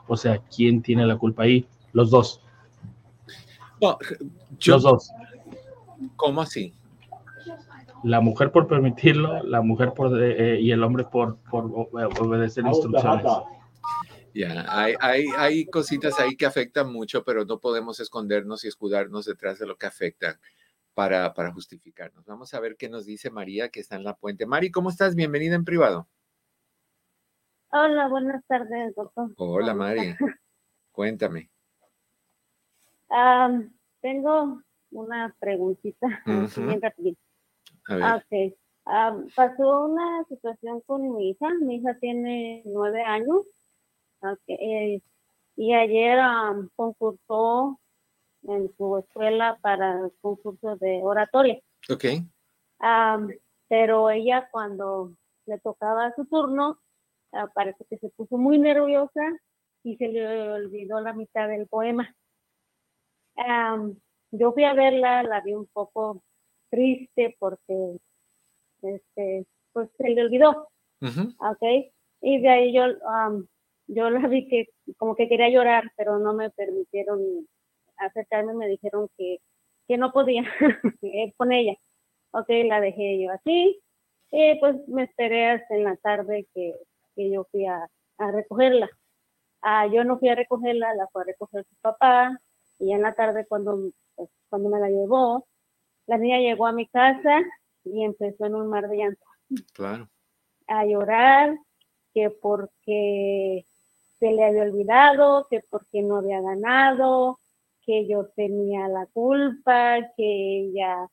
O 0.07 0.17
sea, 0.17 0.39
¿quién 0.55 0.81
tiene 0.81 1.07
la 1.07 1.17
culpa 1.17 1.43
ahí? 1.43 1.67
Los 1.93 2.11
dos. 2.11 2.41
los 3.81 4.83
dos. 4.83 5.11
¿Cómo 6.17 6.43
así? 6.43 6.75
La 8.05 8.21
mujer 8.21 8.53
por 8.53 8.69
permitirlo, 8.69 9.43
la 9.43 9.61
mujer 9.61 9.93
por 9.93 10.23
eh, 10.23 10.61
y 10.61 10.71
el 10.71 10.83
hombre 10.83 11.05
por, 11.05 11.39
por 11.51 11.65
obedecer 12.21 12.65
instrucciones. 12.67 13.25
Ya, 14.35 14.65
hay, 14.69 14.95
hay, 15.01 15.27
hay 15.37 15.67
cositas 15.67 16.21
ahí 16.21 16.37
que 16.37 16.47
afectan 16.47 16.93
mucho, 16.93 17.25
pero 17.25 17.45
no 17.45 17.59
podemos 17.59 17.99
escondernos 17.99 18.65
y 18.65 18.69
escudarnos 18.69 19.25
detrás 19.25 19.59
de 19.59 19.67
lo 19.67 19.77
que 19.77 19.87
afecta 19.87 20.39
para, 20.95 21.35
para 21.35 21.53
justificarnos. 21.53 22.25
Vamos 22.27 22.55
a 22.55 22.61
ver 22.61 22.77
qué 22.77 22.89
nos 22.89 23.05
dice 23.05 23.31
María, 23.31 23.69
que 23.69 23.81
está 23.81 23.97
en 23.97 24.05
la 24.05 24.15
puente. 24.15 24.47
Mari, 24.47 24.71
¿cómo 24.71 24.91
estás? 24.91 25.15
Bienvenida 25.15 25.57
en 25.57 25.65
privado. 25.65 26.09
Hola, 27.71 28.09
buenas 28.09 28.45
tardes, 28.47 28.95
doctor. 28.95 29.31
Hola, 29.37 29.75
Mari. 29.75 30.15
Cuéntame. 30.93 31.51
tengo 34.01 34.63
una 34.91 35.35
preguntita 35.39 36.07
bien 36.57 36.81
rapidito. 36.81 37.21
Okay. 37.89 38.55
pasó 39.35 39.87
una 39.87 40.25
situación 40.25 40.81
con 40.83 41.15
mi 41.15 41.31
hija. 41.31 41.49
Mi 41.61 41.77
hija 41.77 41.97
tiene 41.99 42.63
nueve 42.67 43.03
años. 43.03 43.43
Okay. 44.21 45.03
y 45.57 45.75
ayer 45.75 46.19
concursó 46.75 47.79
en 48.43 48.71
su 48.77 48.99
escuela 48.99 49.59
para 49.61 50.01
el 50.01 50.13
concurso 50.21 50.77
de 50.77 51.01
oratoria. 51.03 51.61
Ok. 51.89 52.05
pero 53.69 54.11
ella 54.11 54.49
cuando 54.51 55.13
le 55.47 55.59
tocaba 55.59 56.13
su 56.15 56.25
turno, 56.27 56.79
ah, 57.33 57.49
parece 57.55 57.85
que 57.89 57.99
se 57.99 58.09
puso 58.11 58.37
muy 58.37 58.59
nerviosa 58.59 59.23
y 59.83 59.97
se 59.97 60.09
le 60.09 60.51
olvidó 60.51 61.01
la 61.01 61.13
mitad 61.13 61.49
del 61.49 61.67
poema. 61.67 62.15
Yo 64.31 64.53
fui 64.53 64.65
a 64.65 64.75
verla, 64.75 65.23
la 65.23 65.41
vi 65.41 65.55
un 65.55 65.67
poco 65.67 66.23
triste 66.71 67.37
porque 67.39 67.99
este, 68.83 69.47
pues 69.73 69.89
se 69.97 70.09
le 70.11 70.23
olvidó. 70.23 70.69
Ok. 71.01 71.93
Y 72.21 72.41
de 72.41 72.49
ahí 72.49 72.73
yo, 72.73 72.85
yo 73.87 74.11
la 74.11 74.27
vi 74.29 74.49
que 74.49 74.69
como 74.97 75.15
que 75.15 75.29
quería 75.29 75.49
llorar, 75.49 75.91
pero 75.97 76.19
no 76.19 76.35
me 76.35 76.51
permitieron 76.51 77.47
acercarme 77.99 78.55
me 78.55 78.69
dijeron 78.69 79.09
que, 79.17 79.39
que 79.87 79.99
no 79.99 80.13
podía 80.13 80.43
con 81.37 81.53
ella. 81.53 81.75
Ok, 82.33 82.49
la 82.67 82.81
dejé 82.81 83.23
yo 83.23 83.31
así. 83.33 83.81
y 84.31 84.55
pues 84.61 84.77
me 84.89 85.05
esperé 85.05 85.51
hasta 85.51 85.75
en 85.75 85.85
la 85.85 85.97
tarde 85.97 86.47
que, 86.55 86.75
que 87.15 87.31
yo 87.31 87.45
fui 87.51 87.67
a, 87.67 87.89
a 88.19 88.31
recogerla. 88.31 88.89
Ah, 89.63 89.87
yo 89.87 90.05
no 90.05 90.19
fui 90.19 90.29
a 90.29 90.35
recogerla, 90.35 90.95
la 90.95 91.09
fue 91.09 91.23
a 91.23 91.25
recoger 91.27 91.65
su 91.65 91.77
papá. 91.81 92.39
Y 92.79 92.93
en 92.93 93.03
la 93.03 93.15
tarde 93.15 93.47
cuando, 93.49 93.91
pues, 94.19 94.31
cuando 94.51 94.69
me 94.69 94.81
la 94.81 94.89
llevó, 94.89 95.47
la 96.07 96.19
niña 96.19 96.39
llegó 96.39 96.67
a 96.67 96.73
mi 96.73 96.87
casa 96.87 97.41
y 97.85 98.05
empezó 98.05 98.47
en 98.47 98.57
un 98.57 98.69
mar 98.69 98.89
de 98.89 98.97
llanto. 98.97 99.25
Claro. 99.73 100.09
A 100.67 100.85
llorar, 100.85 101.57
que 102.13 102.31
porque 102.31 103.65
se 104.19 104.33
le 104.33 104.45
había 104.45 104.63
olvidado, 104.63 105.47
que 105.49 105.61
porque 105.71 106.03
no 106.03 106.17
había 106.17 106.41
ganado, 106.41 107.39
que 107.87 108.07
yo 108.07 108.27
tenía 108.35 108.89
la 108.89 109.07
culpa, 109.07 109.99
que 110.17 110.61
ella 110.61 111.09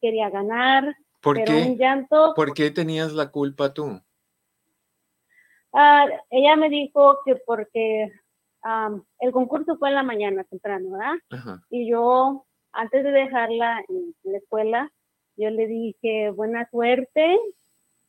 quería 0.00 0.30
ganar. 0.30 0.96
¿Por 1.20 1.42
qué? 1.42 1.76
llanto. 1.76 2.32
¿Por 2.34 2.54
qué 2.54 2.70
tenías 2.70 3.12
la 3.12 3.30
culpa 3.30 3.74
tú? 3.74 4.00
Ah, 5.72 6.06
ella 6.30 6.56
me 6.56 6.68
dijo 6.68 7.18
que 7.24 7.36
porque 7.36 8.12
el 9.20 9.32
concurso 9.32 9.76
fue 9.78 9.88
en 9.88 9.94
la 9.94 10.02
mañana 10.02 10.44
temprano, 10.44 10.90
¿verdad? 10.90 11.54
Y 11.70 11.88
yo, 11.90 12.46
antes 12.72 13.04
de 13.04 13.10
dejarla 13.10 13.82
en 13.88 14.14
la 14.24 14.38
escuela, 14.38 14.92
yo 15.36 15.50
le 15.50 15.66
dije 15.66 16.30
buena 16.30 16.68
suerte 16.70 17.38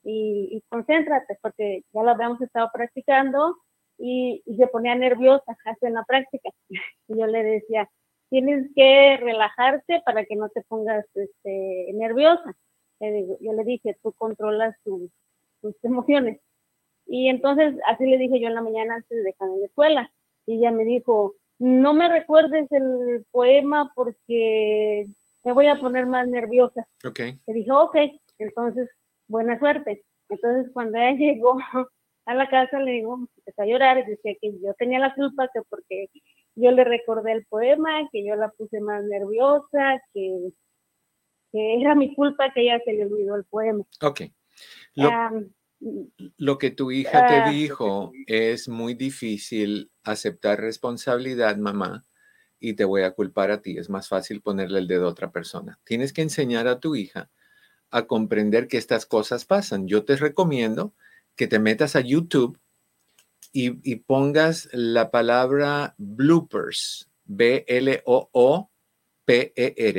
y, 0.04 0.50
y 0.52 0.62
concéntrate, 0.70 1.38
porque 1.42 1.84
ya 1.94 2.04
lo 2.04 2.12
habíamos 2.12 2.42
estado 2.42 2.70
practicando 2.74 3.56
y, 4.02 4.44
se 4.58 4.68
ponía 4.68 4.96
nerviosa 4.96 5.56
hasta 5.66 5.88
en 5.88 5.94
la 5.94 6.04
práctica. 6.04 6.50
Y 7.08 7.20
yo 7.20 7.28
le 7.28 7.44
decía, 7.44 7.90
tienes 8.30 8.70
que 8.76 9.18
relajarte 9.18 10.02
para 10.06 10.26
que 10.26 10.36
no 10.36 10.50
te 10.50 10.62
pongas 10.62 11.06
este, 11.14 11.92
nerviosa. 11.94 12.56
yo 13.00 13.54
le 13.54 13.64
dije, 13.64 13.98
tú 14.02 14.14
controlas 14.14 14.76
tus 14.84 15.12
emociones. 15.84 16.40
Y 17.06 17.28
entonces 17.28 17.76
así 17.88 18.06
le 18.06 18.18
dije 18.18 18.40
yo 18.40 18.48
en 18.48 18.56
la 18.56 18.62
mañana 18.62 18.96
antes 18.96 19.10
de 19.10 19.24
dejar 19.24 19.50
en 19.50 19.60
la 19.60 19.66
escuela. 19.66 20.12
Y 20.52 20.58
ella 20.58 20.72
me 20.72 20.84
dijo, 20.84 21.36
no 21.60 21.94
me 21.94 22.10
recuerdes 22.10 22.70
el 22.72 23.26
poema 23.32 23.90
porque 23.96 25.06
me 25.46 25.54
voy 25.54 25.68
a 25.68 25.80
poner 25.80 26.08
más 26.08 26.28
nerviosa. 26.28 26.86
Okay. 27.06 27.40
Le 27.48 27.54
dije, 27.54 27.72
ok, 27.72 27.96
entonces 28.38 28.90
buena 29.30 29.58
suerte. 29.60 30.04
Entonces 30.28 30.70
cuando 30.74 30.98
ella 30.98 31.12
llegó 31.18 31.58
a 32.26 32.34
la 32.34 32.50
casa 32.50 32.80
le 32.80 32.92
digo, 32.92 33.18
empezó 33.38 33.62
a 33.62 33.66
llorar 33.66 34.00
y 34.00 34.10
decía 34.12 34.34
que 34.42 34.52
yo 34.62 34.74
tenía 34.74 35.00
la 35.00 35.16
culpa, 35.16 35.50
que 35.54 35.62
porque 35.70 36.10
yo 36.56 36.72
le 36.72 36.84
recordé 36.84 37.32
el 37.32 37.46
poema, 37.46 38.10
que 38.12 38.26
yo 38.26 38.36
la 38.36 38.50
puse 38.50 38.82
más 38.82 39.06
nerviosa, 39.06 40.02
que, 40.14 40.52
era 41.54 41.96
mi 41.96 42.14
culpa 42.14 42.52
que 42.54 42.64
ella 42.64 42.82
se 42.84 42.92
le 42.92 43.06
olvidó 43.06 43.38
el 43.38 43.46
poema. 43.46 43.86
Ok. 44.02 44.22
Lo, 44.96 45.10
que 46.60 46.72
tu 46.72 46.92
hija 46.92 47.28
te 47.28 47.36
ah, 47.36 47.50
dijo 47.50 48.12
es 48.28 48.68
muy 48.70 48.94
difícil 48.94 49.92
aceptar 50.04 50.60
responsabilidad, 50.62 51.58
mamá, 51.58 52.06
y 52.60 52.74
te 52.74 52.86
voy 52.86 53.02
a 53.02 53.12
culpar 53.12 53.52
a 53.52 53.62
ti. 53.62 53.78
Es 53.78 53.90
más 53.90 54.08
fácil 54.08 54.42
ponerle 54.42 54.80
el 54.80 54.88
dedo 54.88 55.08
a 55.08 55.12
otra 55.12 55.32
persona. 55.32 55.80
Tienes 55.84 56.14
que 56.14 56.22
enseñar 56.22 56.68
a 56.68 56.80
tu 56.80 56.96
hija 56.96 57.30
a 57.90 58.06
comprender 58.08 58.68
que 58.68 58.78
estas 58.78 59.06
cosas 59.06 59.46
pasan. 59.46 59.88
Yo 59.88 60.06
te 60.06 60.16
recomiendo 60.16 60.94
que 61.36 61.48
te 61.48 61.60
metas 61.60 61.96
a 61.96 62.02
YouTube 62.02 62.60
y, 63.54 63.96
pongas 63.96 64.70
la 64.72 65.12
palabra 65.12 65.96
bloopers, 65.98 67.10
B-L-O-O-P-E-R, 67.26 67.64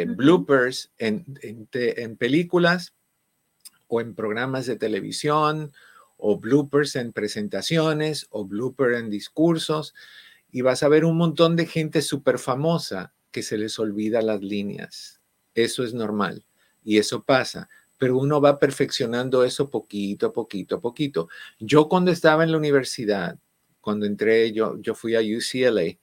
bloopers 0.06 0.90
en, 0.96 1.26
en, 1.42 2.16
películas 2.16 2.94
o 3.92 4.00
en 4.00 4.14
programas 4.14 4.64
de 4.64 4.76
televisión 4.76 5.70
o 6.16 6.38
bloopers 6.38 6.96
en 6.96 7.12
presentaciones 7.12 8.26
o 8.30 8.46
bloopers 8.46 8.98
en 8.98 9.10
discursos 9.10 9.94
y 10.50 10.62
vas 10.62 10.82
a 10.82 10.88
ver 10.88 11.04
un 11.04 11.18
montón 11.18 11.56
de 11.56 11.66
gente 11.66 12.00
súper 12.00 12.38
famosa 12.38 13.12
que 13.30 13.42
se 13.42 13.58
les 13.58 13.78
olvida 13.78 14.22
las 14.22 14.40
líneas. 14.40 15.20
Eso 15.54 15.84
es 15.84 15.92
normal 15.92 16.46
y 16.82 16.96
eso 16.96 17.22
pasa 17.22 17.68
pero 17.98 18.18
uno 18.18 18.40
va 18.40 18.58
perfeccionando 18.58 19.44
eso 19.44 19.70
poquito 19.70 20.32
poquito 20.32 20.80
poquito. 20.80 21.28
Yo 21.60 21.88
cuando 21.88 22.10
estaba 22.10 22.42
en 22.42 22.50
la 22.50 22.58
universidad, 22.58 23.38
cuando 23.80 24.06
entré, 24.06 24.50
yo, 24.50 24.76
yo 24.80 24.96
fui 24.96 25.14
a 25.14 25.20
UCLA 25.20 25.98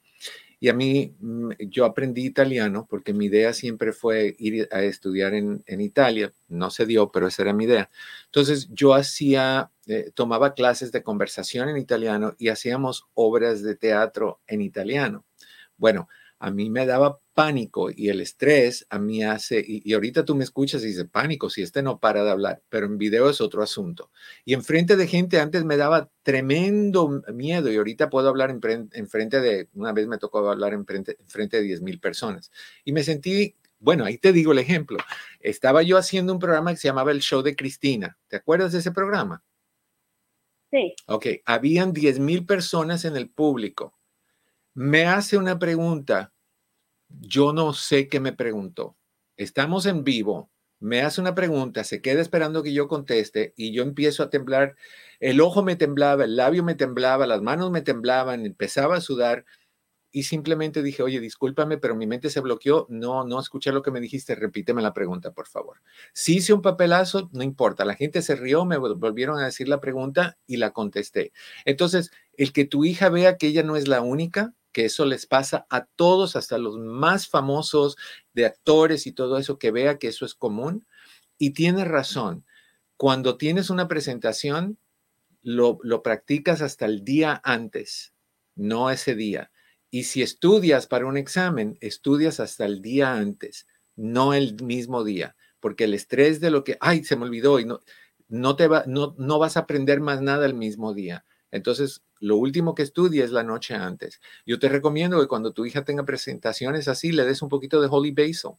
y 0.60 0.68
a 0.68 0.74
mí, 0.74 1.16
mm, 1.20 1.52
yo 1.70 1.86
aprendí 1.86 2.24
italiano 2.26 2.86
porque 2.88 3.14
mi 3.14 3.26
idea 3.26 3.54
siempre 3.54 3.94
fue 3.94 4.36
ir 4.38 4.68
a 4.70 4.82
estudiar 4.82 5.32
en, 5.34 5.62
Italia. 5.66 6.34
No 6.48 6.70
se 6.70 6.84
dio, 6.84 7.10
pero 7.10 7.28
esa 7.28 7.42
era 7.42 7.54
mi 7.54 7.64
idea. 7.64 7.90
Entonces, 8.26 8.68
yo 8.70 8.92
hacía, 8.94 9.70
eh, 9.86 10.10
tomaba 10.14 10.54
clases 10.54 10.92
de 10.92 11.02
conversación 11.02 11.70
en 11.70 11.78
italiano 11.78 12.34
y 12.38 12.48
hacíamos 12.48 13.06
obras 13.14 13.62
de 13.62 13.74
teatro 13.74 14.40
en 14.46 14.60
italiano. 14.60 15.24
Bueno, 15.78 16.08
a 16.40 16.50
mí 16.50 16.70
me 16.70 16.86
daba 16.86 17.20
pánico 17.34 17.90
y 17.94 18.08
el 18.08 18.20
estrés 18.20 18.86
a 18.88 18.98
mí 18.98 19.22
hace, 19.22 19.62
y, 19.64 19.92
ahorita 19.92 20.24
tú 20.24 20.34
me 20.34 20.42
escuchas 20.42 20.82
y 20.82 20.86
dices 20.88 21.06
pánico, 21.10 21.50
si 21.50 21.62
este 21.62 21.82
no 21.82 22.00
para 22.00 22.24
de 22.24 22.30
hablar, 22.30 22.62
pero 22.70 22.86
en 22.86 22.98
video 22.98 23.28
es 23.28 23.40
otro 23.42 23.62
asunto. 23.62 24.10
Y 24.44 24.54
enfrente 24.54 24.96
de 24.96 25.06
gente 25.06 25.38
antes 25.38 25.64
me 25.64 25.76
daba 25.76 26.10
tremendo 26.22 27.22
miedo 27.32 27.70
y 27.70 27.76
ahorita 27.76 28.08
puedo 28.10 28.28
hablar 28.28 28.50
en, 28.50 29.08
frente 29.08 29.40
de, 29.40 29.68
una 29.74 29.92
vez 29.92 30.08
me 30.08 30.18
tocó 30.18 30.48
hablar 30.48 30.72
en 30.72 30.86
frente, 30.86 31.16
en 31.20 31.28
frente 31.28 31.58
de 31.58 31.62
10 31.64 31.82
mil 31.82 32.00
personas 32.00 32.50
y 32.84 32.92
me 32.92 33.04
sentí 33.04 33.54
bueno, 33.82 34.04
ahí 34.04 34.18
te 34.18 34.34
digo 34.34 34.52
el 34.52 34.58
ejemplo. 34.58 34.98
Estaba 35.40 35.82
yo 35.82 35.96
haciendo 35.96 36.34
un 36.34 36.38
programa 36.38 36.70
que 36.70 36.76
se 36.76 36.88
llamaba 36.88 37.12
El 37.12 37.20
Show 37.20 37.40
de 37.40 37.56
Cristina. 37.56 38.18
¿Te 38.28 38.36
acuerdas 38.36 38.72
de 38.72 38.80
ese 38.80 38.92
programa? 38.92 39.42
Sí. 40.70 40.94
Ok, 41.06 41.26
habían 41.46 41.94
10 41.94 42.18
mil 42.18 42.44
personas 42.44 43.06
en 43.06 43.16
el 43.16 43.30
público 43.30 43.94
me 44.74 45.06
hace 45.06 45.36
una 45.36 45.58
pregunta, 45.58 46.32
yo 47.08 47.52
no 47.52 47.72
sé 47.72 48.08
qué 48.08 48.20
me 48.20 48.32
preguntó. 48.32 48.96
Estamos 49.36 49.86
en 49.86 50.04
vivo, 50.04 50.50
me 50.80 51.02
hace 51.02 51.20
una 51.20 51.34
pregunta, 51.34 51.84
se 51.84 52.00
queda 52.00 52.20
esperando 52.20 52.62
que 52.62 52.72
yo 52.72 52.88
conteste 52.88 53.52
y 53.56 53.72
yo 53.72 53.82
empiezo 53.82 54.22
a 54.22 54.30
temblar, 54.30 54.76
el 55.20 55.40
ojo 55.40 55.62
me 55.62 55.76
temblaba, 55.76 56.24
el 56.24 56.36
labio 56.36 56.64
me 56.64 56.74
temblaba, 56.74 57.26
las 57.26 57.42
manos 57.42 57.70
me 57.70 57.82
temblaban, 57.82 58.46
empezaba 58.46 58.96
a 58.96 59.00
sudar 59.00 59.44
y 60.12 60.24
simplemente 60.24 60.82
dije, 60.82 61.02
oye, 61.02 61.20
discúlpame, 61.20 61.78
pero 61.78 61.94
mi 61.94 62.06
mente 62.06 62.30
se 62.30 62.40
bloqueó, 62.40 62.86
no, 62.88 63.24
no 63.24 63.38
escuché 63.38 63.72
lo 63.72 63.82
que 63.82 63.90
me 63.90 64.00
dijiste, 64.00 64.34
repíteme 64.34 64.82
la 64.82 64.92
pregunta, 64.92 65.32
por 65.32 65.46
favor. 65.46 65.80
Si 66.12 66.36
hice 66.36 66.52
un 66.52 66.62
papelazo, 66.62 67.30
no 67.32 67.42
importa, 67.44 67.84
la 67.84 67.94
gente 67.94 68.22
se 68.22 68.34
rió, 68.34 68.64
me 68.64 68.76
volvieron 68.76 69.38
a 69.38 69.44
decir 69.44 69.68
la 69.68 69.80
pregunta 69.80 70.38
y 70.46 70.56
la 70.56 70.72
contesté. 70.72 71.32
Entonces, 71.64 72.10
el 72.36 72.52
que 72.52 72.64
tu 72.64 72.84
hija 72.84 73.08
vea 73.08 73.36
que 73.36 73.48
ella 73.48 73.62
no 73.62 73.76
es 73.76 73.86
la 73.86 74.00
única, 74.00 74.54
que 74.72 74.84
eso 74.86 75.04
les 75.04 75.26
pasa 75.26 75.66
a 75.70 75.86
todos, 75.86 76.36
hasta 76.36 76.58
los 76.58 76.78
más 76.78 77.28
famosos 77.28 77.96
de 78.34 78.46
actores 78.46 79.06
y 79.06 79.12
todo 79.12 79.38
eso, 79.38 79.58
que 79.58 79.70
vea 79.70 79.98
que 79.98 80.08
eso 80.08 80.24
es 80.24 80.34
común. 80.34 80.86
Y 81.38 81.50
tiene 81.50 81.84
razón, 81.84 82.44
cuando 82.96 83.36
tienes 83.36 83.70
una 83.70 83.88
presentación, 83.88 84.78
lo, 85.42 85.78
lo 85.82 86.02
practicas 86.02 86.62
hasta 86.62 86.86
el 86.86 87.04
día 87.04 87.40
antes, 87.44 88.12
no 88.54 88.90
ese 88.90 89.14
día. 89.14 89.50
Y 89.90 90.04
si 90.04 90.22
estudias 90.22 90.86
para 90.86 91.06
un 91.06 91.16
examen, 91.16 91.76
estudias 91.80 92.40
hasta 92.40 92.64
el 92.64 92.82
día 92.82 93.14
antes, 93.14 93.66
no 93.96 94.34
el 94.34 94.62
mismo 94.62 95.02
día, 95.02 95.36
porque 95.58 95.84
el 95.84 95.94
estrés 95.94 96.40
de 96.40 96.50
lo 96.50 96.62
que, 96.62 96.76
ay, 96.80 97.04
se 97.04 97.16
me 97.16 97.24
olvidó 97.24 97.58
y 97.58 97.64
no, 97.64 97.80
no, 98.28 98.54
te 98.54 98.68
va, 98.68 98.84
no, 98.86 99.14
no 99.18 99.38
vas 99.38 99.56
a 99.56 99.60
aprender 99.60 100.00
más 100.00 100.20
nada 100.22 100.46
el 100.46 100.54
mismo 100.54 100.94
día. 100.94 101.24
Entonces, 101.50 102.02
lo 102.20 102.36
último 102.36 102.74
que 102.74 102.82
estudie 102.82 103.24
es 103.24 103.30
la 103.30 103.42
noche 103.42 103.74
antes. 103.74 104.20
Yo 104.46 104.58
te 104.58 104.68
recomiendo 104.68 105.20
que 105.20 105.26
cuando 105.26 105.52
tu 105.52 105.64
hija 105.66 105.84
tenga 105.84 106.04
presentaciones 106.04 106.88
así, 106.88 107.12
le 107.12 107.24
des 107.24 107.42
un 107.42 107.48
poquito 107.48 107.80
de 107.80 107.88
Holy 107.90 108.12
Basil. 108.12 108.52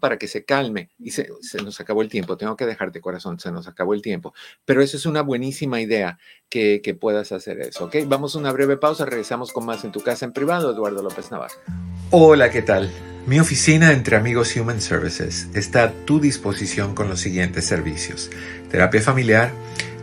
para 0.00 0.18
que 0.18 0.26
se 0.26 0.44
calme. 0.44 0.90
Y 0.98 1.10
se, 1.10 1.28
nos 1.62 1.80
acabó 1.80 2.02
el 2.02 2.08
tiempo. 2.08 2.36
Tengo 2.36 2.56
que 2.56 2.66
dejarte, 2.66 3.00
corazón, 3.00 3.38
se 3.38 3.52
nos 3.52 3.68
acabó 3.68 3.94
el 3.94 4.02
tiempo. 4.02 4.34
Pero 4.64 4.82
eso 4.82 4.96
es 4.96 5.06
una 5.06 5.22
buenísima 5.22 5.80
idea 5.80 6.18
que, 6.48 6.80
que 6.82 6.94
puedas 6.94 7.30
hacer 7.32 7.60
eso. 7.60 7.84
¿Ok? 7.84 7.96
Vamos 8.06 8.34
a 8.34 8.38
una 8.38 8.52
breve 8.52 8.78
pausa. 8.78 9.04
Regresamos 9.04 9.52
con 9.52 9.66
más 9.66 9.84
en 9.84 9.92
tu 9.92 10.00
casa 10.00 10.24
en 10.24 10.32
privado, 10.32 10.72
Eduardo 10.72 11.02
López 11.02 11.30
Navarro. 11.30 11.54
Hola, 12.10 12.50
¿qué 12.50 12.62
tal? 12.62 12.90
Mi 13.26 13.40
oficina 13.40 13.92
entre 13.92 14.16
amigos 14.16 14.56
Human 14.56 14.80
Services 14.80 15.48
está 15.52 15.82
a 15.82 15.92
tu 16.04 16.20
disposición 16.20 16.94
con 16.94 17.08
los 17.08 17.20
siguientes 17.20 17.66
servicios. 17.66 18.30
Terapia 18.70 19.02
familiar, 19.02 19.52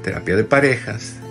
terapia 0.04 0.36
de 0.36 0.43
parejas 0.43 1.22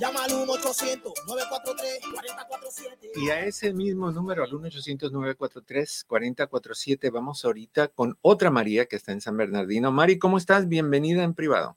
Llama 0.00 0.24
al 0.24 0.30
1-800-943-4047. 0.30 3.10
Y 3.16 3.28
a 3.28 3.44
ese 3.44 3.74
mismo 3.74 4.10
número, 4.10 4.44
al 4.44 4.50
1-800-943-4047, 4.50 7.12
vamos 7.12 7.44
ahorita 7.44 7.88
con 7.88 8.16
otra 8.22 8.50
María 8.50 8.86
que 8.86 8.96
está 8.96 9.12
en 9.12 9.20
San 9.20 9.36
Bernardino. 9.36 9.92
Mari, 9.92 10.18
¿cómo 10.18 10.38
estás? 10.38 10.66
Bienvenida 10.66 11.22
en 11.22 11.34
privado. 11.34 11.76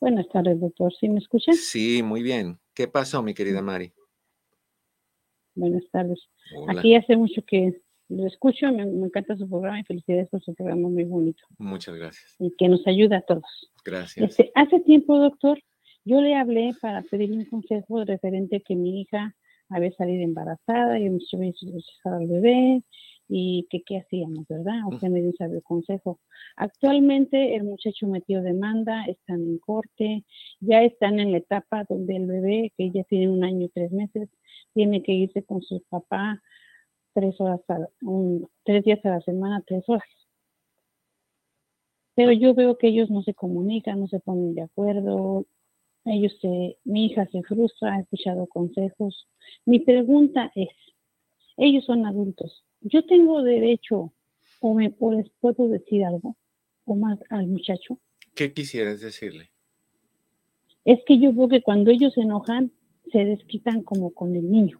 Buenas 0.00 0.28
tardes, 0.30 0.60
doctor. 0.60 0.92
¿Sí 0.98 1.08
me 1.08 1.20
escuchas? 1.20 1.58
Sí, 1.58 2.02
muy 2.02 2.24
bien. 2.24 2.58
¿Qué 2.74 2.88
pasó, 2.88 3.22
mi 3.22 3.34
querida 3.34 3.62
Mari? 3.62 3.92
Buenas 5.54 5.84
tardes. 5.92 6.18
Aquí 6.66 6.96
hace 6.96 7.16
mucho 7.16 7.40
que 7.46 7.80
lo 8.08 8.26
escucho, 8.26 8.66
me, 8.72 8.82
encanta 8.82 9.36
su 9.36 9.48
programa 9.48 9.78
y 9.78 9.84
felicidades 9.84 10.28
por 10.28 10.42
su 10.42 10.56
programa 10.56 10.88
muy 10.88 11.04
bonito. 11.04 11.44
Muchas 11.58 11.94
gracias. 11.94 12.34
Y 12.40 12.50
que 12.56 12.66
nos 12.66 12.84
ayuda 12.88 13.18
a 13.18 13.22
todos. 13.22 13.70
Gracias. 13.84 14.30
Este, 14.30 14.50
hace 14.56 14.80
tiempo, 14.80 15.16
doctor, 15.18 15.62
yo 16.08 16.20
le 16.22 16.34
hablé 16.34 16.72
para 16.80 17.02
pedirle 17.02 17.38
un 17.38 17.44
consejo 17.44 18.04
referente 18.04 18.56
a 18.56 18.60
que 18.60 18.74
mi 18.74 19.00
hija 19.00 19.36
había 19.68 19.92
salido 19.92 20.24
embarazada 20.24 20.98
y 20.98 21.10
mucho 21.10 21.36
había 21.36 21.52
al 22.04 22.26
bebé 22.26 22.82
y 23.28 23.66
que 23.68 23.82
qué 23.82 23.98
hacíamos, 23.98 24.46
¿verdad? 24.48 24.80
Usted 24.90 25.08
me 25.08 25.20
dio 25.20 25.28
un 25.28 25.36
sabio 25.36 25.60
consejo. 25.62 26.18
Actualmente 26.56 27.54
el 27.56 27.64
muchacho 27.64 28.06
metió 28.06 28.40
demanda, 28.40 29.04
están 29.04 29.42
en 29.42 29.58
corte, 29.58 30.24
ya 30.60 30.82
están 30.82 31.20
en 31.20 31.32
la 31.32 31.38
etapa 31.38 31.84
donde 31.86 32.16
el 32.16 32.26
bebé, 32.26 32.72
que 32.78 32.90
ya 32.90 33.04
tiene 33.04 33.28
un 33.28 33.44
año 33.44 33.66
y 33.66 33.68
tres 33.68 33.92
meses, 33.92 34.30
tiene 34.72 35.02
que 35.02 35.12
irse 35.12 35.42
con 35.42 35.60
su 35.60 35.82
papá 35.90 36.42
tres 37.12 37.38
horas, 37.40 37.60
un, 38.00 38.48
tres 38.64 38.82
días 38.84 39.04
a 39.04 39.10
la 39.10 39.20
semana, 39.20 39.62
tres 39.66 39.84
horas. 39.88 40.08
Pero 42.14 42.32
yo 42.32 42.54
veo 42.54 42.78
que 42.78 42.88
ellos 42.88 43.10
no 43.10 43.22
se 43.22 43.34
comunican, 43.34 44.00
no 44.00 44.08
se 44.08 44.20
ponen 44.20 44.54
de 44.54 44.62
acuerdo, 44.62 45.46
ellos 46.10 46.32
se, 46.40 46.78
mi 46.84 47.06
hija 47.06 47.26
se 47.26 47.42
frustra, 47.42 47.94
ha 47.94 48.00
escuchado 48.00 48.46
consejos. 48.46 49.26
Mi 49.64 49.80
pregunta 49.80 50.50
es, 50.54 50.68
ellos 51.56 51.84
son 51.84 52.06
adultos, 52.06 52.64
¿yo 52.80 53.04
tengo 53.04 53.42
derecho 53.42 54.12
o, 54.60 54.74
me, 54.74 54.94
les 55.12 55.30
puedo 55.40 55.68
decir 55.68 56.04
algo 56.04 56.36
o 56.84 56.94
más 56.94 57.18
al 57.30 57.48
muchacho? 57.48 57.98
¿Qué 58.34 58.52
quisieras 58.52 59.00
decirle? 59.00 59.50
Es 60.84 61.00
que 61.04 61.18
yo 61.18 61.32
veo 61.32 61.48
que 61.48 61.62
cuando 61.62 61.90
ellos 61.90 62.14
se 62.14 62.22
enojan, 62.22 62.70
se 63.12 63.24
desquitan 63.24 63.82
como 63.82 64.10
con 64.12 64.34
el 64.36 64.50
niño. 64.50 64.78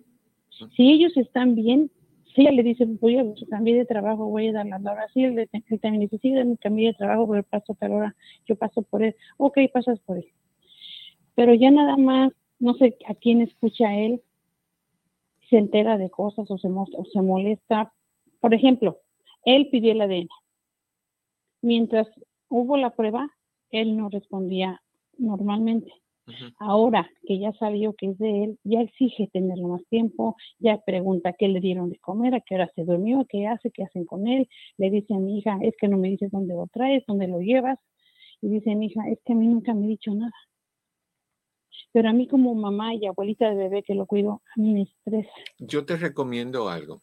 Si 0.77 0.91
ellos 0.91 1.17
están 1.17 1.55
bien, 1.55 1.91
si 2.35 2.43
ella 2.43 2.53
le 2.53 2.63
dice, 2.63 2.85
voy 2.85 3.17
a 3.17 3.25
cambiar 3.51 3.79
de 3.79 3.85
trabajo, 3.85 4.27
voy 4.27 4.49
a 4.49 4.53
dar 4.53 4.67
la 4.67 4.77
hora, 4.77 5.09
si 5.13 5.25
él, 5.25 5.49
también 5.81 6.01
dice, 6.01 6.19
sí, 6.19 6.31
me 6.31 6.57
cambié 6.57 6.89
de 6.89 6.95
trabajo, 6.95 7.29
pero 7.29 7.43
paso 7.43 7.75
tal 7.75 7.93
hora, 7.93 8.17
yo 8.47 8.57
paso 8.57 8.83
por 8.83 9.03
él, 9.03 9.15
ok, 9.37 9.59
pasas 9.73 9.99
por 10.01 10.19
él 10.19 10.33
pero 11.39 11.55
ya 11.55 11.71
nada 11.71 11.97
más, 11.97 12.33
no 12.59 12.75
sé 12.75 12.97
a 13.07 13.15
quién 13.15 13.43
escucha 13.43 13.95
él, 13.95 14.21
se 15.49 15.57
entera 15.57 15.97
de 15.97 16.11
cosas 16.11 16.51
o 16.51 16.59
se, 16.59 16.67
o 16.67 17.05
se 17.13 17.23
molesta. 17.23 17.93
Por 18.41 18.55
ejemplo, 18.55 18.99
él 19.45 19.69
pidió 19.71 19.93
el 19.93 20.01
ADN. 20.01 20.29
Mientras 21.63 22.09
hubo 22.49 22.77
la 22.77 22.91
prueba, 22.91 23.31
él 23.71 23.97
no 23.97 24.09
respondía 24.09 24.83
normalmente. 25.17 25.93
Ahora 26.59 27.09
que 27.25 27.39
ya 27.39 27.53
sabió 27.53 27.93
que 27.93 28.09
es 28.09 28.19
de 28.19 28.43
él, 28.43 28.59
ya 28.65 28.81
exige 28.81 29.29
tenerlo 29.33 29.69
más 29.69 29.87
tiempo, 29.91 30.35
ya 30.59 30.79
pregunta 30.79 31.37
qué 31.39 31.47
le 31.47 31.61
dieron 31.61 31.91
de 31.91 32.01
comer, 32.01 32.35
a 32.35 32.41
qué 32.41 32.57
hora 32.57 32.69
se 32.75 32.83
durmió, 32.83 33.25
qué 33.29 33.47
hace, 33.47 33.71
qué 33.71 33.85
hacen 33.85 34.07
con 34.07 34.27
él. 34.27 34.49
Le 34.77 34.91
dice 34.91 35.15
a 35.15 35.19
mi 35.19 35.39
hija, 35.39 35.57
es 35.63 35.77
que 35.81 35.87
no 35.87 35.99
me 35.99 36.09
dices 36.09 36.33
dónde 36.33 36.55
lo 36.55 36.67
traes, 36.67 37.05
dónde 37.07 37.29
lo 37.29 37.39
llevas. 37.39 37.79
Y 38.43 38.49
dice 38.49 38.75
mi 38.75 38.87
hija, 38.87 39.09
es 39.09 39.21
que 39.25 39.35
a 39.35 39.37
mí 39.37 39.47
nunca 39.47 39.73
me 39.73 39.85
ha 39.85 39.89
dicho 39.89 40.13
nada. 40.13 40.33
Pero 41.93 42.09
a 42.09 42.13
mí 42.13 42.27
como 42.29 42.55
mamá 42.55 42.95
y 42.95 43.07
abuelita 43.07 43.49
de 43.51 43.57
bebé 43.57 43.83
que 43.83 43.95
lo 43.95 44.07
cuido, 44.07 44.43
a 44.57 44.61
mí 44.61 44.75
me 44.75 44.83
estresa. 44.83 45.31
Yo 45.59 45.85
te 45.85 45.97
recomiendo 45.97 46.69
algo. 46.69 47.03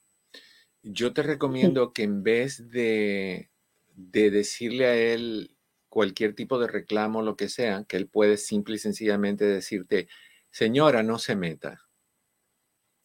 Yo 0.84 1.14
te 1.14 1.24
recomiendo 1.24 1.94
que 1.94 2.04
en 2.04 2.24
vez 2.24 2.70
de, 2.70 3.50
de 3.96 4.30
decirle 4.30 4.86
a 4.86 4.96
él 4.96 5.56
cualquier 5.90 6.36
tipo 6.36 6.60
de 6.60 6.68
reclamo, 6.68 7.22
lo 7.22 7.36
que 7.36 7.50
sea, 7.50 7.86
que 7.86 7.98
él 7.98 8.08
puede 8.08 8.38
simple 8.38 8.76
y 8.76 8.80
sencillamente 8.80 9.46
decirte, 9.46 10.08
señora, 10.52 11.04
no 11.04 11.20
se 11.20 11.36
meta. 11.36 11.82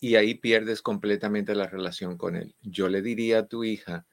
Y 0.00 0.16
ahí 0.16 0.34
pierdes 0.34 0.82
completamente 0.82 1.54
la 1.54 1.66
relación 1.66 2.16
con 2.16 2.36
él. 2.36 2.56
Yo 2.62 2.88
le 2.88 3.00
diría 3.00 3.40
a 3.40 3.46
tu 3.46 3.64
hija, 3.64 4.06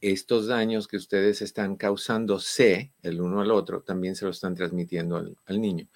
estos 0.00 0.48
daños 0.48 0.86
que 0.86 0.96
ustedes 0.96 1.40
están 1.40 1.76
causando, 1.76 2.38
sé, 2.38 2.92
el 3.02 3.20
uno 3.20 3.40
al 3.40 3.50
otro, 3.50 3.82
también 3.82 4.16
se 4.16 4.24
lo 4.24 4.32
están 4.32 4.54
transmitiendo 4.54 5.16
al, 5.16 5.60
niño. 5.60 5.88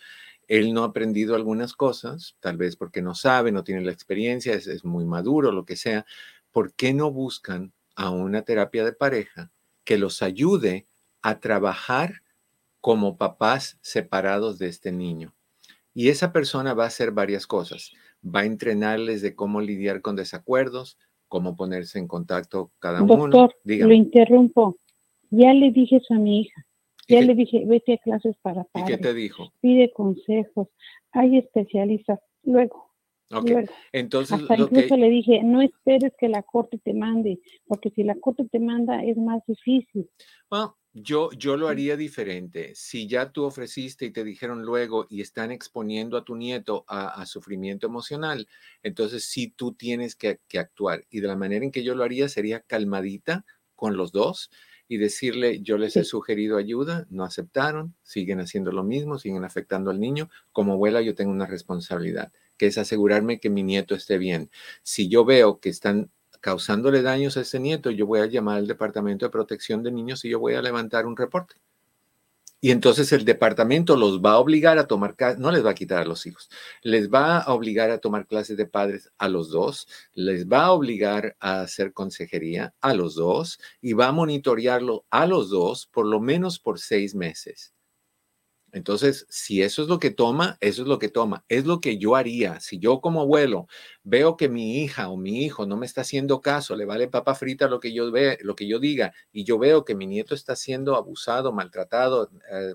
Él 0.49 0.75
no 0.75 0.83
ha 0.83 0.87
aprendido 0.87 1.37
algunas 1.37 1.75
cosas, 1.75 2.37
tal 2.41 2.57
vez 2.57 2.75
porque 2.75 3.03
no 3.03 3.15
sabe, 3.15 3.53
no 3.53 3.63
tiene 3.63 3.83
la 3.83 3.93
experiencia, 3.93 4.55
es, 4.55 4.67
es 4.67 4.85
muy 4.85 5.05
maduro, 5.05 5.53
lo 5.53 5.65
que 5.65 5.77
sea. 5.77 6.05
¿Por 6.51 6.75
qué 6.75 6.93
no 6.93 7.13
buscan 7.13 7.73
a 7.95 8.11
una 8.11 8.43
terapia 8.43 8.85
de 8.85 8.93
pareja 8.93 9.51
que 9.85 9.99
los 9.99 10.23
ayude 10.23 10.87
a 11.21 11.41
trabajar 11.41 12.23
como 12.81 13.17
papás 13.17 13.79
separados 13.81 14.59
de 14.59 14.69
este 14.69 14.93
niño. 14.93 15.35
Y 15.95 16.11
esa 16.11 16.33
persona 16.33 16.75
va 16.75 16.85
a 16.85 16.89
hacer 16.89 17.11
varias 17.11 17.47
cosas. 17.47 17.93
Va 18.25 18.41
a 18.41 18.45
entrenarles 18.45 19.21
de 19.21 19.35
cómo 19.35 19.61
lidiar 19.61 20.01
con 20.01 20.15
desacuerdos, 20.15 20.97
cómo 21.27 21.57
ponerse 21.57 21.99
en 21.99 22.07
contacto 22.07 22.71
cada 22.79 23.03
uno. 23.03 23.51
Lo 23.65 23.93
interrumpo. 23.93 24.79
Ya 25.31 25.53
le 25.53 25.73
dije 25.73 25.97
eso 25.97 26.15
a 26.15 26.19
mi 26.19 26.43
hija. 26.43 26.67
Ya 27.09 27.23
le 27.23 27.35
dije, 27.35 27.65
vete 27.67 27.95
a 27.95 27.99
clases 27.99 28.37
para 28.43 28.65
padres. 28.65 28.91
¿Y 28.91 28.93
qué 28.93 29.03
te 29.03 29.15
dijo? 29.15 29.53
Pide 29.61 29.93
consejos. 29.93 30.69
Hay 31.13 31.39
especialistas. 31.39 32.21
Luego. 32.43 32.89
Ok, 33.31 33.51
entonces 33.93 34.41
Hasta 34.41 34.57
incluso 34.57 34.97
le 34.97 35.11
dije, 35.11 35.43
no 35.43 35.61
esperes 35.61 36.13
que 36.19 36.29
la 36.29 36.43
corte 36.43 36.79
te 36.79 36.95
mande, 36.95 37.41
porque 37.67 37.91
si 37.91 38.03
la 38.03 38.15
corte 38.15 38.47
te 38.51 38.59
manda 38.59 39.05
es 39.05 39.19
más 39.19 39.43
difícil. 39.47 40.09
Bueno, 40.49 40.79
yo, 40.95 41.31
yo 41.33 41.57
lo 41.57 41.69
haría 41.69 41.97
diferente. 41.97 42.73
Si 42.75 43.07
ya 43.07 43.31
tú 43.31 43.45
ofreciste 43.45 44.07
y 44.07 44.13
te 44.13 44.25
dijeron 44.25 44.63
luego 44.63 45.07
y 45.11 45.21
están 45.21 45.51
exponiendo 45.51 46.17
a 46.17 46.25
tu 46.25 46.37
nieto 46.37 46.85
a, 46.89 47.25
sufrimiento 47.27 47.87
emocional, 47.87 48.49
entonces 48.83 49.25
sí 49.25 49.53
tú 49.55 49.75
tienes 49.75 50.17
que, 50.17 50.41
actuar. 50.59 51.05
Y 51.11 51.21
de 51.21 51.29
la 51.29 51.37
manera 51.37 51.65
en 51.65 51.71
que 51.71 51.85
yo 51.85 51.95
lo 51.95 52.05
haría 52.05 52.29
sería 52.29 52.61
calmadita 52.61 53.45
con 53.75 53.97
los 53.97 54.11
dos 54.11 54.51
y 54.89 54.97
decirle, 54.97 55.61
yo 55.61 55.79
les 55.79 55.97
he 55.97 56.05
sugerido 56.05 56.57
ayuda, 56.57 57.07
no 57.11 57.25
aceptaron, 57.25 57.95
siguen 58.03 58.41
haciendo 58.41 58.73
lo 58.73 58.83
mismo, 58.83 59.19
siguen 59.19 59.45
afectando 59.45 59.91
al 59.91 60.01
niño. 60.01 60.31
Como 60.53 60.73
abuela 60.73 61.03
yo 61.03 61.15
tengo 61.15 61.31
una 61.31 61.47
responsabilidad, 61.47 62.33
que 62.57 62.67
es 62.67 62.79
asegurarme 62.79 63.39
que 63.39 63.51
mi 63.51 63.63
nieto 63.63 63.95
esté 63.95 64.19
bien. 64.19 64.51
Si 64.83 65.09
yo 65.09 65.25
veo 65.25 65.61
que 65.61 65.69
están 65.69 66.11
causándole 66.41 67.03
daños 67.03 67.37
a 67.37 67.43
ese 67.43 67.61
nieto, 67.61 67.91
yo 67.91 68.07
voy 68.07 68.21
a 68.21 68.27
llamar 68.27 68.59
al 68.59 68.67
Departamento 68.67 69.27
de 69.27 69.31
Protección 69.31 69.83
de 69.83 69.93
Niños 69.93 70.25
y 70.25 70.31
yo 70.31 70.39
voy 70.39 70.55
a 70.55 70.63
levantar 70.63 71.07
un 71.07 71.17
reporte. 71.17 71.57
Y 72.61 72.73
entonces 72.73 73.13
el 73.13 73.25
departamento 73.25 73.97
los 73.97 74.21
va 74.21 74.33
a 74.33 74.39
obligar 74.39 74.79
a 74.79 74.89
tomar, 74.89 75.15
no 75.39 75.53
les 75.53 75.65
va 75.65 75.71
a 75.71 75.75
quitar 75.75 76.03
a 76.03 76.05
los 76.05 76.27
hijos, 76.27 76.51
les 76.83 77.09
va 77.09 77.39
a 77.39 77.55
obligar 77.55 77.91
a 77.91 77.99
tomar 77.99 78.27
clases 78.27 78.57
de 78.57 78.67
padres 78.67 79.13
a 79.19 79.29
los 79.29 79.51
dos, 79.51 79.87
les 80.13 80.49
va 80.49 80.65
a 80.65 80.73
obligar 80.73 81.37
a 81.39 81.61
hacer 81.61 81.93
consejería 81.93 82.75
a 82.81 82.95
los 82.95 83.15
dos 83.15 83.61
y 83.81 83.93
va 83.93 84.09
a 84.09 84.13
monitorearlo 84.13 85.05
a 85.11 85.27
los 85.27 85.51
dos 85.51 85.87
por 85.87 86.07
lo 86.07 86.19
menos 86.21 86.59
por 86.59 86.81
seis 86.81 87.15
meses. 87.15 87.75
Entonces, 88.73 89.27
si 89.31 89.63
eso 89.63 89.83
es 89.83 89.89
lo 89.89 89.99
que 89.99 90.11
toma, 90.11 90.59
eso 90.61 90.83
es 90.83 90.89
lo 90.89 90.99
que 90.99 91.09
toma. 91.09 91.45
Es 91.49 91.67
lo 91.67 91.81
que 91.81 91.99
yo 91.99 92.17
haría. 92.17 92.61
Si 92.61 92.79
yo 92.79 93.01
como 93.01 93.23
abuelo 93.23 93.67
veo 94.03 94.37
que 94.37 94.49
mi 94.49 94.83
hija 94.83 95.09
o 95.09 95.17
mi 95.17 95.45
hijo 95.45 95.67
no 95.67 95.77
me 95.77 95.87
está 95.87 96.03
haciendo 96.03 96.41
caso, 96.41 96.77
le 96.77 96.85
vale 96.85 97.09
papa 97.09 97.35
frita 97.35 97.69
lo 97.69 97.81
que 97.81 97.93
yo 97.93 98.11
ve, 98.13 98.39
lo 98.43 98.57
que 98.57 98.69
yo 98.69 98.79
diga, 98.79 99.15
y 99.33 99.45
yo 99.45 99.59
veo 99.59 99.85
que 99.85 99.95
mi 99.95 100.07
nieto 100.07 100.35
está 100.35 100.55
siendo 100.57 100.97
abusado, 100.97 101.53
maltratado, 101.53 102.31
eh, 102.51 102.75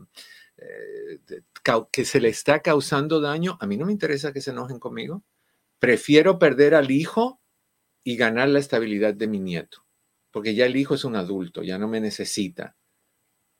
eh, 0.58 1.42
que 1.92 2.06
se 2.06 2.20
le 2.20 2.30
está 2.30 2.62
causando 2.62 3.22
daño, 3.22 3.58
a 3.62 3.68
mí 3.68 3.78
no 3.78 3.86
me 3.86 3.92
interesa 3.92 4.34
que 4.34 4.42
se 4.42 4.52
enojen 4.52 4.80
conmigo. 4.80 5.24
Prefiero 5.80 6.40
perder 6.40 6.76
al 6.76 6.92
hijo 6.92 7.42
y 8.04 8.18
ganar 8.18 8.50
la 8.50 8.60
estabilidad 8.60 9.14
de 9.14 9.28
mi 9.28 9.40
nieto, 9.40 9.86
porque 10.32 10.56
ya 10.56 10.66
el 10.66 10.76
hijo 10.76 10.96
es 10.96 11.06
un 11.06 11.16
adulto, 11.16 11.64
ya 11.64 11.78
no 11.78 11.88
me 11.88 12.02
necesita 12.02 12.76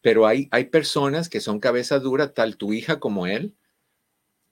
pero 0.04 0.28
hay, 0.28 0.50
hay 0.52 0.66
personas 0.66 1.30
que 1.30 1.40
son 1.40 1.62
cabeza 1.62 1.98
dura, 1.98 2.34
tal 2.34 2.58
tu 2.58 2.74
hija 2.74 3.00
como 3.00 3.26
él, 3.26 3.56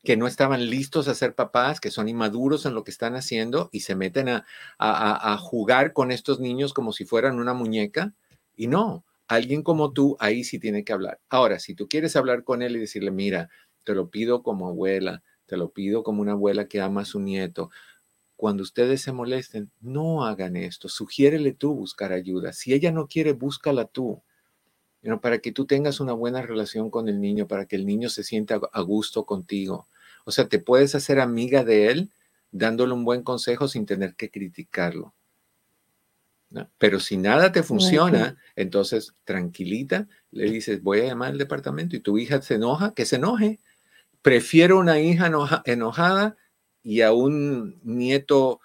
que 0.02 0.16
no 0.16 0.26
estaban 0.26 0.70
listos 0.70 1.10
a 1.10 1.14
ser 1.14 1.36
papás, 1.36 1.82
que 1.82 1.92
son 1.92 2.08
inmaduros 2.08 2.66
en 2.66 2.74
lo 2.74 2.86
que 2.86 2.92
están 2.92 3.18
haciendo 3.18 3.68
y 3.74 3.82
se 3.82 3.94
meten 3.96 4.30
a, 4.30 4.46
a, 4.80 5.38
jugar 5.38 5.92
con 5.92 6.10
estos 6.12 6.40
niños 6.40 6.74
como 6.74 6.94
si 6.94 7.04
fueran 7.04 7.38
una 7.38 7.54
muñeca. 7.54 8.14
Y 8.56 8.68
no, 8.68 9.04
alguien 9.28 9.62
como 9.62 9.92
tú 9.92 10.16
ahí 10.22 10.46
sí 10.46 10.58
tiene 10.58 10.86
que 10.86 10.94
hablar. 10.94 11.20
Ahora, 11.28 11.60
si 11.60 11.76
tú 11.76 11.90
quieres 11.90 12.16
hablar 12.16 12.46
con 12.46 12.62
él 12.62 12.78
y 12.78 12.80
decirle, 12.80 13.12
mira, 13.12 13.50
te 13.84 13.94
lo 13.94 14.10
pido 14.10 14.44
como 14.44 14.70
abuela, 14.70 15.22
te 15.48 15.58
lo 15.58 15.72
pido 15.72 16.02
como 16.02 16.22
una 16.22 16.32
abuela 16.32 16.70
que 16.70 16.80
ama 16.80 17.02
a 17.02 17.06
su 17.06 17.20
nieto, 17.20 17.72
cuando 18.38 18.64
ustedes 18.64 19.02
se 19.02 19.12
molesten, 19.12 19.70
no 19.82 20.24
hagan 20.24 20.56
esto, 20.56 20.88
sugiérele 20.88 21.52
tú 21.52 21.76
buscar 21.76 22.14
ayuda. 22.14 22.54
Si 22.54 22.74
ella 22.74 22.94
no 22.94 23.08
quiere, 23.08 23.34
búscala 23.34 23.84
tú 23.84 24.24
para 25.22 25.40
que 25.40 25.52
tú 25.52 25.66
tengas 25.66 26.00
una 26.00 26.14
buena 26.14 26.42
relación 26.42 26.90
con 26.90 27.10
el 27.10 27.20
niño, 27.20 27.48
para 27.48 27.66
que 27.66 27.76
el 27.76 27.86
niño 27.86 28.10
se 28.10 28.24
sienta 28.24 28.60
a 28.72 28.82
gusto 28.82 29.26
contigo. 29.26 29.88
O 30.26 30.32
sea, 30.32 30.48
te 30.48 30.60
puedes 30.60 30.94
hacer 30.96 31.20
amiga 31.20 31.64
de 31.64 31.90
él 31.90 32.12
dándole 32.52 32.94
un 32.94 33.06
buen 33.06 33.24
consejo 33.24 33.68
sin 33.68 33.86
tener 33.86 34.16
que 34.16 34.30
criticarlo. 34.30 35.14
Pero 36.78 37.00
si 37.00 37.16
nada 37.18 37.52
te 37.52 37.64
funciona, 37.64 38.38
entonces 38.56 39.16
tranquilita, 39.24 40.08
le 40.32 40.52
dices, 40.52 40.84
voy 40.84 41.00
a 41.00 41.06
llamar 41.06 41.32
al 41.32 41.38
departamento 41.38 41.96
y 41.96 42.02
tu 42.02 42.18
hija 42.18 42.42
se 42.42 42.56
enoja, 42.56 42.94
que 42.94 43.06
se 43.06 43.16
enoje. 43.16 43.60
Prefiero 44.22 44.78
una 44.78 45.00
hija 45.00 45.32
enojada 45.66 46.36
y 46.84 47.02
a 47.02 47.14
un 47.14 47.80
nieto 47.84 48.60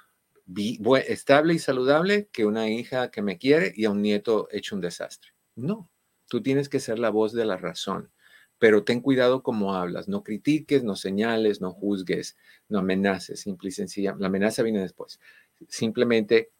estable 1.06 1.54
y 1.54 1.58
saludable 1.58 2.28
que 2.32 2.44
una 2.44 2.68
hija 2.68 3.10
que 3.10 3.22
me 3.22 3.38
quiere 3.38 3.72
y 3.76 3.84
a 3.84 3.90
un 3.90 4.02
nieto 4.02 4.48
hecho 4.50 4.74
un 4.74 4.80
desastre. 4.80 5.30
No, 5.54 5.88
Tú 6.28 6.42
tienes 6.42 6.68
que 6.68 6.80
ser 6.80 6.98
la 6.98 7.10
voz 7.10 7.32
de 7.32 7.44
la 7.44 7.56
razón, 7.56 8.10
pero 8.58 8.84
ten 8.84 9.00
cuidado 9.00 9.42
cómo 9.42 9.74
hablas. 9.74 10.08
No 10.08 10.22
critiques, 10.22 10.82
no 10.84 10.96
señales, 10.96 11.60
no 11.60 11.72
juzgues, 11.72 12.36
no 12.68 12.78
amenaces, 12.80 13.40
simple 13.40 13.68
y 13.68 13.72
sencilla. 13.72 14.16
La 14.18 14.28
amenaza 14.28 14.62
viene 14.62 14.80
después. 14.80 15.20
Simplemente 15.68 16.50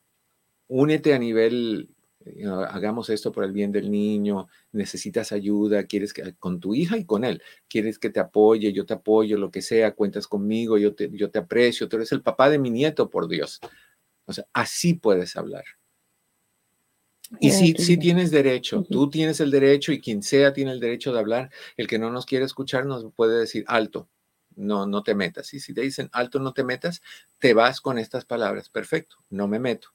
únete 0.69 1.15
a 1.15 1.19
nivel, 1.19 1.91
eh, 2.25 2.45
hagamos 2.47 3.11
esto 3.11 3.33
por 3.33 3.45
el 3.45 3.53
bien 3.53 3.73
del 3.73 3.91
niño, 3.91 4.49
necesitas 4.73 5.33
ayuda, 5.33 5.85
quieres 5.85 6.13
que 6.13 6.35
con 6.35 6.61
tu 6.61 6.75
hija 6.75 6.97
y 6.97 7.05
con 7.05 7.25
él, 7.25 7.43
quieres 7.69 7.99
que 7.99 8.11
te 8.11 8.21
apoye, 8.21 8.73
yo 8.73 8.87
te 8.87 8.95
apoyo, 8.95 9.39
lo 9.39 9.51
que 9.51 9.63
sea, 9.63 9.95
cuentas 9.95 10.27
conmigo, 10.27 10.79
yo 10.79 10.95
te, 10.95 11.11
yo 11.13 11.31
te 11.31 11.39
aprecio, 11.39 11.89
tú 11.89 11.97
eres 11.97 12.13
el 12.13 12.23
papá 12.23 12.51
de 12.51 12.59
mi 12.59 12.71
nieto, 12.71 13.11
por 13.11 13.29
Dios. 13.29 13.61
O 14.27 14.33
sea, 14.33 14.47
así 14.53 14.95
puedes 14.95 15.37
hablar. 15.37 15.65
Y 17.41 17.51
sí, 17.51 17.75
sí 17.79 17.97
tienes 17.97 18.31
derecho, 18.31 18.85
tú 18.89 19.11
tienes 19.11 19.41
el 19.41 19.51
derecho 19.51 19.93
y 19.93 20.01
quien 20.01 20.23
sea 20.23 20.53
tiene 20.53 20.73
el 20.73 20.81
derecho 20.81 21.13
de 21.13 21.19
hablar. 21.19 21.51
El 21.77 21.87
que 21.87 21.99
no 21.99 22.11
nos 22.11 22.27
quiere 22.27 22.45
escuchar 22.45 22.87
nos 22.87 23.13
puede 23.15 23.39
decir 23.39 23.65
alto, 23.67 24.09
no, 24.55 24.87
no 24.87 25.03
te 25.03 25.15
metas. 25.15 25.53
Y 25.55 25.61
si 25.61 25.75
te 25.75 25.83
dicen 25.83 26.09
alto, 26.13 26.39
no 26.39 26.53
te 26.53 26.65
metas, 26.65 27.03
te 27.39 27.55
vas 27.55 27.81
con 27.81 27.99
estas 27.99 28.25
palabras. 28.25 28.69
Perfecto, 28.69 29.17
no 29.29 29.49
me 29.49 29.59
meto, 29.59 29.89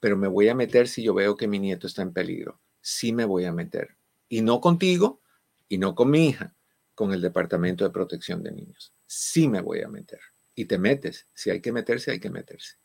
pero 0.00 0.16
me 0.16 0.28
voy 0.28 0.48
a 0.48 0.54
meter 0.54 0.88
si 0.88 1.02
yo 1.02 1.14
veo 1.14 1.36
que 1.36 1.48
mi 1.48 1.58
nieto 1.58 1.86
está 1.86 2.02
en 2.02 2.12
peligro. 2.12 2.60
Sí 2.80 3.12
me 3.12 3.24
voy 3.24 3.44
a 3.44 3.52
meter. 3.52 3.96
Y 4.28 4.42
no 4.42 4.60
contigo 4.60 5.20
y 5.68 5.78
no 5.78 5.94
con 5.94 6.10
mi 6.10 6.28
hija, 6.28 6.54
con 6.94 7.12
el 7.12 7.20
Departamento 7.20 7.84
de 7.84 7.90
Protección 7.90 8.42
de 8.42 8.52
Niños. 8.52 8.92
Sí 9.06 9.48
me 9.48 9.60
voy 9.60 9.82
a 9.82 9.88
meter. 9.88 10.20
Y 10.54 10.66
te 10.66 10.78
metes. 10.78 11.26
Si 11.34 11.50
hay 11.50 11.60
que 11.60 11.72
meterse, 11.72 12.10
hay 12.10 12.20
que 12.20 12.30
meterse. 12.30 12.76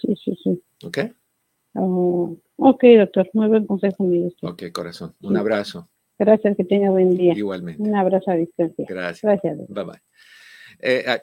Sí, 0.00 0.14
sí, 0.24 0.38
sí. 0.42 0.62
¿Ok? 0.84 0.98
Oh, 1.74 2.36
ok, 2.56 2.84
doctor, 2.98 3.30
muy 3.32 3.48
buen 3.48 3.66
consejo, 3.66 4.04
mi 4.04 4.22
doctor. 4.22 4.50
Ok, 4.52 4.62
corazón. 4.72 5.14
Un 5.22 5.36
abrazo. 5.36 5.88
Gracias, 6.18 6.56
que 6.56 6.64
tenga 6.64 6.90
buen 6.90 7.16
día. 7.16 7.32
Igualmente. 7.32 7.82
Un 7.82 7.94
abrazo 7.94 8.30
a 8.30 8.34
distancia. 8.34 8.84
Gracias. 8.88 9.22
Gracias. 9.22 9.68
Bye 9.68 9.84
bye. 9.84 10.02
Eh, 10.80 11.04
ah, 11.06 11.20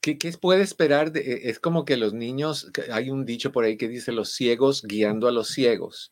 ¿qué, 0.00 0.18
¿Qué 0.18 0.32
puede 0.32 0.62
esperar? 0.62 1.12
De, 1.12 1.20
e, 1.20 1.50
es 1.50 1.58
como 1.58 1.84
que 1.84 1.96
los 1.96 2.12
niños, 2.12 2.70
hay 2.90 3.10
un 3.10 3.24
dicho 3.24 3.52
por 3.52 3.64
ahí 3.64 3.76
que 3.76 3.88
dice 3.88 4.12
los 4.12 4.32
ciegos 4.34 4.82
guiando 4.82 5.28
a 5.28 5.32
los 5.32 5.48
ciegos. 5.48 6.10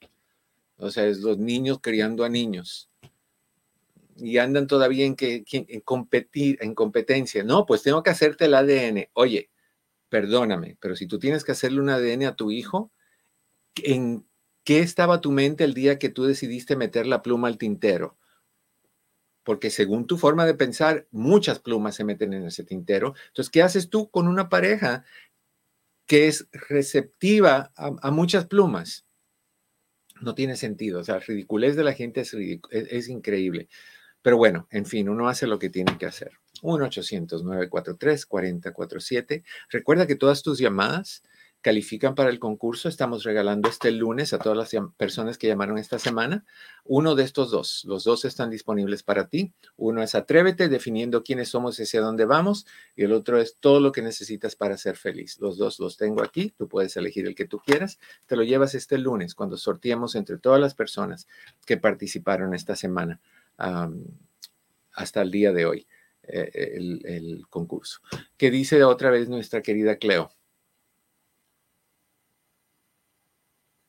O 0.77 0.91
sea, 0.91 1.07
es 1.07 1.19
los 1.21 1.39
niños 1.39 1.81
criando 1.83 2.25
a 2.25 2.29
niños. 2.29 2.89
y 4.17 4.39
andan 4.39 4.67
todavía 4.67 5.07
en, 5.07 5.17
que, 5.17 5.45
en 5.51 5.81
competir, 5.81 6.59
en 6.61 6.75
competencia. 6.75 7.43
No, 7.43 7.67
pues 7.67 7.83
tengo 7.83 8.03
que 8.03 8.11
hacerte 8.11 8.47
el 8.47 8.55
ADN. 8.55 9.09
Oye, 9.15 9.51
perdóname, 10.11 10.77
pero 10.81 10.97
si 10.97 11.07
tú 11.07 11.19
tienes 11.19 11.45
que 11.45 11.53
hacerle 11.53 11.81
un 11.81 11.89
ADN 11.89 12.25
a 12.25 12.37
tu 12.37 12.51
hijo, 12.51 12.93
¿en 13.77 14.27
qué 14.65 14.81
estaba 14.81 15.21
tu 15.21 15.31
mente 15.31 15.65
el 15.65 15.73
día 15.73 15.99
que 15.99 16.11
tú 16.11 16.25
decidiste 16.25 16.77
meter 16.77 17.07
la 17.07 17.23
pluma 17.23 17.49
al 17.49 17.57
tintero? 17.57 18.19
Porque 19.45 19.71
según 19.71 20.07
tu 20.07 20.19
forma 20.19 20.45
de 20.45 20.55
pensar, 20.55 21.07
muchas 21.11 21.61
plumas 21.61 21.95
se 21.95 22.05
meten 22.05 22.35
en 22.35 22.45
ese 22.45 22.65
tintero. 22.65 23.15
Entonces, 23.29 23.51
¿qué 23.51 23.63
haces 23.63 23.89
tú 23.89 24.11
con 24.11 24.29
una 24.29 24.49
pareja 24.49 25.05
que 26.07 26.29
es 26.29 26.49
receptiva 26.53 27.73
a, 27.77 28.11
muchas 28.11 28.47
plumas? 28.47 29.07
No 30.21 30.35
tiene 30.35 30.57
sentido. 30.57 31.01
O 31.01 31.05
sea, 31.05 31.15
la 31.17 31.21
ridiculez 31.21 31.77
de 31.77 31.85
la 31.85 31.95
gente 31.95 32.21
es, 32.21 32.37
es 32.71 33.09
increíble. 33.09 33.69
Pero 34.23 34.37
bueno, 34.37 34.69
en 34.71 34.85
fin, 34.85 35.09
uno 35.09 35.29
hace 35.29 35.47
lo 35.47 35.59
que 35.59 35.71
tiene 35.71 35.97
que 35.97 36.07
hacer. 36.07 36.33
1-800-943-4047. 36.63 39.43
Recuerda 39.71 40.07
que 40.07 40.17
todas 40.17 40.43
tus 40.43 40.59
llamadas 40.59 41.23
califican 41.61 42.15
para 42.15 42.31
el 42.31 42.39
concurso. 42.39 42.89
Estamos 42.89 43.23
regalando 43.23 43.69
este 43.69 43.91
lunes 43.91 44.33
a 44.33 44.39
todas 44.39 44.57
las 44.57 44.71
personas 44.97 45.39
que 45.39 45.47
llamaron 45.47 45.79
esta 45.79 45.99
semana. 45.99 46.45
Uno 46.85 47.15
de 47.15 47.25
estos 47.25 47.51
dos, 47.51 47.85
los 47.85 48.05
dos 48.05 48.25
están 48.25 48.51
disponibles 48.51 49.03
para 49.03 49.29
ti. 49.29 49.53
Uno 49.77 50.03
es 50.03 50.15
Atrévete, 50.15 50.69
definiendo 50.69 51.23
quiénes 51.23 51.51
somos 51.51 51.79
y 51.79 51.83
hacia 51.83 52.01
dónde 52.01 52.25
vamos. 52.25 52.67
Y 52.97 53.05
el 53.05 53.13
otro 53.13 53.39
es 53.39 53.57
todo 53.61 53.81
lo 53.81 53.93
que 53.93 54.03
necesitas 54.03 54.57
para 54.57 54.77
ser 54.77 54.97
feliz. 54.97 55.39
Los 55.41 55.59
dos 55.59 55.79
los 55.79 55.97
tengo 55.97 56.23
aquí. 56.23 56.55
Tú 56.57 56.69
puedes 56.69 56.97
elegir 56.97 57.27
el 57.27 57.35
que 57.35 57.47
tú 57.47 57.59
quieras. 57.59 57.99
Te 58.27 58.37
lo 58.37 58.43
llevas 58.43 58.75
este 58.75 58.99
lunes 58.99 59.35
cuando 59.35 59.57
sorteamos 59.57 60.15
entre 60.15 60.39
todas 60.39 60.61
las 60.61 60.75
personas 60.75 61.29
que 61.67 61.77
participaron 61.77 62.55
esta 62.55 62.77
semana 62.77 63.21
hasta 64.93 65.23
el 65.23 65.31
día 65.31 65.53
de 65.53 65.67
hoy. 65.67 65.87
Eh, 66.23 66.77
el, 67.05 67.43
concurso. 67.49 68.01
¿Qué 68.37 68.51
dice 68.51 68.85
otra 68.85 69.11
vez 69.11 69.29
nuestra 69.29 69.63
querida 69.63 69.97
Cleo? 69.97 70.31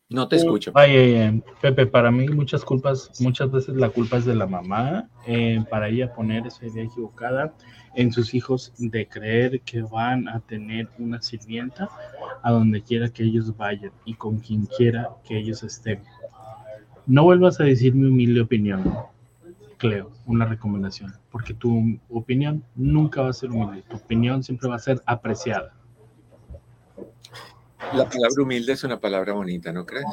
No 0.09 0.27
te 0.27 0.35
escucho. 0.35 0.71
Ay, 0.75 1.41
Pepe, 1.61 1.85
para 1.85 2.11
mí 2.11 2.27
muchas 2.27 2.65
culpas, 2.65 3.09
muchas 3.21 3.49
veces 3.49 3.75
la 3.75 3.89
culpa 3.89 4.17
es 4.17 4.25
de 4.25 4.35
la 4.35 4.45
mamá, 4.45 5.09
eh, 5.25 5.63
para 5.69 5.87
ella 5.87 6.13
poner 6.13 6.45
esa 6.47 6.65
idea 6.65 6.83
equivocada 6.83 7.53
en 7.95 8.11
sus 8.11 8.33
hijos 8.33 8.73
de 8.77 9.07
creer 9.07 9.61
que 9.61 9.83
van 9.83 10.27
a 10.27 10.41
tener 10.41 10.89
una 10.99 11.21
sirvienta 11.21 11.89
a 12.43 12.51
donde 12.51 12.81
quiera 12.81 13.07
que 13.07 13.23
ellos 13.23 13.55
vayan 13.55 13.93
y 14.03 14.15
con 14.15 14.39
quien 14.39 14.65
quiera 14.65 15.11
que 15.25 15.37
ellos 15.37 15.63
estén. 15.63 16.03
No 17.05 17.23
vuelvas 17.23 17.61
a 17.61 17.63
decir 17.63 17.95
mi 17.95 18.07
humilde 18.07 18.41
opinión. 18.41 18.83
Cleo, 19.81 20.11
una 20.27 20.45
recomendación, 20.45 21.11
porque 21.31 21.55
tu 21.55 21.99
opinión 22.07 22.63
nunca 22.75 23.23
va 23.23 23.31
a 23.31 23.33
ser 23.33 23.49
humilde, 23.49 23.83
tu 23.89 23.95
opinión 23.95 24.43
siempre 24.43 24.69
va 24.69 24.75
a 24.75 24.79
ser 24.79 25.01
apreciada. 25.07 25.73
La 27.91 28.07
palabra 28.07 28.43
humilde 28.43 28.73
es 28.73 28.83
una 28.83 28.99
palabra 28.99 29.33
bonita, 29.33 29.73
¿no 29.73 29.87
crees? 29.87 30.05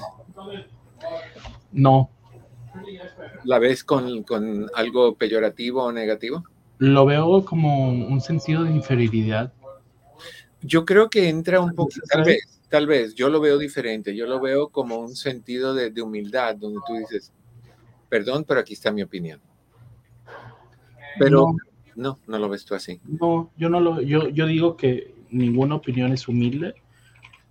No. 1.71 2.09
¿La 3.45 3.59
ves 3.59 3.85
con, 3.85 4.23
con 4.23 4.71
algo 4.75 5.17
peyorativo 5.17 5.85
o 5.85 5.93
negativo? 5.93 6.45
Lo 6.79 7.05
veo 7.05 7.45
como 7.45 7.91
un 7.91 8.23
sentido 8.23 8.65
de 8.65 8.71
inferioridad. 8.71 9.53
Yo 10.63 10.87
creo 10.87 11.11
que 11.11 11.29
entra 11.29 11.61
un 11.61 11.75
poco, 11.75 11.93
tal 12.11 12.25
vez, 12.25 12.63
tal 12.71 12.87
vez, 12.87 13.15
yo 13.15 13.29
lo 13.29 13.39
veo 13.39 13.59
diferente, 13.59 14.17
yo 14.17 14.27
lo 14.27 14.41
veo 14.41 14.71
como 14.71 14.97
un 14.97 15.15
sentido 15.15 15.75
de, 15.75 15.91
de 15.91 16.01
humildad, 16.01 16.57
donde 16.57 16.81
tú 16.87 16.95
dices, 16.95 17.35
perdón, 18.09 18.45
pero 18.49 18.61
aquí 18.61 18.73
está 18.73 18.91
mi 18.91 19.03
opinión. 19.03 19.43
Pero 21.19 21.57
no, 21.97 22.19
no, 22.27 22.39
lo 22.39 22.49
ves 22.49 22.65
tú 22.65 22.75
así. 22.75 23.01
No, 23.05 23.51
yo 23.57 23.69
no 23.69 23.81
lo, 23.81 24.01
yo, 24.01 24.29
yo 24.29 24.47
digo 24.47 24.77
que 24.77 25.15
ninguna 25.31 25.75
opinión 25.75 26.13
es 26.13 26.29
humilde, 26.29 26.75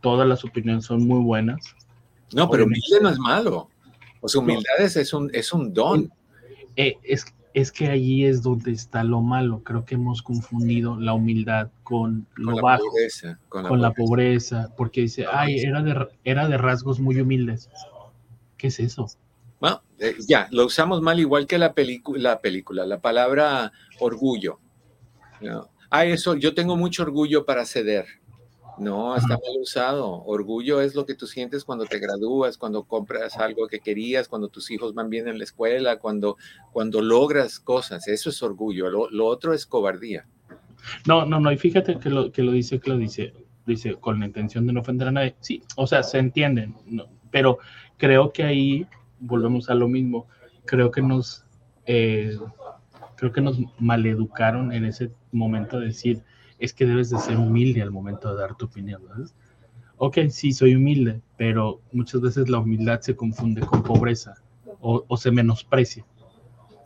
todas 0.01 0.27
las 0.27 0.43
opiniones 0.43 0.85
son 0.85 1.05
muy 1.05 1.23
buenas. 1.23 1.75
No, 2.33 2.49
pero 2.49 2.65
humilde 2.65 2.99
no 3.01 3.09
es 3.09 3.19
malo. 3.19 3.69
O 4.21 4.27
sea, 4.27 4.41
humildad 4.41 4.79
es, 4.79 5.13
un, 5.13 5.29
es 5.33 5.53
un 5.53 5.73
don. 5.73 6.11
Eh, 6.75 6.97
es, 7.03 7.25
es 7.53 7.71
que 7.71 7.87
allí 7.87 8.25
es 8.25 8.43
donde 8.43 8.71
está 8.71 9.03
lo 9.03 9.21
malo. 9.21 9.63
Creo 9.63 9.83
que 9.83 9.95
hemos 9.95 10.21
confundido 10.21 10.99
la 10.99 11.13
humildad 11.13 11.71
con 11.83 12.27
lo 12.35 12.61
bajo, 12.61 12.83
con, 13.49 13.81
la, 13.81 13.93
pobreza. 13.93 14.73
porque 14.77 15.01
dice, 15.01 15.25
ay, 15.31 15.59
era 15.59 15.81
de, 15.81 16.07
era 16.23 16.47
de 16.47 16.57
rasgos 16.57 16.99
muy 16.99 17.19
humildes. 17.19 17.69
¿Qué 18.57 18.67
es 18.67 18.79
eso? 18.79 19.07
Bueno, 19.59 19.81
eh, 19.99 20.15
ya, 20.27 20.47
lo 20.51 20.65
usamos 20.65 21.01
mal 21.01 21.19
igual 21.19 21.47
que 21.47 21.57
la, 21.57 21.73
la 22.15 22.41
película, 22.41 22.85
la 22.85 22.99
palabra 22.99 23.71
orgullo. 23.99 24.59
Ah, 25.89 26.05
eso, 26.05 26.35
yo 26.35 26.53
tengo 26.53 26.75
mucho 26.75 27.03
orgullo 27.03 27.45
para 27.45 27.65
ceder. 27.65 28.05
No, 28.77 29.15
está 29.15 29.29
mal 29.29 29.57
usado. 29.59 30.23
Orgullo 30.25 30.81
es 30.81 30.93
lo 30.93 31.05
que 31.05 31.15
tú 31.15 31.25
sientes 31.25 31.63
cuando 31.63 31.85
te 31.85 31.99
gradúas, 31.99 32.57
cuando 32.57 32.83
compras 32.83 33.37
algo 33.37 33.67
que 33.67 33.79
querías, 33.79 34.27
cuando 34.27 34.49
tus 34.49 34.69
hijos 34.69 34.93
van 34.93 35.09
bien 35.09 35.27
en 35.27 35.39
la 35.39 35.43
escuela, 35.43 35.97
cuando, 35.97 36.37
cuando 36.71 37.01
logras 37.01 37.59
cosas. 37.59 38.07
Eso 38.07 38.29
es 38.29 38.43
orgullo. 38.43 38.89
Lo, 38.89 39.25
otro 39.25 39.53
es 39.53 39.65
cobardía. 39.65 40.27
No, 41.07 41.25
no, 41.25 41.39
no. 41.39 41.51
Y 41.51 41.57
fíjate 41.57 41.97
que 41.97 42.09
lo, 42.09 42.31
que 42.31 42.43
lo 42.43 42.51
dice, 42.51 42.79
que 42.79 42.91
lo 42.91 42.97
dice, 42.97 43.33
dice 43.65 43.95
con 43.95 44.19
la 44.19 44.27
intención 44.27 44.67
de 44.67 44.73
no 44.73 44.81
ofender 44.81 45.07
a 45.07 45.11
nadie. 45.11 45.35
Sí, 45.39 45.63
o 45.75 45.87
sea, 45.87 46.03
se 46.03 46.19
entienden, 46.19 46.75
pero 47.31 47.57
creo 47.97 48.31
que 48.31 48.43
ahí 48.43 48.87
volvemos 49.19 49.69
a 49.69 49.75
lo 49.75 49.87
mismo. 49.87 50.27
Creo 50.65 50.91
que 50.91 51.01
nos, 51.01 51.45
eh, 51.85 52.37
creo 53.15 53.31
que 53.31 53.41
nos 53.41 53.59
maleducaron 53.79 54.71
en 54.71 54.85
ese 54.85 55.11
momento 55.31 55.79
de 55.79 55.87
decir, 55.87 56.23
es 56.59 56.73
que 56.73 56.85
debes 56.85 57.09
de 57.09 57.17
ser 57.19 57.37
humilde 57.37 57.81
al 57.81 57.91
momento 57.91 58.33
de 58.33 58.41
dar 58.41 58.55
tu 58.55 58.65
opinión. 58.65 59.01
Ok, 59.97 60.17
sí, 60.29 60.51
soy 60.53 60.75
humilde, 60.75 61.21
pero 61.37 61.81
muchas 61.91 62.21
veces 62.21 62.49
la 62.49 62.59
humildad 62.59 63.01
se 63.01 63.15
confunde 63.15 63.61
con 63.61 63.83
pobreza 63.83 64.35
o, 64.79 65.17
se 65.17 65.31
menosprecia. 65.31 66.05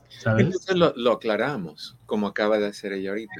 ¿sabes? 0.08 0.46
Entonces 0.46 0.76
lo, 0.76 1.12
aclaramos, 1.12 1.98
como 2.06 2.28
acaba 2.28 2.58
de 2.58 2.68
hacer 2.68 2.94
ella 2.94 3.10
ahorita. 3.12 3.34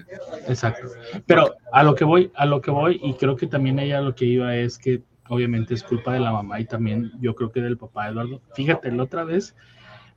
Exacto. 0.48 0.88
Pero 1.26 1.56
a 1.72 1.84
lo 1.84 1.96
que 1.96 2.04
voy, 2.04 2.32
a 2.36 2.46
lo 2.46 2.62
que 2.62 2.72
voy, 2.72 3.00
y 3.04 3.14
creo 3.14 3.36
que 3.36 3.48
también 3.48 3.80
ella 3.80 4.02
lo 4.02 4.16
que 4.16 4.26
iba 4.26 4.56
es 4.56 4.78
que 4.78 5.04
obviamente 5.30 5.74
es 5.74 5.84
culpa 5.84 6.14
de 6.14 6.20
la 6.20 6.32
mamá 6.32 6.60
y 6.60 6.66
también 6.66 7.12
yo 7.20 7.36
creo 7.36 7.52
que 7.52 7.62
del 7.62 7.78
papá 7.78 8.10
Eduardo. 8.10 8.42
Fíjate, 8.54 8.92
la 8.92 9.04
otra 9.04 9.24
vez 9.24 9.56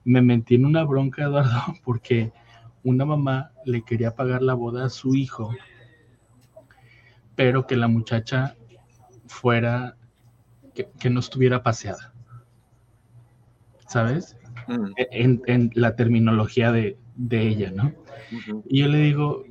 me 0.04 0.20
metí 0.22 0.56
en 0.56 0.66
una 0.66 0.84
bronca, 0.84 1.24
Eduardo, 1.24 1.60
porque 1.84 2.32
una 2.82 3.04
mamá 3.04 3.52
le 3.64 3.82
quería 3.82 4.14
pagar 4.14 4.42
la 4.42 4.54
boda 4.54 4.84
a 4.84 4.90
su 4.90 5.14
hijo, 5.14 5.54
pero 7.34 7.66
que 7.66 7.76
la 7.76 7.88
muchacha 7.88 8.56
fuera, 9.26 9.96
que, 10.74 11.10
no 11.10 11.20
estuviera 11.20 11.62
paseada. 11.62 12.12
¿Sabes? 13.86 14.36
Mm. 14.68 14.92
En, 15.46 15.70
la 15.74 15.96
terminología 15.96 16.72
de, 16.72 16.96
ella, 17.30 17.70
¿no? 17.70 17.92
Y 18.68 18.80
yo 18.80 18.88
le 18.88 18.98
digo, 18.98 19.44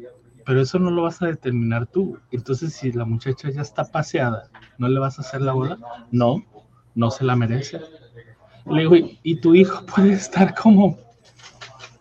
pero 0.45 0.61
eso 0.61 0.79
no 0.79 0.91
lo 0.91 1.03
vas 1.03 1.21
a 1.21 1.27
determinar 1.27 1.87
tú. 1.87 2.19
Entonces, 2.31 2.73
si 2.73 2.91
la 2.91 3.05
muchacha 3.05 3.49
ya 3.49 3.61
está 3.61 3.85
paseada, 3.85 4.49
¿no 4.77 4.87
le 4.87 4.99
vas 4.99 5.17
a 5.19 5.21
hacer 5.21 5.41
la 5.41 5.53
boda? 5.53 5.77
No, 6.11 6.43
no 6.95 7.11
se 7.11 7.23
la 7.23 7.35
merece. 7.35 7.81
Le 8.65 8.81
digo, 8.81 8.95
y 9.23 9.35
tu 9.37 9.55
hijo 9.55 9.85
puede 9.85 10.13
estar 10.13 10.55
como 10.55 10.97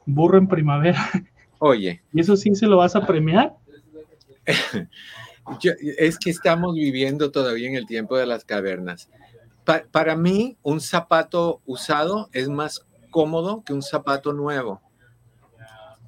burro 0.07 0.39
en 0.39 0.49
primavera. 0.49 1.09
Oye. 1.59 2.03
¿Y 2.13 2.21
eso 2.21 2.37
sí 2.37 2.55
se 2.55 2.67
lo 2.67 2.79
vas 2.79 2.97
a 2.97 3.07
premiar? 3.07 3.55
es 5.99 6.19
que 6.19 6.31
estamos 6.31 6.75
viviendo 6.75 7.31
todavía 7.31 7.69
en 7.69 7.77
el 7.77 7.87
tiempo 7.87 8.17
de 8.17 8.27
las 8.27 8.45
cavernas. 8.45 9.09
para 9.91 10.17
mí, 10.17 10.57
un 10.63 10.81
zapato 10.81 11.61
usado 11.67 12.29
es 12.33 12.49
más 12.49 12.87
cómodo 13.11 13.63
que 13.65 13.73
un 13.73 13.83
zapato 13.83 14.33
nuevo. 14.33 14.81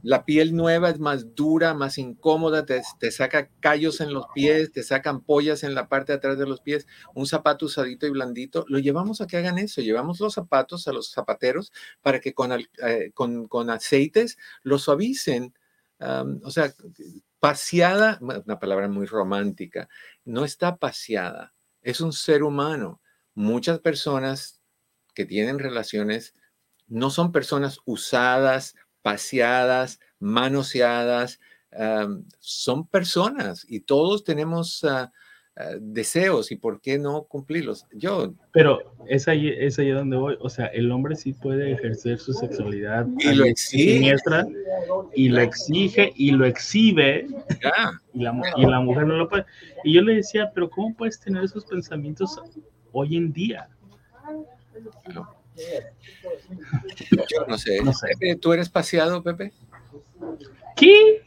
La 0.04 0.26
piel 0.26 0.54
nueva 0.54 0.90
es 0.90 1.00
más 1.00 1.34
dura, 1.34 1.72
más 1.72 1.96
incómoda, 1.96 2.66
te, 2.66 2.82
saca 3.10 3.48
callos 3.60 4.02
en 4.02 4.12
los 4.12 4.26
pies, 4.34 4.70
te 4.70 4.82
sacan 4.82 5.22
pollas 5.22 5.64
en 5.64 5.74
la 5.74 5.88
parte 5.88 6.12
de 6.12 6.18
atrás 6.18 6.38
de 6.38 6.46
los 6.46 6.60
pies. 6.60 6.86
Un 7.14 7.26
zapato 7.26 7.64
usadito 7.64 8.06
y 8.06 8.10
blandito, 8.10 8.66
lo 8.68 8.78
llevamos 8.78 9.22
a 9.22 9.26
que 9.26 9.38
hagan 9.38 9.56
eso. 9.56 9.80
Llevamos 9.80 10.20
los 10.20 10.34
zapatos 10.34 10.86
a 10.88 10.92
los 10.92 11.10
zapateros 11.10 11.72
para 12.02 12.20
que 12.20 12.34
con, 12.34 12.52
eh, 12.52 13.12
con, 13.14 13.70
aceites 13.70 14.36
los 14.62 14.82
suavicen. 14.82 15.54
o 15.98 16.50
sea, 16.50 16.70
paseada, 17.40 18.18
una 18.20 18.58
palabra 18.58 18.88
muy 18.88 19.06
romántica, 19.06 19.88
no 20.26 20.44
está 20.44 20.76
paseada, 20.76 21.54
es 21.80 22.02
un 22.02 22.12
ser 22.12 22.42
humano. 22.42 23.00
Muchas 23.34 23.80
personas 23.80 24.60
que 25.14 25.24
tienen 25.24 25.58
relaciones 25.58 26.34
no 26.86 27.10
son 27.10 27.32
personas 27.32 27.80
usadas, 27.86 28.74
paseadas, 29.04 30.00
manoseadas, 30.18 31.38
son 32.38 32.86
personas 32.86 33.66
y 33.68 33.80
todos 33.80 34.24
tenemos, 34.24 34.82
eh, 35.56 35.78
deseos 35.80 36.50
y 36.50 36.56
por 36.56 36.80
qué 36.80 36.98
no 36.98 37.24
cumplirlos. 37.24 37.86
Yo. 37.92 38.34
Pero 38.50 38.96
es 39.06 39.28
ahí, 39.28 39.48
es 39.48 39.78
ahí 39.78 39.90
donde 39.90 40.16
voy. 40.16 40.36
O 40.40 40.48
sea, 40.48 40.66
el 40.66 40.90
hombre 40.90 41.14
sí 41.14 41.32
puede 41.32 41.70
ejercer 41.70 42.18
su 42.18 42.32
sexualidad 42.32 43.06
y 43.20 43.34
lo 43.34 43.44
exige. 43.44 44.16
y 45.14 45.28
lo 45.28 45.40
exige 45.40 46.12
y 46.16 46.30
lo 46.32 46.44
exhibe. 46.44 47.28
Y, 48.14 48.22
la, 48.22 48.40
y 48.56 48.66
la 48.66 48.80
mujer 48.80 49.06
no 49.06 49.16
lo 49.16 49.28
puede. 49.28 49.44
Y 49.84 49.92
yo 49.92 50.02
le 50.02 50.14
decía, 50.14 50.50
pero 50.52 50.70
¿cómo 50.70 50.92
puedes 50.96 51.20
tener 51.20 51.44
esos 51.44 51.64
pensamientos 51.66 52.40
hoy 52.90 53.16
en 53.16 53.32
día? 53.32 53.68
Yo 57.30 57.46
no 57.46 57.58
sé. 57.58 57.80
¿Tú 58.40 58.52
eres 58.52 58.68
paseado, 58.68 59.22
Pepe? 59.22 59.52
¿Qué? 60.76 61.22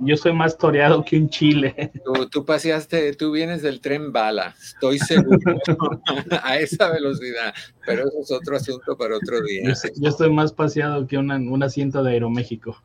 Yo 0.00 0.16
soy 0.16 0.34
más 0.34 0.58
toreado 0.58 1.04
que 1.04 1.16
un 1.16 1.30
chile. 1.30 1.90
Tú, 2.30 2.44
paseaste, 2.44 3.14
tú 3.14 3.32
vienes 3.32 3.62
del 3.62 3.80
tren 3.80 4.12
bala, 4.12 4.54
estoy 4.62 4.98
seguro, 4.98 5.38
a 6.42 6.58
esa 6.58 6.90
velocidad, 6.90 7.54
pero 7.86 8.06
eso 8.06 8.20
es 8.20 8.30
otro 8.30 8.56
asunto 8.56 8.96
para 8.98 9.16
otro 9.16 9.40
día. 9.42 9.72
Yo, 9.96 10.08
estoy 10.08 10.30
más 10.30 10.52
paseado 10.52 11.06
que 11.06 11.16
un 11.16 11.62
asiento 11.62 12.02
de 12.02 12.12
Aeroméxico. 12.12 12.76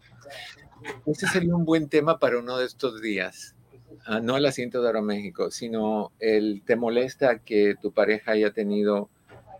Ese 1.06 1.28
sería 1.28 1.54
un 1.54 1.66
buen 1.66 1.90
tema 1.90 2.18
para 2.18 2.40
uno 2.40 2.58
de 2.58 2.66
estos 2.66 3.02
días. 3.02 3.56
Ah, 4.06 4.22
no 4.22 4.38
el 4.38 4.46
asiento 4.46 4.82
de 4.82 4.88
Aeroméxico, 4.88 5.52
sino 5.52 6.14
el 6.20 6.64
te 6.66 6.76
molesta 6.76 7.40
que 7.40 7.76
tu 7.82 7.92
pareja 7.92 8.32
haya 8.32 8.52
tenido 8.52 9.10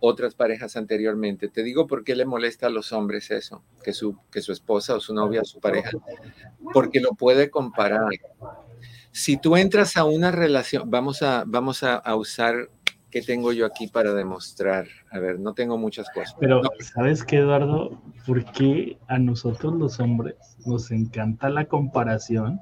otras 0.00 0.34
parejas 0.34 0.76
anteriormente. 0.76 1.48
Te 1.48 1.62
digo 1.62 1.86
por 1.86 2.04
qué 2.04 2.16
le 2.16 2.24
molesta 2.24 2.66
a 2.66 2.70
los 2.70 2.92
hombres 2.92 3.30
eso, 3.30 3.62
que 3.84 3.92
su, 3.92 4.16
que 4.30 4.40
su 4.40 4.52
esposa 4.52 4.94
o 4.94 5.00
su 5.00 5.14
novia 5.14 5.44
su 5.44 5.60
pareja, 5.60 5.90
porque 6.72 7.00
lo 7.00 7.12
puede 7.12 7.50
comparar. 7.50 8.02
Si 9.12 9.36
tú 9.36 9.56
entras 9.56 9.96
a 9.96 10.04
una 10.04 10.30
relación, 10.30 10.90
vamos 10.90 11.22
a, 11.22 11.44
vamos 11.46 11.82
a, 11.82 12.02
usar 12.14 12.70
qué 13.10 13.22
tengo 13.22 13.52
yo 13.52 13.66
aquí 13.66 13.88
para 13.88 14.14
demostrar. 14.14 14.86
A 15.10 15.18
ver, 15.18 15.40
no 15.40 15.52
tengo 15.52 15.76
muchas 15.76 16.08
cosas. 16.10 16.36
Pero, 16.38 16.62
¿sabes 16.78 17.24
qué, 17.24 17.38
Eduardo? 17.38 18.00
¿Por 18.26 18.44
qué 18.52 18.98
a 19.08 19.18
nosotros 19.18 19.74
los 19.74 19.98
hombres 20.00 20.36
nos 20.64 20.90
encanta 20.90 21.48
la 21.50 21.64
comparación? 21.64 22.60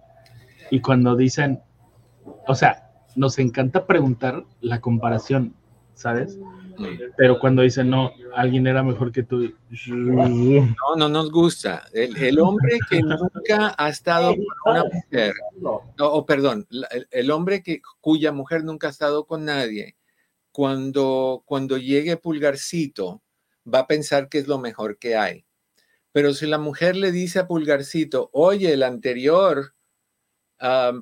Y 0.70 0.80
cuando 0.80 1.16
dicen, 1.16 1.60
o 2.46 2.54
sea, 2.54 2.90
nos 3.14 3.38
encanta 3.38 3.86
preguntar 3.86 4.44
la 4.60 4.80
comparación, 4.80 5.54
¿sabes? 5.94 6.38
Pero 7.16 7.38
cuando 7.38 7.62
dicen, 7.62 7.90
no, 7.90 8.12
alguien 8.34 8.66
era 8.66 8.82
mejor 8.82 9.12
que 9.12 9.22
tú. 9.22 9.52
No, 9.88 10.96
no 10.96 11.08
nos 11.08 11.30
gusta. 11.30 11.84
El, 11.92 12.38
hombre 12.38 12.78
que 12.88 13.00
nunca 13.02 13.74
ha 13.76 13.88
estado 13.88 14.34
con 14.34 14.72
una 14.76 14.84
mujer, 14.84 15.34
o 15.98 16.26
perdón, 16.26 16.66
el, 17.10 17.30
hombre 17.30 17.62
que, 17.62 17.80
cuya 18.00 18.32
mujer 18.32 18.64
nunca 18.64 18.88
ha 18.88 18.90
estado 18.90 19.26
con 19.26 19.44
nadie, 19.44 19.96
cuando, 20.52 21.42
cuando 21.46 21.78
llegue 21.78 22.16
Pulgarcito, 22.16 23.22
va 23.72 23.80
a 23.80 23.86
pensar 23.86 24.28
que 24.28 24.38
es 24.38 24.48
lo 24.48 24.58
mejor 24.58 24.98
que 24.98 25.16
hay. 25.16 25.44
Pero 26.12 26.32
si 26.34 26.46
la 26.46 26.58
mujer 26.58 26.96
le 26.96 27.12
dice 27.12 27.40
a 27.40 27.46
Pulgarcito, 27.46 28.30
oye, 28.32 28.72
el 28.72 28.82
anterior 28.82 29.74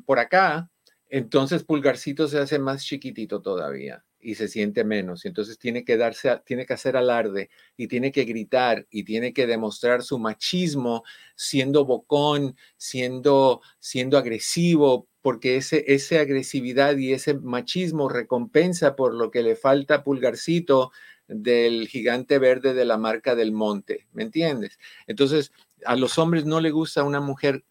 por 0.04 0.18
acá, 0.18 0.70
entonces 1.08 1.64
Pulgarcito 1.64 2.28
se 2.28 2.38
hace 2.38 2.58
más 2.58 2.84
chiquitito 2.84 3.40
todavía 3.40 4.05
y 4.20 4.34
se 4.34 4.48
siente 4.48 4.84
menos. 4.84 5.24
Entonces 5.24 5.58
tiene 5.58 5.84
que 5.84 5.96
darse, 5.96 6.40
tiene 6.44 6.66
que 6.66 6.74
hacer 6.74 6.96
alarde 6.96 7.50
y 7.76 7.88
tiene 7.88 8.12
que 8.12 8.24
gritar 8.24 8.86
y 8.90 9.04
tiene 9.04 9.32
que 9.32 9.46
demostrar 9.46 10.02
su 10.02 10.18
machismo 10.18 11.04
siendo 11.34 11.84
bocón, 11.84 12.56
siendo, 12.76 13.60
siendo 13.78 14.18
agresivo, 14.18 15.08
porque 15.22 15.56
ese, 15.56 15.84
esa 15.88 16.20
agresividad 16.20 16.96
y 16.96 17.12
ese 17.12 17.34
machismo 17.34 18.08
recompensa 18.08 18.96
por 18.96 19.14
lo 19.14 19.30
que 19.30 19.42
le 19.42 19.56
falta 19.56 20.02
pulgarcito 20.02 20.92
del 21.28 21.88
gigante 21.88 22.38
verde 22.38 22.74
de 22.74 22.84
la 22.84 22.98
marca 22.98 23.34
del 23.34 23.52
monte, 23.52 24.06
¿me 24.12 24.22
entiendes? 24.22 24.78
Entonces, 25.08 25.52
a 25.84 25.96
los 25.96 26.18
hombres 26.18 26.44
no 26.44 26.60
le 26.60 26.70
gusta 26.70 27.02
una 27.02 27.20
mujer 27.20 27.64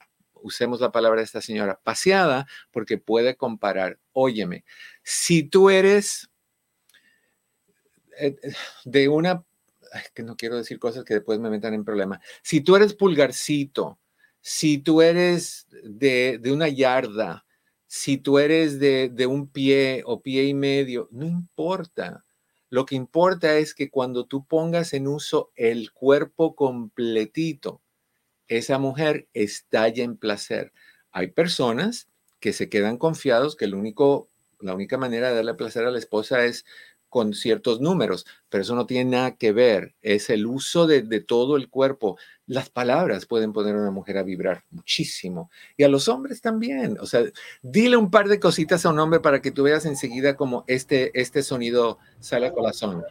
usemos 0.46 0.80
la 0.80 0.92
palabra 0.92 1.22
de 1.22 1.26
esta 1.26 1.42
señora, 1.42 1.80
paseada, 1.84 2.48
porque 2.72 3.00
puede 3.00 3.36
comparar. 3.36 4.00
Óyeme, 4.14 4.64
si 5.04 5.42
tú 5.44 5.72
eres 5.72 6.30
de 8.86 9.08
una, 9.10 9.44
que 10.14 10.24
no 10.24 10.36
quiero 10.36 10.58
decir 10.58 10.80
cosas 10.80 11.04
que 11.04 11.16
después 11.16 11.40
me 11.40 11.50
metan 11.50 11.74
en 11.74 11.86
problema. 11.86 12.22
Si 12.42 12.62
tú 12.62 12.76
eres 12.76 12.94
pulgarcito, 12.94 14.00
si 14.42 14.78
tú 14.78 15.02
eres 15.02 15.68
de, 15.84 16.40
una 16.52 16.68
yarda, 16.70 17.46
si 17.88 18.18
tú 18.18 18.40
eres 18.40 18.80
de, 18.80 19.10
de 19.10 19.28
un 19.28 19.48
pie 19.48 20.04
o 20.06 20.22
pie 20.22 20.46
y 20.46 20.54
medio, 20.54 21.08
no 21.12 21.26
importa. 21.26 22.26
Lo 22.70 22.86
que 22.86 22.96
importa 22.96 23.58
es 23.58 23.74
que 23.74 23.90
cuando 23.90 24.26
tú 24.26 24.46
pongas 24.46 24.94
en 24.94 25.08
uso 25.08 25.52
el 25.56 25.92
cuerpo 25.92 26.56
completito, 26.56 27.82
esa 28.48 28.78
mujer 28.78 29.28
estalla 29.34 30.04
en 30.04 30.18
placer. 30.18 30.74
Hay 31.12 31.28
personas 31.28 32.10
que 32.40 32.54
se 32.54 32.70
quedan 32.70 32.98
confiados 32.98 33.56
que 33.56 33.66
el 33.66 33.76
único, 33.76 34.30
la 34.60 34.74
única 34.74 34.98
manera 34.98 35.30
de 35.30 35.36
darle 35.36 35.54
placer 35.54 35.86
a 35.86 35.92
la 35.92 36.00
esposa 36.00 36.46
es 36.46 36.66
con 37.10 37.34
ciertos 37.34 37.80
números, 37.80 38.26
pero 38.50 38.62
eso 38.64 38.76
no 38.76 38.86
tiene 38.86 39.12
nada 39.12 39.36
que 39.36 39.52
ver, 39.52 39.96
es 40.02 40.30
el 40.30 40.46
uso 40.46 40.86
de, 40.86 41.02
todo 41.22 41.56
el 41.56 41.70
cuerpo. 41.70 42.18
Las 42.46 42.70
palabras 42.70 43.26
pueden 43.26 43.54
poner 43.54 43.76
a 43.76 43.80
una 43.80 43.92
mujer 43.92 44.18
a 44.18 44.24
vibrar 44.24 44.64
muchísimo 44.70 45.50
y 45.78 45.84
a 45.84 45.88
los 45.88 46.10
hombres 46.10 46.42
también. 46.42 46.98
O 47.00 47.06
sea, 47.06 47.24
dile 47.62 47.98
un 47.98 48.12
par 48.12 48.28
de 48.28 48.40
cositas 48.40 48.86
a 48.86 48.90
un 48.90 49.00
hombre 49.00 49.20
para 49.20 49.42
que 49.42 49.52
tú 49.52 49.64
veas 49.64 49.86
enseguida 49.86 50.36
como 50.36 50.64
este, 50.68 51.18
este 51.20 51.42
sonido 51.42 52.00
sale 52.20 52.48
a 52.48 52.54
corazón. 52.54 53.04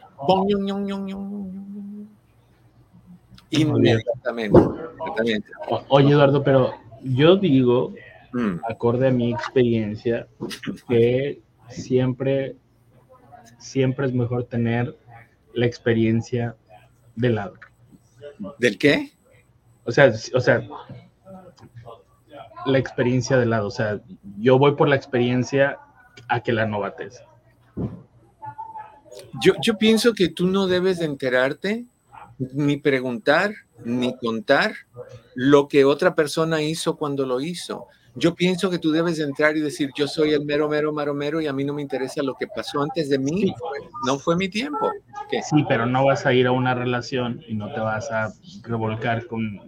Inmediatamente. 3.49 4.59
Oye, 5.89 6.11
Eduardo, 6.11 6.43
pero 6.43 6.73
yo 7.01 7.37
digo, 7.37 7.93
mm. 8.33 8.57
acorde 8.69 9.07
a 9.07 9.11
mi 9.11 9.31
experiencia, 9.31 10.27
que 10.87 11.41
siempre 11.69 12.55
siempre 13.57 14.05
es 14.05 14.13
mejor 14.13 14.45
tener 14.45 14.97
la 15.53 15.65
experiencia 15.65 16.55
de 17.15 17.29
lado. 17.29 17.55
¿Del 18.59 18.77
qué? 18.77 19.11
O 19.85 19.91
sea, 19.91 20.11
o 20.33 20.39
sea, 20.39 20.67
la 22.65 22.77
experiencia 22.77 23.37
de 23.37 23.45
lado. 23.45 23.67
O 23.67 23.71
sea, 23.71 24.01
yo 24.37 24.57
voy 24.57 24.75
por 24.75 24.89
la 24.89 24.95
experiencia 24.95 25.77
a 26.27 26.41
que 26.41 26.51
la 26.51 26.65
novates. 26.65 27.23
Yo, 29.41 29.53
yo 29.61 29.77
pienso 29.77 30.13
que 30.13 30.29
tú 30.29 30.47
no 30.47 30.67
debes 30.67 30.99
de 30.99 31.05
enterarte, 31.05 31.85
ni 32.37 32.77
preguntar, 32.77 33.53
ni 33.83 34.15
contar 34.17 34.73
lo 35.35 35.67
que 35.67 35.85
otra 35.85 36.15
persona 36.15 36.61
hizo 36.61 36.97
cuando 36.97 37.25
lo 37.25 37.39
hizo. 37.39 37.87
Yo 38.15 38.33
pienso 38.33 38.69
que 38.69 38.79
tú 38.79 38.91
debes 38.91 39.19
entrar 39.19 39.57
y 39.57 39.61
decir, 39.61 39.91
yo 39.95 40.07
soy 40.07 40.31
el 40.31 40.45
mero, 40.45 40.69
mero, 40.69 40.93
mero, 41.13 41.41
y 41.41 41.47
a 41.47 41.53
mí 41.53 41.65
no 41.65 41.73
me 41.73 41.81
interesa 41.81 42.23
lo 42.23 42.33
que 42.35 42.47
pasó 42.47 42.81
antes 42.81 43.09
de 43.09 43.19
mí, 43.19 43.53
no 44.05 44.17
fue 44.17 44.37
mi 44.37 44.47
tiempo. 44.47 44.89
Sí, 45.49 45.65
pero 45.67 45.85
no 45.85 46.05
vas 46.05 46.25
a 46.25 46.33
ir 46.33 46.47
a 46.47 46.51
una 46.53 46.73
relación 46.73 47.43
y 47.47 47.55
no 47.55 47.73
te 47.73 47.79
vas 47.81 48.09
a 48.11 48.31
revolcar 48.63 49.27
con, 49.27 49.59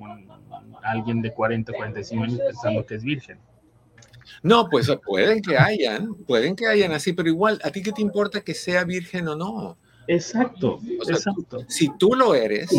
alguien 0.82 1.22
de 1.22 1.34
40, 1.34 1.74
45 1.74 2.24
años 2.24 2.40
pensando 2.40 2.86
que 2.86 2.96
es 2.96 3.04
virgen. 3.04 3.40
No, 4.44 4.70
pues 4.70 4.90
pueden 5.06 5.42
que 5.42 5.58
hayan, 5.58 6.16
pueden 6.26 6.56
que 6.56 6.68
hayan 6.68 6.92
así, 6.92 7.14
pero 7.14 7.28
igual, 7.28 7.60
¿a 7.64 7.72
ti 7.72 7.82
qué 7.82 7.92
te 7.92 8.02
importa 8.02 8.42
que 8.42 8.54
sea 8.54 8.84
virgen 8.84 9.28
o 9.28 9.36
no? 9.36 9.78
Exacto, 10.08 10.80
exacto. 11.08 11.66
si 11.68 11.90
tú 11.98 12.14
lo 12.14 12.34
eres, 12.34 12.70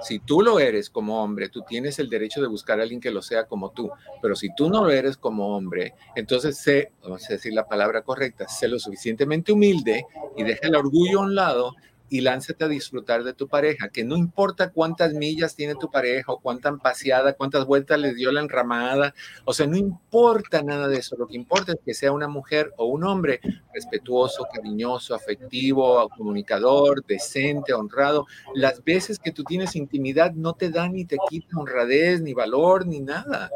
si 0.00 0.18
tú 0.20 0.42
lo 0.42 0.58
eres 0.58 0.90
como 0.90 1.22
hombre, 1.22 1.48
tú 1.48 1.62
tienes 1.62 1.98
el 1.98 2.08
derecho 2.08 2.40
de 2.40 2.48
buscar 2.48 2.78
a 2.78 2.82
alguien 2.82 3.00
que 3.00 3.10
lo 3.10 3.22
sea 3.22 3.46
como 3.46 3.70
tú. 3.70 3.90
Pero 4.22 4.36
si 4.36 4.54
tú 4.54 4.70
no 4.70 4.84
lo 4.84 4.90
eres 4.90 5.16
como 5.16 5.56
hombre, 5.56 5.94
entonces 6.14 6.58
sé, 6.58 6.92
vamos 7.02 7.28
a 7.28 7.34
decir 7.34 7.52
la 7.52 7.66
palabra 7.66 8.02
correcta, 8.02 8.48
sé 8.48 8.68
lo 8.68 8.78
suficientemente 8.78 9.52
humilde 9.52 10.06
y 10.36 10.44
deja 10.44 10.68
el 10.68 10.76
orgullo 10.76 11.20
a 11.20 11.22
un 11.22 11.34
lado 11.34 11.74
y 12.08 12.20
lánzate 12.20 12.64
a 12.64 12.68
disfrutar 12.68 13.24
de 13.24 13.34
tu 13.34 13.48
pareja, 13.48 13.88
que 13.88 14.04
no 14.04 14.16
importa 14.16 14.70
cuántas 14.70 15.12
millas 15.14 15.54
tiene 15.54 15.74
tu 15.74 15.90
pareja 15.90 16.32
o 16.32 16.40
cuánta 16.40 16.74
paseada, 16.76 17.34
cuántas 17.34 17.66
vueltas 17.66 17.98
le 17.98 18.14
dio 18.14 18.32
la 18.32 18.40
enramada, 18.40 19.14
o 19.44 19.52
sea, 19.52 19.66
no 19.66 19.76
importa 19.76 20.62
nada 20.62 20.88
de 20.88 20.98
eso, 20.98 21.16
lo 21.16 21.26
que 21.26 21.36
importa 21.36 21.72
es 21.72 21.78
que 21.84 21.94
sea 21.94 22.12
una 22.12 22.28
mujer 22.28 22.72
o 22.76 22.86
un 22.86 23.04
hombre 23.04 23.40
respetuoso, 23.72 24.46
cariñoso, 24.52 25.14
afectivo, 25.14 26.08
comunicador, 26.16 27.04
decente, 27.06 27.72
honrado. 27.72 28.26
Las 28.54 28.82
veces 28.82 29.18
que 29.18 29.30
tú 29.30 29.44
tienes 29.44 29.76
intimidad 29.76 30.32
no 30.32 30.54
te 30.54 30.70
da 30.70 30.88
ni 30.88 31.04
te 31.04 31.16
quita 31.28 31.56
honradez, 31.56 32.20
ni 32.20 32.34
valor, 32.34 32.86
ni 32.86 33.00
nada. 33.00 33.50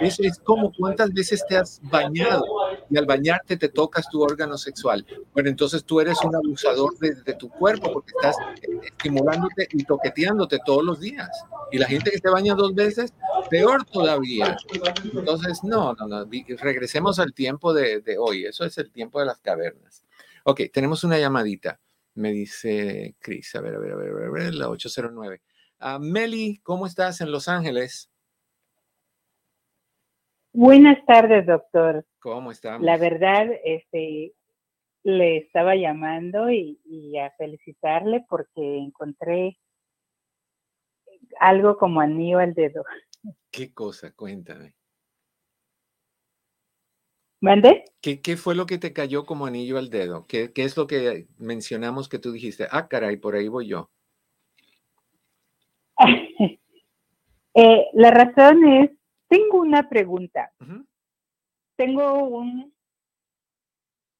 Eso 0.00 0.22
es 0.22 0.38
como 0.38 0.72
cuántas 0.72 1.12
veces 1.12 1.44
te 1.48 1.56
has 1.56 1.80
bañado 1.82 2.44
y 2.90 2.98
al 2.98 3.06
bañarte 3.06 3.56
te 3.56 3.68
tocas 3.68 4.08
tu 4.08 4.22
órgano 4.22 4.58
sexual. 4.58 5.06
Bueno, 5.32 5.48
entonces 5.48 5.84
tú 5.84 6.00
eres 6.00 6.18
un 6.24 6.34
abusador 6.34 6.96
de, 6.98 7.34
tu 7.34 7.48
cuerpo 7.48 7.92
porque 7.92 8.12
estás 8.16 8.36
estimulándote 8.82 9.68
y 9.72 9.84
toqueteándote 9.84 10.58
todos 10.64 10.84
los 10.84 11.00
días. 11.00 11.28
Y 11.72 11.78
la 11.78 11.86
gente 11.86 12.10
que 12.10 12.18
se 12.18 12.28
baña 12.28 12.54
dos 12.54 12.74
veces, 12.74 13.12
peor 13.50 13.84
todavía. 13.84 14.56
Entonces, 15.12 15.64
no, 15.64 15.94
no, 15.94 16.06
no, 16.06 16.26
regresemos 16.58 17.18
al 17.18 17.32
tiempo 17.32 17.72
de, 17.72 18.02
hoy. 18.18 18.44
Eso 18.44 18.64
es 18.64 18.78
el 18.78 18.90
tiempo 18.90 19.20
de 19.20 19.26
las 19.26 19.38
cavernas. 19.40 20.04
Ok, 20.44 20.62
tenemos 20.72 21.04
una 21.04 21.18
llamadita. 21.18 21.80
Me 22.14 22.30
dice 22.30 23.16
Chris, 23.18 23.54
a 23.56 23.60
ver, 23.60 23.74
a 23.74 23.78
ver, 23.78 23.92
a 23.92 23.96
ver, 23.96 24.08
a 24.08 24.30
ver, 24.30 24.54
la 24.54 24.68
809. 24.68 25.40
Uh, 25.80 25.98
Meli, 25.98 26.60
¿cómo 26.62 26.86
estás 26.86 27.20
en 27.20 27.32
Los 27.32 27.48
Ángeles? 27.48 28.08
Buenas 30.52 31.04
tardes, 31.04 31.46
doctor. 31.46 32.06
¿Cómo 32.24 32.52
estamos? 32.52 32.80
La 32.80 32.96
verdad, 32.96 33.48
este, 33.64 34.32
le 35.02 35.36
estaba 35.36 35.76
llamando 35.76 36.50
y, 36.50 36.80
y, 36.86 37.18
a 37.18 37.30
felicitarle 37.32 38.24
porque 38.30 38.78
encontré 38.78 39.58
algo 41.38 41.76
como 41.76 42.00
anillo 42.00 42.38
al 42.38 42.54
dedo. 42.54 42.82
¿Qué 43.50 43.74
cosa? 43.74 44.10
Cuéntame. 44.12 44.74
¿Mande? 47.42 47.84
¿Qué, 48.00 48.22
¿Qué, 48.22 48.38
fue 48.38 48.54
lo 48.54 48.64
que 48.64 48.78
te 48.78 48.94
cayó 48.94 49.26
como 49.26 49.44
anillo 49.44 49.76
al 49.76 49.90
dedo? 49.90 50.26
¿Qué, 50.26 50.50
¿Qué, 50.50 50.64
es 50.64 50.78
lo 50.78 50.86
que 50.86 51.26
mencionamos 51.36 52.08
que 52.08 52.18
tú 52.18 52.32
dijiste? 52.32 52.66
Ah, 52.70 52.88
caray, 52.88 53.18
por 53.18 53.34
ahí 53.34 53.48
voy 53.48 53.68
yo. 53.68 53.90
eh, 57.54 57.86
la 57.92 58.10
razón 58.10 58.64
es, 58.64 58.92
tengo 59.28 59.58
una 59.58 59.90
pregunta. 59.90 60.50
Uh 60.58 60.64
-huh. 60.64 60.86
Tengo 61.76 62.24
un... 62.24 62.72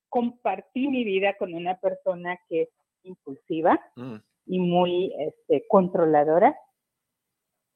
Compartí 0.08 0.88
mi 0.88 1.04
vida 1.04 1.36
con 1.36 1.54
una 1.54 1.78
persona 1.80 2.38
que 2.48 2.62
es 2.62 2.68
impulsiva 3.02 3.80
-huh. 3.96 4.22
y 4.46 4.60
muy 4.60 5.12
este, 5.18 5.66
controladora, 5.66 6.56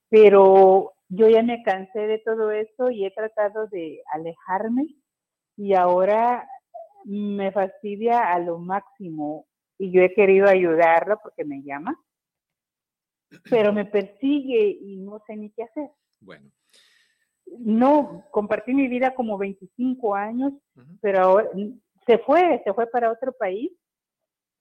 pero 0.08 0.94
yo 1.08 1.28
ya 1.28 1.42
me 1.42 1.62
cansé 1.62 2.06
de 2.06 2.18
todo 2.18 2.50
eso 2.50 2.90
y 2.90 3.04
he 3.04 3.10
tratado 3.10 3.66
de 3.66 4.02
alejarme 4.12 4.86
y 5.56 5.74
ahora 5.74 6.48
me 7.04 7.50
fastidia 7.50 8.32
a 8.32 8.38
lo 8.38 8.58
máximo 8.58 9.46
y 9.78 9.90
yo 9.90 10.02
he 10.02 10.12
querido 10.14 10.48
ayudarlo 10.48 11.18
porque 11.22 11.44
me 11.44 11.62
llama, 11.62 11.98
pero 13.48 13.72
me 13.72 13.84
persigue 13.84 14.78
y 14.80 14.96
no 14.98 15.22
sé 15.26 15.36
ni 15.36 15.50
qué 15.50 15.64
hacer. 15.64 15.90
Bueno. 16.20 16.50
No, 17.58 18.24
compartí 18.30 18.74
mi 18.74 18.88
vida 18.88 19.14
como 19.14 19.38
25 19.38 20.14
años, 20.14 20.52
uh 20.76 20.80
-huh. 20.80 20.98
pero 21.00 21.20
ahora 21.20 21.50
se 22.06 22.18
fue, 22.18 22.60
se 22.64 22.72
fue 22.72 22.86
para 22.86 23.12
otro 23.12 23.32
país 23.32 23.70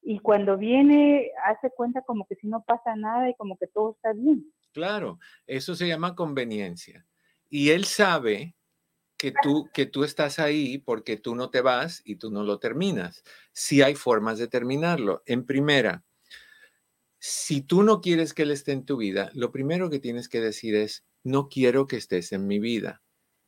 y 0.01 0.19
cuando 0.19 0.57
viene 0.57 1.31
hace 1.45 1.69
cuenta 1.69 2.01
como 2.01 2.25
que 2.27 2.35
si 2.35 2.47
no 2.47 2.63
pasa 2.63 2.95
nada 2.95 3.29
y 3.29 3.35
como 3.35 3.57
que 3.57 3.67
todo 3.67 3.91
está 3.91 4.13
bien. 4.13 4.53
Claro, 4.71 5.19
eso 5.45 5.75
se 5.75 5.87
llama 5.87 6.15
conveniencia. 6.15 7.05
Y 7.49 7.69
él 7.69 7.85
sabe 7.85 8.55
que 9.17 9.33
tú, 9.41 9.69
que 9.73 9.85
tú 9.85 10.03
estás 10.03 10.39
ahí 10.39 10.77
porque 10.77 11.17
tú 11.17 11.35
no 11.35 11.49
te 11.49 11.61
vas 11.61 12.01
y 12.05 12.17
tú 12.17 12.31
no 12.31 12.43
lo 12.43 12.59
terminas. 12.59 13.23
Sí 13.51 13.81
hay 13.81 13.95
formas 13.95 14.37
de 14.37 14.47
terminarlo. 14.47 15.23
En 15.25 15.45
primera, 15.45 16.03
si 17.19 17.61
tú 17.61 17.83
no 17.83 17.99
quieres 17.99 18.33
que 18.33 18.43
él 18.43 18.51
esté 18.51 18.73
en 18.73 18.85
tu 18.85 18.97
vida, 18.97 19.31
lo 19.33 19.51
primero 19.51 19.89
que 19.89 19.99
tienes 19.99 20.29
que 20.29 20.39
decir 20.39 20.75
es, 20.75 21.05
no 21.27 21.49
quiero 21.49 21.87
que 21.87 21.97
estés 21.97 22.31
en 22.31 22.47
mi 22.47 22.59
vida. 22.59 23.01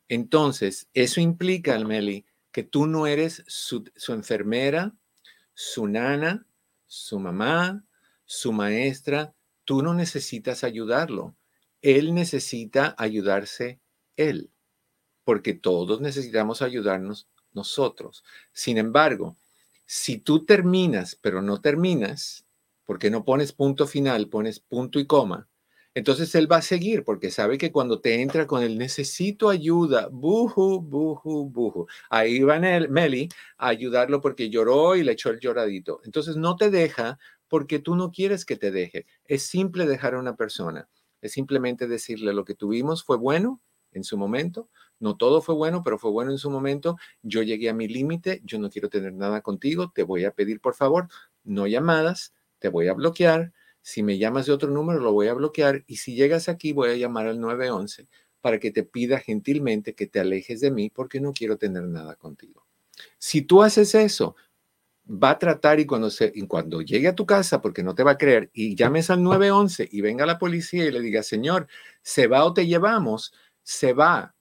Entonces, 0.08 0.88
eso 0.94 1.20
implica, 1.20 1.78
Meli, 1.78 2.26
que 2.52 2.62
tú 2.62 2.86
no 2.86 3.06
eres 3.06 3.44
su, 3.46 3.84
su 3.96 4.12
enfermera, 4.12 4.94
su 5.54 5.86
nana, 5.86 6.46
su 6.86 7.18
mamá, 7.18 7.84
su 8.24 8.52
maestra. 8.52 9.34
Tú 9.64 9.82
no 9.82 9.94
necesitas 9.94 10.64
ayudarlo. 10.64 11.36
Él 11.82 12.14
necesita 12.14 12.94
ayudarse 12.98 13.80
él 14.16 14.50
porque 15.30 15.54
todos 15.54 16.00
necesitamos 16.00 16.60
ayudarnos 16.60 17.28
nosotros. 17.52 18.24
Sin 18.52 18.78
embargo, 18.78 19.36
si 19.86 20.18
tú 20.18 20.44
terminas, 20.44 21.16
pero 21.20 21.42
no 21.42 21.60
terminas, 21.60 22.44
porque 22.84 23.10
no 23.10 23.24
pones 23.24 23.52
punto 23.52 23.86
final, 23.86 24.28
pones 24.28 24.58
punto 24.58 24.98
y 24.98 25.06
coma, 25.06 25.48
entonces 25.94 26.34
él 26.34 26.50
va 26.50 26.58
a 26.58 26.62
seguir 26.62 27.04
porque 27.04 27.30
sabe 27.30 27.58
que 27.58 27.72
cuando 27.72 28.00
te 28.00 28.20
entra 28.22 28.46
con 28.46 28.62
el 28.62 28.78
necesito 28.78 29.48
ayuda, 29.48 30.08
buju, 30.10 30.80
buju, 30.80 31.50
buju, 31.50 31.86
ahí 32.10 32.40
va 32.40 32.58
Meli 32.60 33.28
a 33.58 33.68
ayudarlo 33.68 34.20
porque 34.20 34.50
lloró 34.50 34.96
y 34.96 35.02
le 35.02 35.12
echó 35.12 35.30
el 35.30 35.40
lloradito. 35.40 36.00
Entonces 36.04 36.36
no 36.36 36.56
te 36.56 36.70
deja 36.70 37.18
porque 37.48 37.80
tú 37.80 37.96
no 37.96 38.12
quieres 38.12 38.44
que 38.44 38.56
te 38.56 38.70
deje. 38.70 39.06
Es 39.24 39.42
simple 39.42 39.86
dejar 39.86 40.14
a 40.14 40.20
una 40.20 40.36
persona. 40.36 40.88
Es 41.20 41.32
simplemente 41.32 41.88
decirle 41.88 42.32
lo 42.32 42.44
que 42.44 42.54
tuvimos 42.54 43.04
fue 43.04 43.16
bueno 43.16 43.60
en 43.92 44.04
su 44.04 44.16
momento, 44.16 44.68
no 45.00 45.16
todo 45.16 45.42
fue 45.42 45.54
bueno, 45.54 45.82
pero 45.82 45.98
fue 45.98 46.10
bueno 46.12 46.30
en 46.30 46.38
su 46.38 46.50
momento. 46.50 46.96
Yo 47.22 47.42
llegué 47.42 47.68
a 47.68 47.74
mi 47.74 47.88
límite, 47.88 48.40
yo 48.44 48.58
no 48.58 48.70
quiero 48.70 48.88
tener 48.88 49.12
nada 49.12 49.40
contigo, 49.42 49.90
te 49.92 50.04
voy 50.04 50.24
a 50.24 50.30
pedir 50.32 50.60
por 50.60 50.74
favor, 50.74 51.08
no 51.42 51.66
llamadas, 51.66 52.32
te 52.60 52.68
voy 52.68 52.88
a 52.88 52.94
bloquear. 52.94 53.52
Si 53.82 54.02
me 54.02 54.18
llamas 54.18 54.46
de 54.46 54.52
otro 54.52 54.70
número, 54.70 55.00
lo 55.00 55.12
voy 55.12 55.28
a 55.28 55.34
bloquear. 55.34 55.84
Y 55.86 55.96
si 55.96 56.14
llegas 56.14 56.48
aquí, 56.48 56.72
voy 56.72 56.90
a 56.90 56.96
llamar 56.96 57.26
al 57.26 57.40
911 57.40 58.08
para 58.40 58.58
que 58.58 58.70
te 58.70 58.82
pida 58.82 59.18
gentilmente 59.18 59.94
que 59.94 60.06
te 60.06 60.20
alejes 60.20 60.60
de 60.60 60.70
mí 60.70 60.90
porque 60.90 61.20
no 61.20 61.32
quiero 61.32 61.56
tener 61.56 61.84
nada 61.84 62.16
contigo. 62.16 62.66
Si 63.18 63.42
tú 63.42 63.62
haces 63.62 63.94
eso, 63.94 64.36
va 65.10 65.30
a 65.30 65.38
tratar 65.38 65.80
y 65.80 65.86
cuando, 65.86 66.10
se, 66.10 66.30
y 66.34 66.46
cuando 66.46 66.82
llegue 66.82 67.08
a 67.08 67.14
tu 67.14 67.26
casa, 67.26 67.60
porque 67.60 67.82
no 67.82 67.94
te 67.94 68.02
va 68.02 68.12
a 68.12 68.18
creer, 68.18 68.50
y 68.52 68.76
llames 68.76 69.10
al 69.10 69.22
911 69.22 69.88
y 69.90 70.00
venga 70.00 70.26
la 70.26 70.38
policía 70.38 70.84
y 70.84 70.90
le 70.90 71.00
diga, 71.00 71.22
señor, 71.22 71.66
se 72.02 72.26
va 72.26 72.44
o 72.44 72.54
te 72.54 72.66
llevamos, 72.66 73.32
se 73.62 73.92
va, 73.92 74.34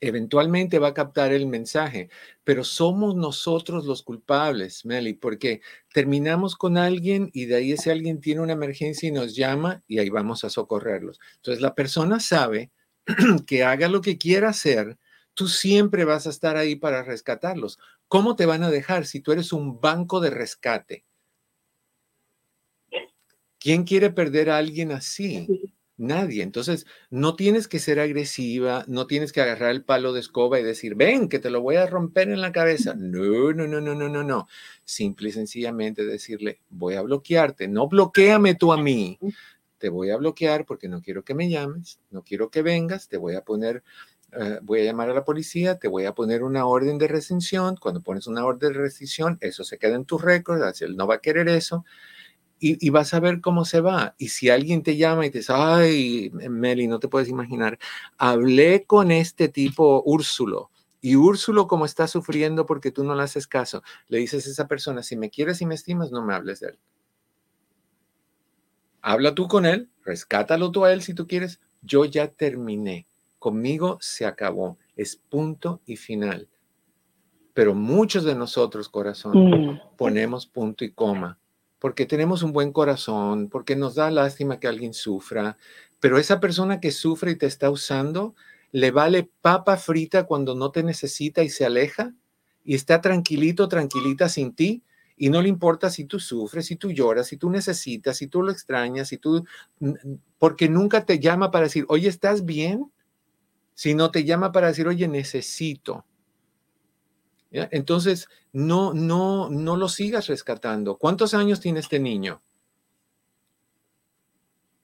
eventualmente 0.00 0.78
va 0.78 0.88
a 0.88 0.94
captar 0.94 1.32
el 1.32 1.46
mensaje, 1.46 2.08
pero 2.44 2.64
somos 2.64 3.14
nosotros 3.14 3.84
los 3.84 4.02
culpables, 4.02 4.84
Meli, 4.84 5.12
porque 5.12 5.60
terminamos 5.92 6.56
con 6.56 6.78
alguien 6.78 7.30
y 7.32 7.46
de 7.46 7.56
ahí 7.56 7.72
ese 7.72 7.90
alguien 7.90 8.20
tiene 8.20 8.40
una 8.40 8.54
emergencia 8.54 9.08
y 9.08 9.12
nos 9.12 9.36
llama 9.36 9.82
y 9.86 9.98
ahí 9.98 10.08
vamos 10.08 10.44
a 10.44 10.50
socorrerlos. 10.50 11.20
Entonces 11.36 11.60
la 11.60 11.74
persona 11.74 12.20
sabe 12.20 12.70
que 13.46 13.64
haga 13.64 13.88
lo 13.88 14.00
que 14.00 14.18
quiera 14.18 14.48
hacer, 14.50 14.98
tú 15.34 15.48
siempre 15.48 16.04
vas 16.04 16.26
a 16.26 16.30
estar 16.30 16.56
ahí 16.56 16.76
para 16.76 17.02
rescatarlos. 17.02 17.78
¿Cómo 18.08 18.36
te 18.36 18.46
van 18.46 18.62
a 18.62 18.70
dejar 18.70 19.06
si 19.06 19.20
tú 19.20 19.32
eres 19.32 19.52
un 19.52 19.80
banco 19.80 20.20
de 20.20 20.30
rescate? 20.30 21.04
¿Quién 23.58 23.84
quiere 23.84 24.10
perder 24.10 24.48
a 24.48 24.56
alguien 24.56 24.90
así? 24.90 25.46
Nadie. 26.00 26.42
Entonces, 26.42 26.86
no 27.10 27.36
tienes 27.36 27.68
que 27.68 27.78
ser 27.78 28.00
agresiva, 28.00 28.84
no 28.88 29.06
tienes 29.06 29.32
que 29.32 29.42
agarrar 29.42 29.70
el 29.70 29.84
palo 29.84 30.14
de 30.14 30.20
escoba 30.20 30.58
y 30.58 30.62
decir, 30.62 30.94
ven, 30.94 31.28
que 31.28 31.38
te 31.38 31.50
lo 31.50 31.60
voy 31.60 31.76
a 31.76 31.86
romper 31.86 32.30
en 32.30 32.40
la 32.40 32.52
cabeza. 32.52 32.94
No, 32.96 33.52
no, 33.52 33.66
no, 33.66 33.82
no, 33.82 33.94
no, 33.94 34.08
no, 34.08 34.24
no. 34.24 34.48
Simple 34.82 35.28
y 35.28 35.32
sencillamente 35.32 36.06
decirle, 36.06 36.58
voy 36.70 36.94
a 36.94 37.02
bloquearte. 37.02 37.68
No 37.68 37.86
bloqueame 37.86 38.54
tú 38.54 38.72
a 38.72 38.78
mí. 38.78 39.18
Te 39.76 39.90
voy 39.90 40.08
a 40.08 40.16
bloquear 40.16 40.64
porque 40.64 40.88
no 40.88 41.02
quiero 41.02 41.22
que 41.22 41.34
me 41.34 41.50
llames, 41.50 42.00
no 42.10 42.22
quiero 42.22 42.50
que 42.50 42.62
vengas, 42.62 43.08
te 43.08 43.18
voy 43.18 43.34
a 43.34 43.42
poner, 43.42 43.82
uh, 44.32 44.58
voy 44.62 44.80
a 44.80 44.84
llamar 44.84 45.10
a 45.10 45.14
la 45.14 45.24
policía, 45.26 45.78
te 45.78 45.88
voy 45.88 46.06
a 46.06 46.14
poner 46.14 46.44
una 46.44 46.64
orden 46.64 46.96
de 46.96 47.08
restricción. 47.08 47.76
Cuando 47.76 48.00
pones 48.00 48.26
una 48.26 48.46
orden 48.46 48.72
de 48.72 48.78
restricción, 48.78 49.36
eso 49.42 49.64
se 49.64 49.76
queda 49.76 49.96
en 49.96 50.06
tu 50.06 50.16
récord, 50.16 50.62
él 50.80 50.96
no 50.96 51.06
va 51.06 51.16
a 51.16 51.20
querer 51.20 51.50
eso. 51.50 51.84
Y, 52.62 52.86
y, 52.86 52.90
vas 52.90 53.14
a 53.14 53.20
ver 53.20 53.40
cómo 53.40 53.64
se 53.64 53.80
va. 53.80 54.14
Y 54.18 54.28
si 54.28 54.50
alguien 54.50 54.82
te 54.82 54.96
llama 54.96 55.24
y 55.24 55.30
te 55.30 55.38
dice, 55.38 55.54
ay, 55.56 56.30
Meli, 56.30 56.86
no 56.86 57.00
te 57.00 57.08
puedes 57.08 57.28
imaginar, 57.28 57.78
hablé 58.18 58.84
con 58.84 59.10
este 59.10 59.48
tipo 59.48 60.02
Úrsulo. 60.04 60.70
Y 61.00 61.16
Úrsulo, 61.16 61.66
como 61.66 61.86
está 61.86 62.06
sufriendo 62.06 62.66
porque 62.66 62.90
tú 62.90 63.02
no 63.02 63.14
le 63.14 63.22
haces 63.22 63.46
caso, 63.46 63.82
le 64.08 64.18
dices 64.18 64.46
a 64.46 64.50
esa 64.50 64.68
persona, 64.68 65.02
si 65.02 65.16
me 65.16 65.30
quieres 65.30 65.62
y 65.62 65.66
me 65.66 65.74
estimas, 65.74 66.12
no 66.12 66.22
me 66.22 66.34
hables 66.34 66.60
de 66.60 66.68
él. 66.68 66.78
Habla 69.00 69.34
tú 69.34 69.48
con 69.48 69.64
él, 69.64 69.88
rescátalo 70.04 70.70
tú 70.70 70.84
a 70.84 70.92
él 70.92 71.00
si 71.00 71.14
tú 71.14 71.26
quieres. 71.26 71.60
Yo 71.80 72.04
ya 72.04 72.28
terminé. 72.28 73.06
Conmigo 73.38 73.96
se 74.02 74.26
acabó. 74.26 74.76
Es 74.96 75.16
punto 75.16 75.80
y 75.86 75.96
final. 75.96 76.48
Pero 77.54 77.74
muchos 77.74 78.24
de 78.24 78.34
nosotros, 78.34 78.90
corazón, 78.90 79.32
mm. 79.32 79.80
ponemos 79.96 80.46
punto 80.46 80.84
y 80.84 80.92
coma 80.92 81.38
porque 81.80 82.06
tenemos 82.06 82.42
un 82.44 82.52
buen 82.52 82.72
corazón, 82.72 83.48
porque 83.48 83.74
nos 83.74 83.96
da 83.96 84.10
lástima 84.10 84.60
que 84.60 84.68
alguien 84.68 84.94
sufra, 84.94 85.56
pero 85.98 86.18
esa 86.18 86.38
persona 86.38 86.78
que 86.78 86.92
sufre 86.92 87.32
y 87.32 87.36
te 87.36 87.46
está 87.46 87.70
usando, 87.70 88.36
le 88.70 88.92
vale 88.92 89.28
papa 89.40 89.76
frita 89.76 90.24
cuando 90.24 90.54
no 90.54 90.70
te 90.70 90.84
necesita 90.84 91.42
y 91.42 91.48
se 91.48 91.64
aleja 91.64 92.14
y 92.62 92.74
está 92.74 93.00
tranquilito, 93.00 93.66
tranquilita 93.68 94.28
sin 94.28 94.54
ti 94.54 94.84
y 95.16 95.30
no 95.30 95.42
le 95.42 95.48
importa 95.48 95.90
si 95.90 96.04
tú 96.04 96.20
sufres, 96.20 96.66
si 96.66 96.76
tú 96.76 96.92
lloras, 96.92 97.26
si 97.26 97.36
tú 97.36 97.50
necesitas, 97.50 98.18
si 98.18 98.26
tú 98.26 98.42
lo 98.42 98.52
extrañas, 98.52 99.08
si 99.08 99.18
tú, 99.18 99.44
porque 100.38 100.68
nunca 100.68 101.04
te 101.04 101.18
llama 101.18 101.50
para 101.50 101.64
decir, 101.64 101.84
oye, 101.88 102.08
¿estás 102.08 102.44
bien? 102.44 102.90
Sino 103.74 104.10
te 104.10 104.24
llama 104.24 104.52
para 104.52 104.68
decir, 104.68 104.86
oye, 104.86 105.08
necesito. 105.08 106.04
Entonces, 107.50 108.28
no, 108.52 108.94
no, 108.94 109.50
no 109.50 109.76
lo 109.76 109.88
sigas 109.88 110.28
rescatando. 110.28 110.98
¿Cuántos 110.98 111.34
años 111.34 111.60
tiene 111.60 111.80
este 111.80 111.98
niño? 111.98 112.42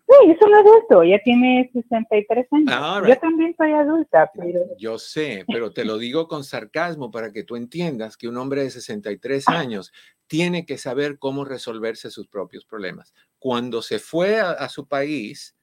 Sí, 0.09 0.31
es 0.31 0.41
un 0.41 0.55
adulto, 0.55 1.03
ya 1.03 1.19
tiene 1.25 1.69
63 1.73 2.47
años. 2.53 2.69
Ah, 2.71 3.03
yo 3.07 3.19
también 3.19 3.55
soy 3.57 3.73
adulta, 3.73 4.31
pero... 4.37 4.61
Yo 4.79 4.99
sé, 4.99 5.45
pero 5.49 5.73
te 5.73 5.85
lo 5.85 5.99
digo 5.99 6.29
con 6.29 6.45
sarcasmo 6.45 7.11
para 7.11 7.33
que 7.33 7.43
tú 7.43 7.57
entiendas 7.57 8.17
que 8.17 8.29
un 8.29 8.37
hombre 8.37 8.63
de 8.63 8.71
63 8.71 9.49
años 9.49 9.93
tiene 10.29 10.65
que 10.65 10.79
saber 10.79 11.19
cómo 11.19 11.45
resolverse 11.45 12.11
sus 12.11 12.29
propios 12.29 12.65
problemas. 12.65 13.15
Cuando 13.41 13.83
se 13.83 13.99
fue 13.99 14.39
a 14.39 14.69
su 14.69 14.87
país, 14.87 15.56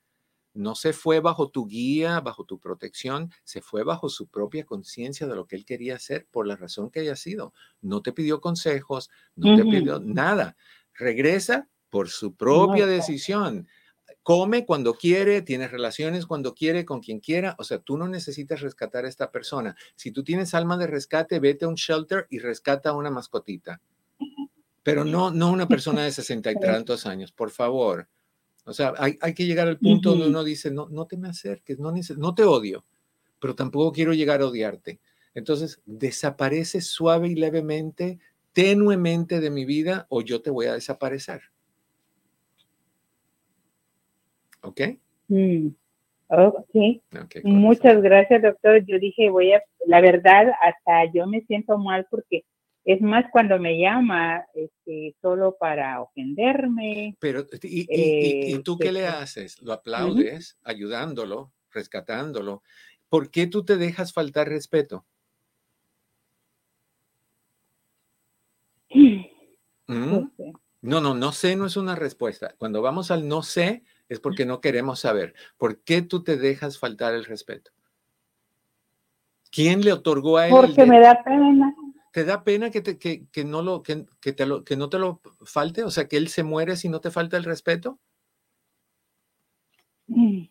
no 0.53 0.75
se 0.75 0.93
fue 0.93 1.19
bajo 1.19 1.49
tu 1.49 1.65
guía, 1.67 2.19
bajo 2.19 2.45
tu 2.45 2.59
protección, 2.59 3.31
se 3.43 3.61
fue 3.61 3.83
bajo 3.83 4.09
su 4.09 4.27
propia 4.27 4.65
conciencia 4.65 5.27
de 5.27 5.35
lo 5.35 5.47
que 5.47 5.55
él 5.55 5.65
quería 5.65 5.95
hacer 5.95 6.27
por 6.29 6.47
la 6.47 6.55
razón 6.55 6.89
que 6.89 6.99
haya 6.99 7.15
sido. 7.15 7.53
No 7.81 8.01
te 8.01 8.11
pidió 8.11 8.39
consejos, 8.39 9.09
no 9.35 9.55
te 9.55 9.63
pidió 9.63 9.99
nada. 9.99 10.55
Regresa 10.93 11.67
por 11.89 12.09
su 12.09 12.35
propia 12.35 12.85
decisión. 12.85 13.67
Come 14.21 14.65
cuando 14.65 14.93
quiere, 14.93 15.41
tiene 15.41 15.67
relaciones 15.67 16.25
cuando 16.25 16.53
quiere, 16.53 16.85
con 16.85 17.01
quien 17.01 17.19
quiera. 17.19 17.55
O 17.59 17.63
sea, 17.63 17.79
tú 17.79 17.97
no 17.97 18.07
necesitas 18.07 18.61
rescatar 18.61 19.05
a 19.05 19.09
esta 19.09 19.31
persona. 19.31 19.75
Si 19.95 20.11
tú 20.11 20.23
tienes 20.23 20.53
alma 20.53 20.77
de 20.77 20.87
rescate, 20.87 21.39
vete 21.39 21.65
a 21.65 21.67
un 21.67 21.75
shelter 21.75 22.27
y 22.29 22.39
rescata 22.39 22.91
a 22.91 22.93
una 22.93 23.09
mascotita. 23.09 23.81
Pero 24.83 25.03
no, 25.03 25.31
no 25.31 25.51
una 25.51 25.67
persona 25.67 26.03
de 26.03 26.11
sesenta 26.11 26.51
y 26.51 26.55
tantos 26.55 27.05
años, 27.05 27.31
por 27.31 27.51
favor. 27.51 28.07
O 28.65 28.73
sea, 28.73 28.93
hay, 28.97 29.33
que 29.33 29.45
llegar 29.45 29.67
al 29.67 29.77
punto 29.77 30.11
donde 30.11 30.27
uno 30.27 30.43
dice, 30.43 30.71
no, 30.71 30.87
no 30.89 31.05
te 31.05 31.17
me 31.17 31.27
acerques, 31.27 31.79
no, 31.79 31.93
no 32.17 32.35
te 32.35 32.43
odio, 32.43 32.85
pero 33.39 33.55
tampoco 33.55 33.91
quiero 33.91 34.13
llegar 34.13 34.41
a 34.41 34.47
odiarte. 34.47 34.99
Entonces, 35.33 35.81
desaparece 35.85 36.79
suave 36.79 37.27
y 37.27 37.35
levemente, 37.35 38.19
tenuemente 38.53 39.41
de 39.41 39.49
mi 39.49 39.65
vida 39.65 40.05
o 40.09 40.21
yo 40.21 40.41
te 40.41 40.49
voy 40.49 40.67
a 40.67 40.73
desaparecer. 40.73 41.41
¿Ok? 44.61 44.81
Mm, 45.27 45.67
ok. 46.29 47.43
Muchas 47.43 48.01
gracias, 48.01 48.41
doctor. 48.41 48.85
Yo 48.85 48.97
dije, 48.97 49.29
voy 49.29 49.51
a, 49.51 49.61
la 49.85 49.99
verdad, 49.99 50.53
hasta 50.61 51.11
yo 51.13 51.27
me 51.27 51.41
siento 51.41 51.77
mal 51.77 52.07
porque 52.09 52.45
es 52.85 53.01
más 53.01 53.25
cuando 53.31 53.59
me 53.59 53.79
llama 53.79 54.45
este, 54.53 55.15
solo 55.21 55.55
para 55.57 56.01
ofenderme. 56.01 57.15
Pero, 57.19 57.47
¿y, 57.61 58.59
tú 58.59 58.77
qué 58.77 58.91
le 58.91 59.05
este, 59.05 59.17
haces? 59.17 59.61
¿Lo 59.61 59.73
aplaudes, 59.73 60.57
ayudándolo, 60.63 61.53
rescatándolo? 61.71 62.61
¿Por 63.09 63.29
qué 63.31 63.47
tú 63.47 63.63
te 63.63 63.77
dejas 63.77 64.11
faltar 64.11 64.49
respeto? 64.49 65.05
¿Mm? 68.93 69.21
No, 70.81 70.99
no, 70.99 71.13
no 71.13 71.31
sé, 71.31 71.55
no 71.55 71.65
es 71.65 71.77
una 71.77 71.95
respuesta. 71.95 72.55
Cuando 72.57 72.81
vamos 72.81 73.09
al 73.11 73.27
no 73.27 73.43
sé, 73.43 73.83
es 74.09 74.19
porque 74.19 74.45
no 74.45 74.59
queremos 74.59 74.99
saber. 74.99 75.33
¿Por 75.57 75.81
qué 75.83 76.01
tú 76.01 76.23
te 76.23 76.37
dejas 76.37 76.77
faltar 76.77 77.13
el 77.13 77.23
respeto? 77.23 77.71
¿Quién 79.49 79.81
le 79.81 79.93
otorgó 79.93 80.37
a 80.37 80.47
él? 80.47 80.53
Porque 80.53 80.85
me 80.85 80.99
da 80.99 81.23
pena. 81.23 81.72
¿Te 82.13 82.25
da 82.25 82.43
pena 82.43 82.69
que, 82.69 82.81
te, 82.81 82.99
que, 82.99 83.27
que 83.31 83.43
no 83.43 83.63
lo, 83.63 83.81
que, 83.81 84.05
que, 84.21 84.33
te 84.33 84.45
lo, 84.45 84.63
que 84.63 84.77
no 84.77 84.87
te 84.87 84.99
lo 84.99 85.19
falte? 85.45 85.83
O 85.83 85.89
sea, 85.89 86.07
que 86.07 86.17
él 86.17 86.27
se 86.29 86.43
muere 86.43 86.77
si 86.77 86.87
no 86.87 87.01
te 87.01 87.09
falta 87.09 87.37
el 87.37 87.43
respeto. 87.43 87.99
Mm. 90.07 90.43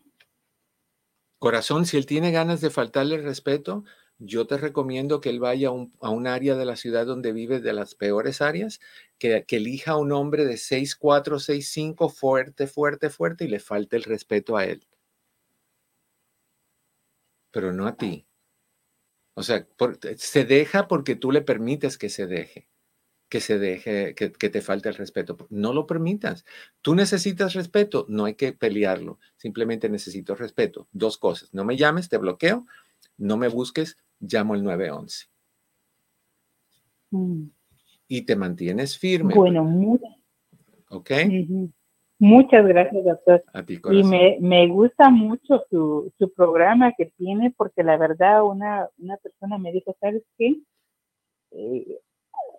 Corazón, 1.39 1.85
si 1.85 1.95
él 1.95 2.05
tiene 2.05 2.31
ganas 2.31 2.59
de 2.59 2.69
faltarle 2.69 3.15
el 3.15 3.23
respeto, 3.23 3.85
yo 4.17 4.45
te 4.45 4.57
recomiendo 4.57 5.21
que 5.21 5.29
él 5.29 5.39
vaya 5.39 5.69
a 5.69 5.71
un, 5.71 5.93
a 6.01 6.09
un 6.09 6.27
área 6.27 6.55
de 6.55 6.65
la 6.65 6.75
ciudad 6.75 7.05
donde 7.05 7.31
vive, 7.31 7.61
de 7.61 7.71
las 7.71 7.95
peores 7.95 8.41
áreas, 8.41 8.81
que, 9.17 9.45
que 9.45 9.55
elija 9.55 9.93
a 9.93 9.97
un 9.97 10.11
hombre 10.11 10.43
de 10.43 10.57
6'4, 10.57 11.39
6'5, 11.39 12.09
fuerte, 12.09 12.67
fuerte, 12.67 13.09
fuerte, 13.09 13.45
y 13.45 13.47
le 13.47 13.61
falte 13.61 13.95
el 13.95 14.03
respeto 14.03 14.57
a 14.57 14.65
él. 14.65 14.85
Pero 17.51 17.71
no 17.71 17.87
a 17.87 17.95
ti. 17.95 18.25
O 19.35 19.43
sea, 19.43 19.67
se 20.17 20.45
deja 20.45 20.87
porque 20.87 21.15
tú 21.15 21.31
le 21.31 21.41
permites 21.41 21.97
que 21.97 22.09
se 22.09 22.27
deje, 22.27 22.69
que 23.29 23.41
se 23.41 23.57
deje, 23.57 24.13
que, 24.13 24.29
te 24.29 24.61
falte 24.61 24.89
el 24.89 24.95
respeto. 24.95 25.37
No 25.49 25.73
lo 25.73 25.87
permitas. 25.87 26.45
Tú 26.81 26.93
necesitas 26.93 27.53
respeto, 27.53 28.05
no 28.09 28.25
hay 28.25 28.35
que 28.35 28.53
pelearlo. 28.53 29.19
Simplemente 29.37 29.89
necesito 29.89 30.35
respeto. 30.35 30.87
Dos 30.91 31.17
cosas. 31.17 31.53
No 31.53 31.65
me 31.65 31.77
llames, 31.77 32.09
te 32.09 32.17
bloqueo. 32.17 32.67
No 33.17 33.37
me 33.37 33.47
busques, 33.47 33.97
llamo 34.19 34.53
el 34.53 34.63
911. 34.63 35.27
Mm. 37.11 37.45
Y 38.07 38.21
te 38.23 38.35
mantienes 38.35 38.97
firme. 38.97 39.33
Bueno, 39.33 39.63
muy. 39.63 39.99
¿Ok? 40.89 41.11
Muchas 42.23 42.65
gracias, 42.65 43.03
doctor. 43.03 43.43
y 43.91 44.03
me, 44.05 44.37
me, 44.39 44.67
gusta 44.67 45.09
mucho 45.09 45.65
su, 45.69 46.09
su, 46.17 46.31
programa 46.31 46.93
que 46.97 47.07
tiene, 47.17 47.53
porque 47.57 47.83
la 47.83 47.97
verdad 47.97 48.45
una, 48.45 48.87
una 48.97 49.17
persona 49.17 49.57
me 49.57 49.73
dijo, 49.73 49.93
¿sabes 49.99 50.23
qué? 50.37 50.55
Eh, 51.51 51.99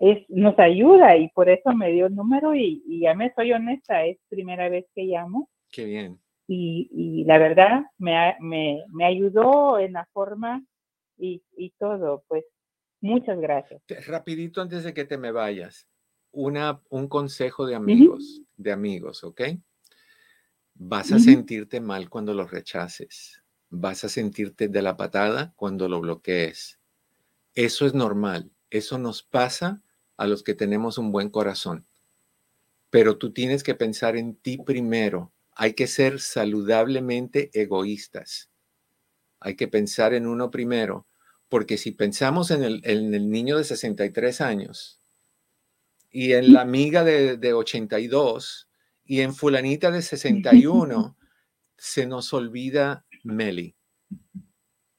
es, 0.00 0.28
nos 0.28 0.58
ayuda 0.58 1.16
y 1.16 1.30
por 1.30 1.48
eso 1.48 1.72
me 1.72 1.92
dio 1.92 2.08
el 2.08 2.14
número 2.14 2.54
y, 2.54 2.82
y, 2.86 3.00
ya 3.00 3.14
me 3.14 3.32
soy 3.32 3.54
honesta, 3.54 4.04
es 4.04 4.18
primera 4.28 4.68
vez 4.68 4.84
que 4.94 5.04
llamo. 5.04 5.48
Qué 5.72 5.86
bien. 5.86 6.20
Y, 6.46 6.90
y 6.92 7.24
la 7.24 7.38
verdad 7.38 7.84
me, 7.96 8.36
me, 8.40 8.84
me, 8.92 9.06
ayudó 9.06 9.78
en 9.78 9.94
la 9.94 10.06
forma 10.12 10.62
y, 11.16 11.42
y 11.56 11.70
todo, 11.78 12.22
pues 12.28 12.44
muchas 13.00 13.40
gracias. 13.40 13.80
Rapidito 14.06 14.60
antes 14.60 14.84
de 14.84 14.92
que 14.92 15.06
te 15.06 15.16
me 15.16 15.32
vayas 15.32 15.88
una, 16.34 16.80
un 16.90 17.08
consejo 17.08 17.66
de 17.66 17.74
amigos, 17.74 18.42
de 18.56 18.72
amigos, 18.72 19.24
¿ok? 19.24 19.42
Vas 20.74 21.12
a 21.12 21.18
sentirte 21.18 21.80
mal 21.80 22.10
cuando 22.10 22.34
lo 22.34 22.46
rechaces. 22.46 23.42
Vas 23.70 24.04
a 24.04 24.08
sentirte 24.08 24.68
de 24.68 24.82
la 24.82 24.96
patada 24.96 25.54
cuando 25.56 25.88
lo 25.88 26.00
bloquees. 26.00 26.80
Eso 27.54 27.86
es 27.86 27.94
normal. 27.94 28.50
Eso 28.70 28.98
nos 28.98 29.22
pasa 29.22 29.82
a 30.16 30.26
los 30.26 30.42
que 30.42 30.54
tenemos 30.54 30.98
un 30.98 31.12
buen 31.12 31.30
corazón. 31.30 31.86
Pero 32.90 33.18
tú 33.18 33.32
tienes 33.32 33.62
que 33.62 33.74
pensar 33.74 34.16
en 34.16 34.36
ti 34.36 34.58
primero. 34.58 35.32
Hay 35.54 35.74
que 35.74 35.86
ser 35.86 36.20
saludablemente 36.20 37.50
egoístas. 37.52 38.50
Hay 39.38 39.54
que 39.54 39.68
pensar 39.68 40.14
en 40.14 40.26
uno 40.26 40.50
primero. 40.50 41.06
Porque 41.48 41.76
si 41.76 41.92
pensamos 41.92 42.50
en 42.50 42.64
el, 42.64 42.80
en 42.84 43.14
el 43.14 43.30
niño 43.30 43.58
de 43.58 43.64
63 43.64 44.40
años, 44.40 45.00
y 46.14 46.34
en 46.34 46.52
la 46.52 46.60
amiga 46.60 47.02
de, 47.02 47.38
de 47.38 47.52
82 47.52 48.68
y 49.04 49.22
en 49.22 49.34
fulanita 49.34 49.90
de 49.90 50.00
61 50.00 51.16
se 51.76 52.06
nos 52.06 52.32
olvida 52.32 53.04
Meli. 53.24 53.74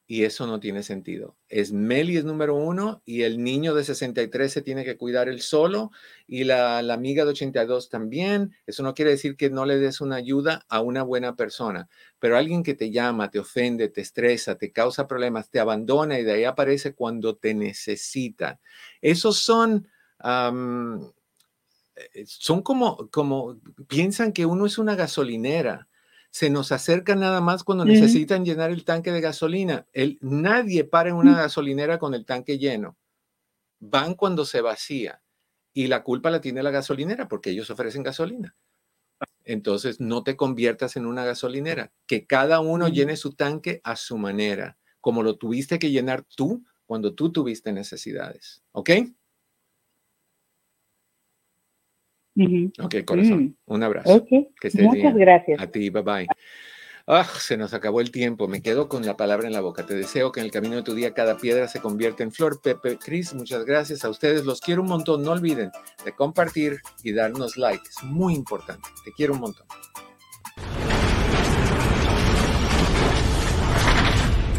Y 0.07 0.25
eso 0.25 0.45
no 0.45 0.59
tiene 0.59 0.83
sentido. 0.83 1.37
Es 1.47 1.71
Meli 1.71 2.17
es 2.17 2.25
número 2.25 2.55
uno 2.55 3.01
y 3.05 3.21
el 3.21 3.41
niño 3.41 3.73
de 3.73 3.85
63 3.85 4.51
se 4.51 4.61
tiene 4.61 4.83
que 4.83 4.97
cuidar 4.97 5.29
él 5.29 5.39
solo 5.39 5.91
y 6.27 6.43
la, 6.43 6.81
la, 6.81 6.95
amiga 6.95 7.23
de 7.23 7.31
82 7.31 7.89
también. 7.89 8.53
Eso 8.67 8.83
no 8.83 8.93
quiere 8.93 9.11
decir 9.11 9.37
que 9.37 9.49
no 9.49 9.65
le 9.65 9.79
des 9.79 10.01
una 10.01 10.17
ayuda 10.17 10.65
a 10.67 10.81
una 10.81 11.03
buena 11.03 11.37
persona, 11.37 11.87
pero 12.19 12.37
alguien 12.37 12.61
que 12.61 12.73
te 12.73 12.91
llama, 12.91 13.31
te 13.31 13.39
ofende, 13.39 13.87
te 13.87 14.01
estresa, 14.01 14.57
te 14.57 14.73
causa 14.73 15.07
problemas, 15.07 15.49
te 15.49 15.61
abandona 15.61 16.19
y 16.19 16.25
de 16.25 16.33
ahí 16.33 16.43
aparece 16.43 16.93
cuando 16.93 17.37
te 17.37 17.53
necesita. 17.53 18.59
Esos 19.01 19.39
son 19.39 19.87
eh, 21.95 22.25
son 22.25 22.61
como, 22.61 23.09
como, 23.09 23.57
piensan 23.87 24.33
que 24.33 24.45
uno 24.45 24.65
es 24.65 24.77
una 24.77 24.95
gasolinera. 24.95 25.87
Se 26.31 26.49
nos 26.49 26.73
acerca 26.73 27.15
nada 27.15 27.39
más 27.39 27.63
cuando 27.63 27.85
necesitan 27.85 28.43
llenar 28.43 28.69
el 28.69 28.83
tanque 28.83 29.11
de 29.11 29.21
gasolina. 29.21 29.87
El, 29.93 30.17
nadie 30.21 30.83
para 30.83 31.09
en 31.09 31.15
una 31.15 31.31
mm. 31.31 31.37
gasolinera 31.37 31.97
con 31.97 32.13
el 32.13 32.25
tanque 32.25 32.57
lleno. 32.57 32.97
Van 33.79 34.15
cuando 34.15 34.43
se 34.43 34.59
vacía. 34.59 35.21
Y 35.73 35.87
la 35.87 36.03
culpa 36.03 36.31
la 36.31 36.41
tiene 36.41 36.63
la 36.63 36.71
gasolinera 36.71 37.29
porque 37.29 37.51
ellos 37.51 37.69
ofrecen 37.69 38.03
gasolina. 38.03 38.55
Entonces, 39.45 40.01
no 40.01 40.23
te 40.23 40.35
conviertas 40.35 40.97
en 40.97 41.05
una 41.05 41.23
gasolinera. 41.23 41.93
Que 42.05 42.25
cada 42.25 42.59
uno 42.59 42.89
llene 42.89 43.15
su 43.15 43.33
tanque 43.33 43.79
a 43.83 43.95
su 43.95 44.17
manera, 44.17 44.77
como 44.99 45.23
lo 45.23 45.37
tuviste 45.37 45.79
que 45.79 45.91
llenar 45.91 46.23
tú 46.23 46.65
cuando 46.85 47.13
tú 47.13 47.31
tuviste 47.31 47.71
necesidades. 47.71 48.63
¿Ok? 48.71 48.89
Ok, 52.79 52.95
corazón. 53.05 53.55
Un 53.65 53.83
abrazo. 53.83 54.25
Muchas 54.81 55.15
gracias. 55.15 55.59
A 55.59 55.67
ti, 55.67 55.89
bye 55.89 56.01
bye. 56.01 56.27
Ah, 57.07 57.23
se 57.23 57.55
nos 57.55 57.73
acabó 57.75 58.01
el 58.01 58.09
tiempo. 58.09 58.47
Me 58.47 58.63
quedo 58.63 58.89
con 58.89 59.05
la 59.05 59.15
palabra 59.15 59.45
en 59.45 59.53
la 59.53 59.61
boca. 59.61 59.85
Te 59.85 59.93
deseo 59.93 60.31
que 60.31 60.39
en 60.39 60.47
el 60.47 60.51
camino 60.51 60.75
de 60.75 60.81
tu 60.81 60.95
día 60.95 61.13
cada 61.13 61.37
piedra 61.37 61.67
se 61.67 61.79
convierta 61.79 62.23
en 62.23 62.31
flor. 62.31 62.61
Pepe, 62.63 62.97
Cris, 62.97 63.33
muchas 63.35 63.63
gracias 63.63 64.03
a 64.03 64.09
ustedes. 64.09 64.43
Los 64.43 64.59
quiero 64.59 64.81
un 64.81 64.87
montón. 64.87 65.21
No 65.23 65.31
olviden 65.31 65.69
de 66.03 66.11
compartir 66.13 66.79
y 67.03 67.13
darnos 67.13 67.57
like. 67.57 67.83
Es 67.87 68.03
muy 68.03 68.33
importante. 68.33 68.89
Te 69.03 69.11
quiero 69.11 69.33
un 69.33 69.41
montón. 69.41 69.67